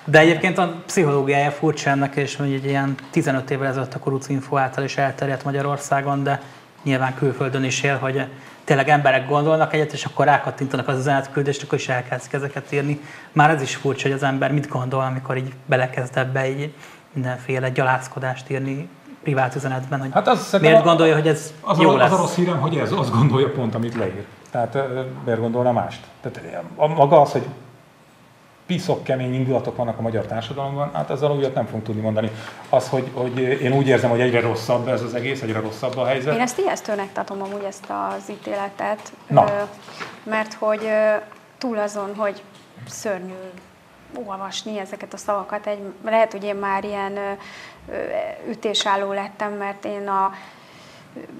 De 0.05 0.19
egyébként 0.19 0.57
a 0.57 0.81
pszichológiája 0.85 1.51
furcsa 1.51 1.89
ennek, 1.89 2.15
és 2.15 2.35
hogy 2.35 2.53
egy 2.53 2.65
ilyen 2.65 2.95
15 3.11 3.51
évvel 3.51 3.67
ezelőtt 3.67 3.93
a 3.93 3.99
Kurucinfo 3.99 4.57
által 4.57 4.83
is 4.83 4.97
elterjedt 4.97 5.43
Magyarországon, 5.43 6.23
de 6.23 6.41
nyilván 6.83 7.15
külföldön 7.15 7.63
is 7.63 7.81
él, 7.81 7.97
hogy 7.97 8.25
tényleg 8.63 8.89
emberek 8.89 9.27
gondolnak 9.27 9.73
egyet, 9.73 9.93
és 9.93 10.05
akkor 10.05 10.25
rákattintanak 10.25 10.87
az 10.87 10.99
üzenetküldést, 10.99 11.63
akkor 11.63 11.77
is 11.77 11.89
elkezdik 11.89 12.33
ezeket 12.33 12.71
írni. 12.71 12.99
Már 13.31 13.49
ez 13.49 13.61
is 13.61 13.75
furcsa, 13.75 14.07
hogy 14.07 14.17
az 14.17 14.23
ember 14.23 14.51
mit 14.51 14.67
gondol, 14.67 15.01
amikor 15.01 15.37
így 15.37 15.53
belekezd 15.65 16.17
ebbe 16.17 16.49
így 16.49 16.73
mindenféle 17.13 17.69
gyalázkodást 17.69 18.49
írni 18.49 18.89
privát 19.23 19.55
üzenetben, 19.55 19.99
hogy 19.99 20.09
hát 20.13 20.27
az 20.27 20.57
miért 20.61 20.79
a, 20.79 20.83
gondolja, 20.83 21.13
hogy 21.13 21.27
ez 21.27 21.53
az 21.61 21.79
jó 21.79 21.89
a, 21.89 21.97
lesz. 21.97 22.11
Az 22.11 22.17
a 22.17 22.21
rossz 22.21 22.35
hírem, 22.35 22.59
hogy 22.59 22.77
ez 22.77 22.91
azt 22.91 23.11
gondolja 23.11 23.51
pont, 23.51 23.75
amit 23.75 23.95
leír. 23.95 24.25
Tehát 24.51 24.77
miért 25.25 25.39
gondolna 25.39 25.71
mást? 25.71 26.05
Tehát 26.21 26.63
a, 26.75 26.87
maga 26.87 27.21
az, 27.21 27.31
hogy 27.31 27.45
piszok, 28.65 29.03
kemény 29.03 29.33
indulatok 29.33 29.75
vannak 29.75 29.97
a 29.97 30.01
magyar 30.01 30.25
társadalomban, 30.25 30.89
hát 30.93 31.09
ezzel 31.09 31.31
újat 31.31 31.53
nem 31.53 31.65
fogunk 31.65 31.83
tudni 31.83 32.01
mondani. 32.01 32.31
Az, 32.69 32.89
hogy, 32.89 33.09
hogy 33.13 33.37
én 33.37 33.73
úgy 33.73 33.87
érzem, 33.87 34.09
hogy 34.09 34.21
egyre 34.21 34.39
rosszabb 34.39 34.87
ez 34.87 35.01
az 35.01 35.13
egész, 35.13 35.41
egyre 35.41 35.59
rosszabb 35.59 35.97
a 35.97 36.05
helyzet. 36.05 36.33
Én 36.33 36.41
ezt 36.41 36.59
ijesztőnek 36.59 37.11
tartom 37.13 37.41
amúgy 37.41 37.63
ezt 37.63 37.85
az 37.89 38.29
ítéletet, 38.29 39.13
Na. 39.27 39.45
mert 40.23 40.53
hogy 40.53 40.89
túl 41.57 41.77
azon, 41.77 42.15
hogy 42.15 42.43
szörnyű 42.87 43.33
olvasni 44.25 44.79
ezeket 44.79 45.13
a 45.13 45.17
szavakat, 45.17 45.67
egy, 45.67 45.79
lehet, 46.05 46.31
hogy 46.31 46.43
én 46.43 46.55
már 46.55 46.83
ilyen 46.83 47.17
ütésálló 48.49 49.11
lettem, 49.11 49.51
mert 49.51 49.85
én 49.85 50.07
a 50.07 50.31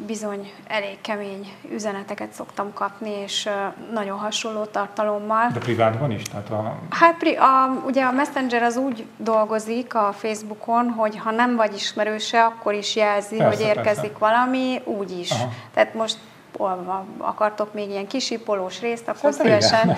bizony 0.06 0.52
elég 0.68 1.02
kemény 1.02 1.54
üzeneteket 1.72 2.32
szoktam 2.32 2.74
kapni, 2.74 3.10
és 3.10 3.50
nagyon 3.94 4.18
hasonló 4.18 4.64
tartalommal. 4.64 5.50
De 5.54 5.60
privátban 5.60 6.12
is? 6.12 6.22
Tehát 6.22 6.50
a... 6.50 6.76
Hát 6.90 7.22
a, 7.22 7.82
ugye 7.86 8.04
a 8.04 8.12
Messenger 8.12 8.64
az 8.64 8.78
úgy 8.78 9.06
dolgozik 9.18 9.96
a 9.96 10.14
Facebookon, 10.18 10.90
hogy 10.90 11.18
ha 11.18 11.32
nem 11.32 11.56
vagy 11.56 11.74
ismerőse, 11.74 12.44
akkor 12.44 12.74
is 12.74 12.96
jelzi, 12.96 13.36
persze, 13.36 13.56
hogy 13.56 13.66
érkezik 13.66 14.12
persze. 14.12 14.18
valami, 14.20 14.82
úgy 14.84 15.20
is. 15.20 15.32
Aha. 15.32 15.50
Tehát 15.74 15.94
most 15.94 16.18
olva, 16.58 17.06
akartok 17.18 17.74
még 17.74 17.90
ilyen 17.90 18.08
kisipolós 18.08 18.80
részt, 18.82 19.08
akkor 19.08 19.34
szívesen. 19.34 19.88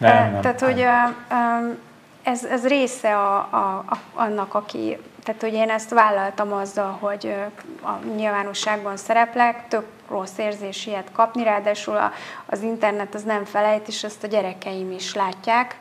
Nem, 0.00 0.32
nem, 0.32 0.40
Tehát, 0.40 0.60
nem. 0.60 0.70
hogy 0.70 0.86
ez, 2.22 2.44
ez 2.44 2.66
része 2.66 3.16
a, 3.16 3.36
a, 3.36 3.84
a, 3.88 3.98
annak, 4.14 4.54
aki 4.54 4.98
tehát, 5.22 5.40
hogy 5.40 5.52
én 5.52 5.70
ezt 5.70 5.90
vállaltam 5.90 6.52
azzal, 6.52 6.96
hogy 7.00 7.34
a 7.82 8.04
nyilvánosságban 8.16 8.96
szereplek, 8.96 9.68
tök 9.68 9.86
rossz 10.08 10.38
érzés 10.38 10.86
ilyet 10.86 11.12
kapni, 11.12 11.42
ráadásul 11.42 11.96
a, 11.96 12.12
az 12.46 12.62
internet 12.62 13.14
az 13.14 13.22
nem 13.22 13.44
felejt, 13.44 13.88
és 13.88 14.04
ezt 14.04 14.24
a 14.24 14.26
gyerekeim 14.26 14.90
is 14.92 15.14
látják. 15.14 15.80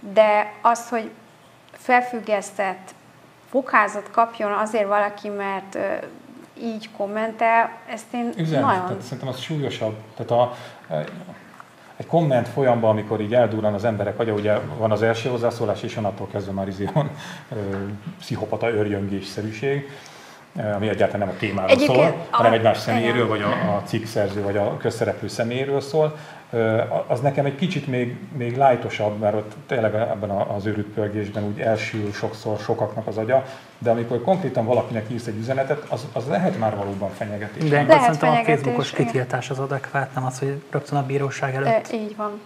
De 0.00 0.52
az, 0.62 0.88
hogy 0.88 1.10
felfüggesztett 1.72 2.94
fokházat 3.50 4.10
kapjon 4.10 4.52
azért 4.52 4.88
valaki, 4.88 5.28
mert 5.28 5.78
így 6.62 6.90
kommentel, 6.96 7.70
ezt 7.88 8.06
én 8.12 8.32
Üzen, 8.36 8.60
nagyon... 8.60 8.86
Tehát 8.86 9.02
szerintem 9.02 9.28
az 9.28 9.40
súlyosabb. 9.40 9.96
Tehát 10.16 10.30
a, 10.30 10.56
egy 12.00 12.06
komment 12.06 12.48
folyamban, 12.48 12.90
amikor 12.90 13.20
így 13.20 13.34
eldurran 13.34 13.74
az 13.74 13.84
emberek 13.84 14.18
agya, 14.18 14.32
ugye 14.32 14.58
van 14.78 14.90
az 14.90 15.02
első 15.02 15.28
hozzászólás, 15.28 15.82
és 15.82 15.96
onnantól 15.96 16.28
kezdve 16.32 16.52
már 16.52 16.68
van 16.92 17.10
pszichopata 18.18 18.70
örjöngésszerűség, 18.70 19.88
ami 20.74 20.88
egyáltalán 20.88 21.26
nem 21.26 21.36
a 21.36 21.38
témáról 21.38 21.70
Egyébként 21.70 21.98
szól, 21.98 22.26
a, 22.30 22.36
hanem 22.36 22.52
egymás 22.52 22.78
személyéről, 22.78 23.28
vagy 23.28 23.42
a, 23.42 23.76
a 23.76 23.82
cikk 23.84 24.04
szerző, 24.04 24.42
vagy 24.42 24.56
a 24.56 24.76
közszereplő 24.76 25.28
személyéről 25.28 25.80
szól 25.80 26.16
az 27.06 27.20
nekem 27.20 27.44
egy 27.44 27.56
kicsit 27.56 27.86
még, 27.86 28.16
még 28.36 28.56
lájtosabb, 28.56 29.18
mert 29.18 29.34
ott 29.34 29.52
tényleg 29.66 29.94
ebben 29.94 30.30
az 30.30 30.66
őrült 30.66 30.86
pörgésben 30.86 31.44
úgy 31.44 31.60
elsül 31.60 32.12
sokszor 32.12 32.58
sokaknak 32.58 33.06
az 33.06 33.16
agya, 33.16 33.44
de 33.78 33.90
amikor 33.90 34.22
konkrétan 34.22 34.64
valakinek 34.64 35.04
írsz 35.10 35.26
egy 35.26 35.38
üzenetet, 35.38 35.84
az, 35.88 36.06
az 36.12 36.26
lehet 36.26 36.58
már 36.58 36.76
valóban 36.76 37.10
fenyegetés. 37.10 37.68
De 37.68 37.82
lehet 37.82 38.02
szerintem 38.02 38.30
a 38.30 38.44
Facebookos 38.44 38.90
kitiltás 38.90 39.50
az 39.50 39.58
adekvát, 39.58 40.14
nem 40.14 40.24
az, 40.24 40.38
hogy 40.38 40.62
rögtön 40.70 40.98
a 40.98 41.06
bíróság 41.06 41.54
előtt. 41.54 41.88
E, 41.92 41.94
így 41.94 42.16
van. 42.16 42.40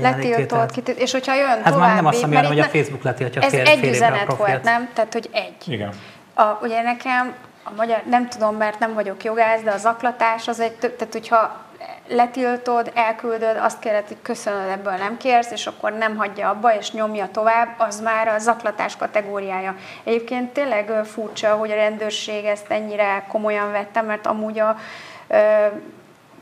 Letiltott, 0.00 0.70
kitilt, 0.70 0.98
és 0.98 1.12
hogyha 1.12 1.34
jön 1.34 1.46
hát 1.46 1.62
további, 1.62 1.80
már 1.80 1.94
nem 1.94 2.06
azt 2.06 2.22
mondom, 2.22 2.44
hogy 2.44 2.58
a 2.58 2.64
Facebook 2.64 3.02
letiltja 3.02 3.42
ez 3.42 3.52
fél, 3.52 3.66
egy 3.66 3.78
fél 3.78 3.90
üzenet 3.90 4.36
volt, 4.36 4.62
nem? 4.62 4.88
Tehát, 4.92 5.12
hogy 5.12 5.28
egy. 5.32 5.72
Igen. 5.72 5.90
A, 6.34 6.58
ugye 6.62 6.82
nekem 6.82 7.34
a 7.62 7.70
magyar, 7.76 8.02
nem 8.10 8.28
tudom, 8.28 8.56
mert 8.56 8.78
nem 8.78 8.94
vagyok 8.94 9.24
jogász, 9.24 9.60
de 9.60 9.70
a 9.70 9.76
zaklatás 9.76 10.48
az 10.48 10.60
egy, 10.60 10.72
tehát 10.72 11.12
hogyha 11.12 11.65
letiltod, 12.08 12.90
elküldöd, 12.94 13.56
azt 13.56 13.78
kéred, 13.78 14.06
hogy 14.06 14.16
köszönöd, 14.22 14.68
ebből 14.68 14.92
nem 14.92 15.16
kérsz, 15.16 15.50
és 15.50 15.66
akkor 15.66 15.92
nem 15.92 16.16
hagyja 16.16 16.48
abba, 16.48 16.74
és 16.74 16.92
nyomja 16.92 17.28
tovább, 17.32 17.74
az 17.78 18.00
már 18.00 18.28
a 18.28 18.38
zaklatás 18.38 18.96
kategóriája. 18.96 19.76
Egyébként 20.04 20.52
tényleg 20.52 21.04
furcsa, 21.04 21.54
hogy 21.54 21.70
a 21.70 21.74
rendőrség 21.74 22.44
ezt 22.44 22.70
ennyire 22.70 23.24
komolyan 23.28 23.70
vette, 23.70 24.02
mert 24.02 24.26
amúgy 24.26 24.58
a 24.58 24.76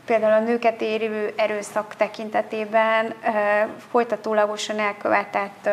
például 0.05 0.33
a 0.33 0.45
nőket 0.45 0.81
érő 0.81 1.33
erőszak 1.35 1.95
tekintetében 1.95 3.13
folytatólagosan 3.91 4.79
elkövetett 4.79 5.69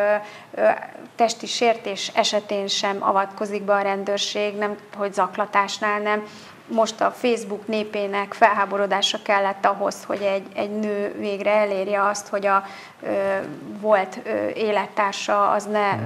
testi 1.15 1.47
sértés 1.47 2.11
esetén 2.15 2.67
sem 2.67 2.97
avatkozik 2.99 3.63
be 3.63 3.73
a 3.73 3.81
rendőrség, 3.81 4.57
nem 4.57 4.77
hogy 4.97 5.13
zaklatásnál 5.13 5.99
nem 5.99 6.23
most 6.67 7.01
a 7.01 7.11
Facebook 7.11 7.67
népének 7.67 8.33
felháborodása 8.33 9.19
kellett 9.21 9.65
ahhoz, 9.65 10.03
hogy 10.03 10.21
egy, 10.21 10.45
egy 10.55 10.79
nő 10.79 11.15
végre 11.17 11.51
elérje 11.51 12.03
azt, 12.03 12.27
hogy 12.27 12.45
a 12.45 12.63
ö, 13.01 13.37
volt 13.79 14.19
ö, 14.23 14.47
élettársa 14.47 15.49
az 15.49 15.65
ne 15.65 15.99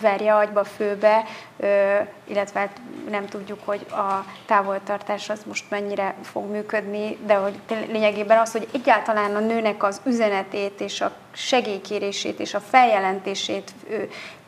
verje 0.00 0.34
agyba 0.34 0.64
főbe, 0.64 1.24
ö, 1.56 1.96
illetve 2.24 2.60
hát 2.60 2.80
nem 3.10 3.26
tudjuk, 3.26 3.58
hogy 3.64 3.86
a 3.90 4.24
távoltartás 4.46 5.30
az 5.30 5.40
most 5.46 5.64
mennyire 5.68 6.14
fog 6.22 6.50
működni, 6.50 7.18
de 7.26 7.34
hogy 7.34 7.54
lényegében 7.68 8.38
az, 8.38 8.52
hogy 8.52 8.68
egyáltalán 8.72 9.36
a 9.36 9.40
nőnek 9.40 9.82
az 9.82 10.00
üzenetét 10.04 10.80
és 10.80 11.00
a 11.00 11.12
segélykérését 11.32 12.40
és 12.40 12.54
a 12.54 12.60
feljelentését 12.60 13.72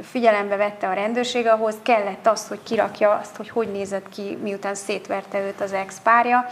figyelembe 0.00 0.56
vette 0.56 0.88
a 0.88 0.92
rendőrség, 0.92 1.46
ahhoz 1.46 1.74
kellett 1.82 2.26
az, 2.26 2.48
hogy 2.48 2.58
kirakja 2.62 3.10
azt, 3.10 3.36
hogy 3.36 3.48
hogy 3.48 3.68
nézett 3.72 4.08
ki, 4.08 4.38
miután 4.42 4.74
szétverte 4.74 5.40
őt 5.46 5.60
az 5.60 5.72
ex-párja. 5.72 6.46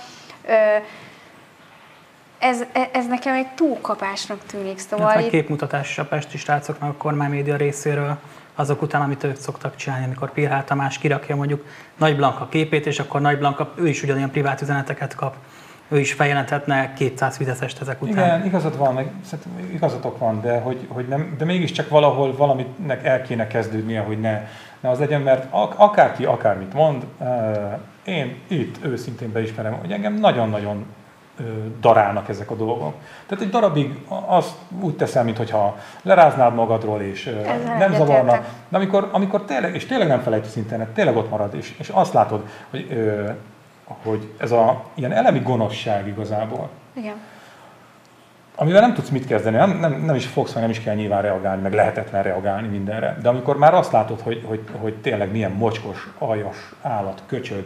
Ez, 2.38 2.64
ez 2.92 3.07
nekem 3.07 3.34
egy 3.34 3.49
túlkapásnak 3.55 4.38
tűnik. 4.47 4.78
Szóval 4.78 5.09
hát 5.09 5.20
itt... 5.20 5.30
képmutatás 5.30 5.99
a 5.99 6.05
pesti 6.05 6.38
srácoknak 6.38 6.90
a 6.90 6.97
kormánymédia 6.97 7.57
részéről 7.57 8.18
azok 8.55 8.82
után, 8.82 9.03
amit 9.03 9.24
ők 9.24 9.36
szoktak 9.36 9.76
csinálni, 9.76 10.05
amikor 10.05 10.32
Pirhál 10.32 10.64
Tamás 10.64 10.99
kirakja 10.99 11.36
mondjuk 11.36 11.66
Nagy 11.97 12.16
Blanka 12.16 12.49
képét, 12.49 12.86
és 12.86 12.99
akkor 12.99 13.20
Nagy 13.20 13.38
Blanka, 13.38 13.72
ő 13.74 13.88
is 13.88 14.03
ugyanilyen 14.03 14.30
privát 14.30 14.61
üzeneteket 14.61 15.14
kap 15.14 15.36
ő 15.88 15.99
is 15.99 16.12
feljelenthetne 16.12 16.92
200 16.92 17.36
fideszest 17.36 17.80
ezek 17.80 18.03
után. 18.03 18.12
Igen, 18.12 18.47
igazad 18.47 18.78
van, 18.78 18.95
meg, 18.95 19.12
igazatok 19.72 20.18
van, 20.18 20.40
de, 20.40 20.61
hogy, 20.61 20.86
hogy 20.88 21.09
nem, 21.09 21.34
de 21.38 21.45
mégiscsak 21.45 21.88
valahol 21.88 22.36
valaminek 22.36 23.05
el 23.05 23.22
kéne 23.22 23.47
kezdődnie, 23.47 24.01
hogy 24.01 24.20
ne, 24.20 24.47
ne 24.80 24.90
az 24.90 24.99
legyen, 24.99 25.20
mert 25.20 25.47
ak- 25.51 25.78
akárki 25.78 26.24
akármit 26.24 26.72
mond, 26.72 27.05
én 28.05 28.36
itt 28.48 28.84
őszintén 28.84 29.32
beismerem, 29.32 29.72
hogy 29.72 29.92
engem 29.92 30.14
nagyon-nagyon 30.14 30.86
darálnak 31.80 32.28
ezek 32.28 32.50
a 32.50 32.55
dolgok. 32.55 32.94
Tehát 33.26 33.44
egy 33.44 33.50
darabig 33.50 33.98
azt 34.26 34.55
úgy 34.80 34.96
teszel, 34.96 35.24
mintha 35.24 35.76
leráznád 36.02 36.55
magadról, 36.55 37.00
és 37.00 37.26
Ez 37.26 37.64
nem 37.78 37.94
zavarna. 37.94 38.32
De 38.68 38.76
amikor, 38.76 39.09
amikor 39.12 39.44
tényleg, 39.44 39.74
és 39.74 39.86
tényleg 39.86 40.09
nem 40.09 40.20
felejtesz 40.20 40.57
internet, 40.57 40.88
tényleg 40.88 41.16
ott 41.16 41.30
marad, 41.30 41.55
és, 41.55 41.74
és 41.78 41.88
azt 41.88 42.12
látod, 42.12 42.48
hogy 42.70 42.86
hogy 44.02 44.32
ez 44.36 44.50
a 44.52 44.84
ilyen 44.94 45.12
elemi 45.12 45.38
gonoszság 45.38 46.07
igazából. 46.07 46.68
Igen. 46.92 47.14
Amivel 48.57 48.80
nem 48.80 48.94
tudsz 48.94 49.09
mit 49.09 49.26
kezdeni, 49.26 49.57
nem, 49.57 49.78
nem, 49.78 50.05
nem 50.05 50.14
is 50.14 50.26
fogsz, 50.26 50.52
meg 50.52 50.62
nem 50.62 50.70
is 50.70 50.80
kell 50.80 50.94
nyilván 50.94 51.22
reagálni, 51.22 51.62
meg 51.62 51.72
lehetetlen 51.72 52.22
reagálni 52.22 52.68
mindenre. 52.68 53.18
De 53.22 53.28
amikor 53.28 53.59
már 53.59 53.74
azt 53.74 53.92
látod, 53.92 54.20
hogy, 54.20 54.42
hogy, 54.46 54.61
hogy 54.80 54.94
tényleg 54.94 55.30
milyen 55.30 55.50
mocskos, 55.50 56.09
aljas 56.18 56.57
állat, 56.82 57.22
köcsög, 57.26 57.64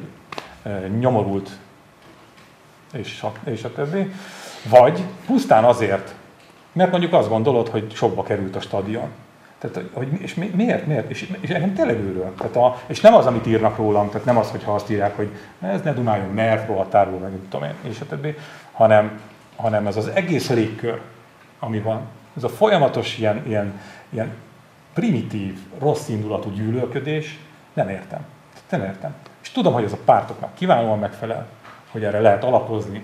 nyomorult, 0.98 1.50
és 2.92 3.22
a, 3.22 3.32
és 3.50 3.64
a 3.64 3.72
többi, 3.72 4.12
vagy 4.68 5.04
pusztán 5.26 5.64
azért, 5.64 6.14
mert 6.72 6.90
mondjuk 6.90 7.12
azt 7.12 7.28
gondolod, 7.28 7.68
hogy 7.68 7.94
sokba 7.94 8.22
került 8.22 8.56
a 8.56 8.60
stadion. 8.60 9.08
Tehát, 9.58 9.88
hogy, 9.92 10.08
és 10.20 10.34
miért, 10.34 10.86
miért? 10.86 11.10
És, 11.10 11.32
és 11.40 11.50
engem 11.50 11.74
tényleg 11.74 11.96
őről. 12.00 12.34
Tehát 12.38 12.56
a, 12.56 12.78
és 12.86 13.00
nem 13.00 13.14
az, 13.14 13.26
amit 13.26 13.46
írnak 13.46 13.76
rólam, 13.76 14.08
tehát 14.08 14.26
nem 14.26 14.36
az, 14.36 14.50
hogyha 14.50 14.74
azt 14.74 14.90
írják, 14.90 15.16
hogy 15.16 15.30
ez 15.60 15.82
ne 15.82 15.92
dumáljon, 15.92 16.28
mert 16.28 16.66
rohadtárul, 16.66 17.18
meg 17.18 17.30
tudom 17.50 17.68
én, 17.68 17.74
és 17.90 18.00
a 18.00 18.06
többi, 18.06 18.34
hanem, 18.72 19.20
hanem 19.56 19.86
ez 19.86 19.96
az 19.96 20.08
egész 20.08 20.50
légkör, 20.50 21.00
ami 21.58 21.80
van. 21.80 22.00
Ez 22.36 22.44
a 22.44 22.48
folyamatos 22.48 23.18
ilyen, 23.18 23.42
ilyen, 23.46 23.80
ilyen 24.08 24.32
primitív, 24.94 25.58
rossz 25.78 26.08
indulatú 26.08 26.50
gyűlölködés, 26.50 27.38
nem 27.72 27.88
értem. 27.88 28.20
Nem 28.70 28.82
értem. 28.82 29.14
És 29.42 29.50
tudom, 29.50 29.72
hogy 29.72 29.84
ez 29.84 29.92
a 29.92 29.98
pártoknak 30.04 30.54
kiválóan 30.54 30.98
megfelel, 30.98 31.46
hogy 31.90 32.04
erre 32.04 32.20
lehet 32.20 32.44
alapozni, 32.44 33.02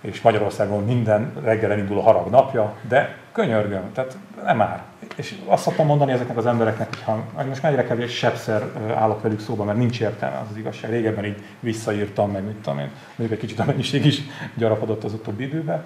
és 0.00 0.20
Magyarországon 0.20 0.84
minden 0.84 1.32
reggel 1.42 1.70
elindul 1.70 1.98
a 1.98 2.02
harag 2.02 2.30
napja, 2.30 2.74
de 2.88 3.16
könyörgöm, 3.32 3.92
tehát 3.92 4.16
nem 4.44 4.56
már. 4.56 4.82
És 5.16 5.34
azt 5.46 5.62
szoktam 5.62 5.86
mondani 5.86 6.12
ezeknek 6.12 6.36
az 6.36 6.46
embereknek, 6.46 6.88
hogy 6.88 7.02
ha 7.02 7.44
most 7.44 7.62
már 7.62 7.72
egyre 7.72 7.84
kevés 7.84 8.16
sebszer 8.16 8.62
állok 8.94 9.22
velük 9.22 9.40
szóba, 9.40 9.64
mert 9.64 9.78
nincs 9.78 10.00
értelme, 10.00 10.38
az, 10.38 10.46
az 10.50 10.56
igazság. 10.56 10.90
Régebben 10.90 11.24
így 11.24 11.44
visszaírtam, 11.60 12.30
meg 12.30 12.44
mit 12.44 12.56
tudom 12.56 12.78
én, 12.78 12.90
mondjuk 13.16 13.40
egy 13.40 13.46
kicsit 13.46 13.60
a 13.60 13.64
mennyiség 13.64 14.04
is 14.04 14.20
gyarapodott 14.54 15.04
az 15.04 15.12
utóbbi 15.12 15.44
időben, 15.44 15.84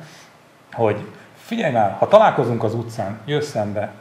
hogy 0.72 1.06
figyelj 1.34 1.72
már, 1.72 1.96
ha 1.98 2.08
találkozunk 2.08 2.62
az 2.62 2.74
utcán, 2.74 3.18
jössz 3.24 3.50
szembe, 3.50 3.92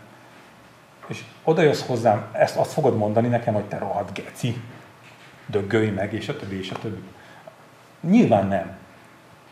és 1.08 1.24
oda 1.44 1.62
jössz 1.62 1.86
hozzám, 1.88 2.26
ezt 2.32 2.58
azt 2.58 2.74
fogod 2.74 2.98
mondani 2.98 3.28
nekem, 3.28 3.54
hogy 3.54 3.64
te 3.64 3.78
rohadt 3.78 4.14
geci, 4.14 4.62
döggölj 5.52 5.90
meg, 5.90 6.14
és 6.14 6.30
a 6.30 6.38
többi, 6.38 6.60
és 6.60 6.72
a 6.72 6.80
többi. 6.82 7.04
Nyilván 8.02 8.48
nem. 8.48 8.80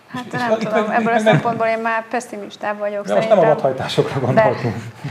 Hát 0.07 0.25
és, 0.25 0.31
nem 0.31 0.51
és 0.59 0.65
tudom, 0.65 0.83
itt, 0.83 0.89
ebből 0.89 1.13
a 1.13 1.19
szempontból 1.19 1.67
én 1.67 1.79
már 1.79 2.07
pessimistább 2.07 2.77
vagyok 2.77 3.05
de 3.05 3.15
most 3.15 3.29
nem 3.29 3.39
a 3.39 3.45
vadhajtásokra 3.45 4.19
gondoltunk. 4.19 4.75
De... 5.03 5.09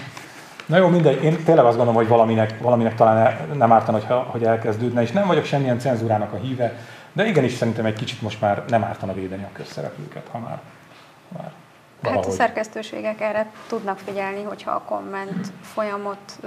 Na 0.66 0.76
jó, 0.76 0.88
mindegy, 0.88 1.24
én 1.24 1.44
tényleg 1.44 1.64
azt 1.64 1.76
gondolom, 1.76 2.00
hogy 2.00 2.08
valaminek, 2.08 2.60
valaminek 2.60 2.94
talán 2.94 3.36
nem 3.54 3.72
ártana, 3.72 3.98
hogy, 3.98 4.16
hogy 4.26 4.44
elkezdődne, 4.44 5.02
és 5.02 5.10
nem 5.10 5.26
vagyok 5.26 5.44
semmilyen 5.44 5.78
cenzúrának 5.78 6.32
a 6.32 6.36
híve, 6.36 6.78
de 7.12 7.26
igenis 7.26 7.52
szerintem 7.52 7.84
egy 7.84 7.94
kicsit 7.94 8.22
most 8.22 8.40
már 8.40 8.64
nem 8.68 8.84
ártana 8.84 9.12
védeni 9.12 9.42
a 9.42 9.52
közszereplőket, 9.52 10.26
ha 10.30 10.38
már, 10.38 10.58
ha 11.32 11.42
már 11.42 11.50
Valahogy. 12.02 12.24
Hát 12.24 12.32
a 12.32 12.36
szerkesztőségek 12.36 13.20
erre 13.20 13.46
tudnak 13.68 13.98
figyelni, 13.98 14.42
hogyha 14.42 14.70
a 14.70 14.82
komment 14.82 15.46
folyamot 15.62 16.38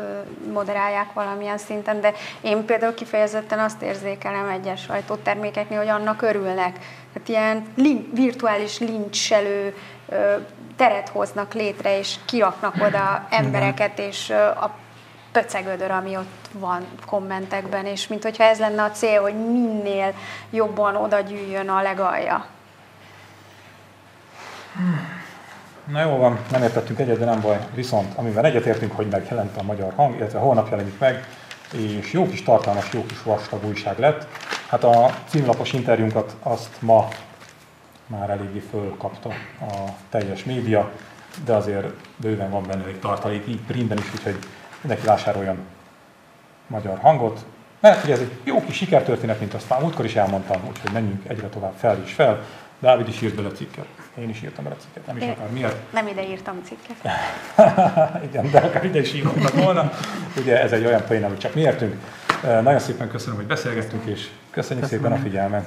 moderálják 0.52 1.14
valamilyen 1.14 1.58
szinten, 1.58 2.02
de 2.02 2.14
én 2.42 2.66
például 2.66 2.94
kifejezetten 2.94 3.60
azt 3.60 3.82
érzékelem 3.82 4.48
egyes 4.48 4.82
sajtótermékeknél, 4.82 5.78
hogy 5.78 5.88
annak 5.88 6.22
örülnek. 6.22 6.80
Tehát 7.14 7.30
ilyen 7.30 7.66
lin- 7.76 8.14
virtuális 8.14 8.80
lincselő 8.80 9.76
teret 10.76 11.10
hoznak 11.10 11.54
létre, 11.54 11.98
és 11.98 12.16
kiraknak 12.26 12.76
oda 12.82 13.28
embereket, 13.30 14.00
és 14.00 14.30
a 14.56 14.76
pöcegödör, 15.32 15.92
ami 15.92 16.18
ott 16.18 16.50
van 16.54 16.86
kommentekben, 17.06 17.86
és 17.86 18.08
mint 18.08 18.24
hogyha 18.24 18.44
ez 18.44 18.60
lenne 18.60 18.84
a 18.84 18.92
cél, 18.92 19.22
hogy 19.22 19.36
minél 19.36 20.14
jobban 20.50 20.96
oda 20.96 21.20
gyűjjön 21.20 21.70
a 21.70 21.82
legalja. 21.82 22.46
Na 25.92 26.02
jó 26.02 26.18
van, 26.18 26.40
nem 26.52 26.64
értettünk 26.64 27.00
egyet, 27.00 27.20
de 27.20 27.26
nem 27.26 27.42
baj. 27.42 27.60
Viszont 27.74 28.14
amivel 28.16 28.46
egyetértünk, 28.46 28.92
hogy 28.92 29.08
megjelent 29.08 29.58
a 29.58 29.64
magyar 29.64 29.94
hang, 29.96 30.16
illetve 30.16 30.40
holnap 30.40 30.70
jelenik 30.70 31.00
meg, 31.00 31.28
és 31.74 32.14
jó 32.14 32.28
kis 32.28 32.44
tartalmas, 32.44 32.94
jó 32.94 33.06
kis 33.06 33.24
vastag 33.24 33.66
újság 33.66 34.00
lett. 34.00 34.28
Hát 34.68 34.84
a 34.84 35.10
címlapos 35.28 35.74
interjúnkat 35.74 36.36
azt 36.40 36.82
ma 36.82 37.08
már 38.08 38.30
eléggé 38.30 38.60
fölkapta 38.70 39.30
a 39.62 39.90
teljes 40.10 40.44
média, 40.44 40.92
de 41.46 41.54
azért 41.54 41.88
bőven 42.18 42.50
van 42.50 42.64
benne 42.68 42.86
egy 42.86 43.00
tartalék, 43.00 43.48
így 43.48 43.62
printben 43.62 43.98
is, 43.98 44.14
úgyhogy 44.14 44.38
mindenki 44.82 45.06
vásároljon 45.06 45.58
magyar 46.68 47.00
hangot, 47.00 47.46
Mert 47.80 48.02
hogy 48.02 48.12
ez 48.12 48.20
egy 48.20 48.40
jó 48.44 48.64
kis 48.64 48.76
sikertörténet, 48.76 49.40
mint 49.40 49.54
azt 49.54 49.70
már 49.70 49.82
múltkor 49.82 50.06
is 50.06 50.16
elmondtam, 50.16 50.62
úgyhogy 50.68 50.92
menjünk 50.92 51.22
egyre 51.28 51.48
tovább 51.48 51.74
fel 51.78 52.02
és 52.06 52.14
fel. 52.14 52.46
Dávid 52.80 53.08
is 53.08 53.22
írt 53.22 53.36
bele 53.36 53.50
cikket. 53.52 53.86
Én 54.20 54.30
is 54.30 54.42
írtam 54.44 54.64
bele 54.64 54.76
cikket, 54.80 55.06
nem 55.06 55.18
is 55.18 55.24
akár 55.24 55.50
miért. 55.52 55.94
Nem 55.94 56.08
ide 56.08 56.28
írtam 56.30 56.62
cikket. 56.64 56.96
Igen, 58.30 58.52
de 58.52 58.60
akár 58.60 58.86
ide 58.86 59.00
is 59.00 59.14
írhatnak 59.14 59.64
volna. 59.64 59.92
Ugye 60.38 60.62
ez 60.62 60.72
egy 60.72 60.86
olyan 60.86 61.04
poén, 61.08 61.24
amit 61.24 61.40
csak 61.40 61.54
mi 61.54 61.62
értünk. 61.62 61.96
Eh, 62.44 62.62
Nagyon 62.62 62.80
szépen 62.80 63.10
köszönöm, 63.10 63.36
hogy 63.36 63.46
beszélgettünk, 63.46 64.06
és 64.06 64.28
köszönjük 64.52 64.86
szépen 64.86 65.12
a 65.12 65.16
figyelmet. 65.18 65.66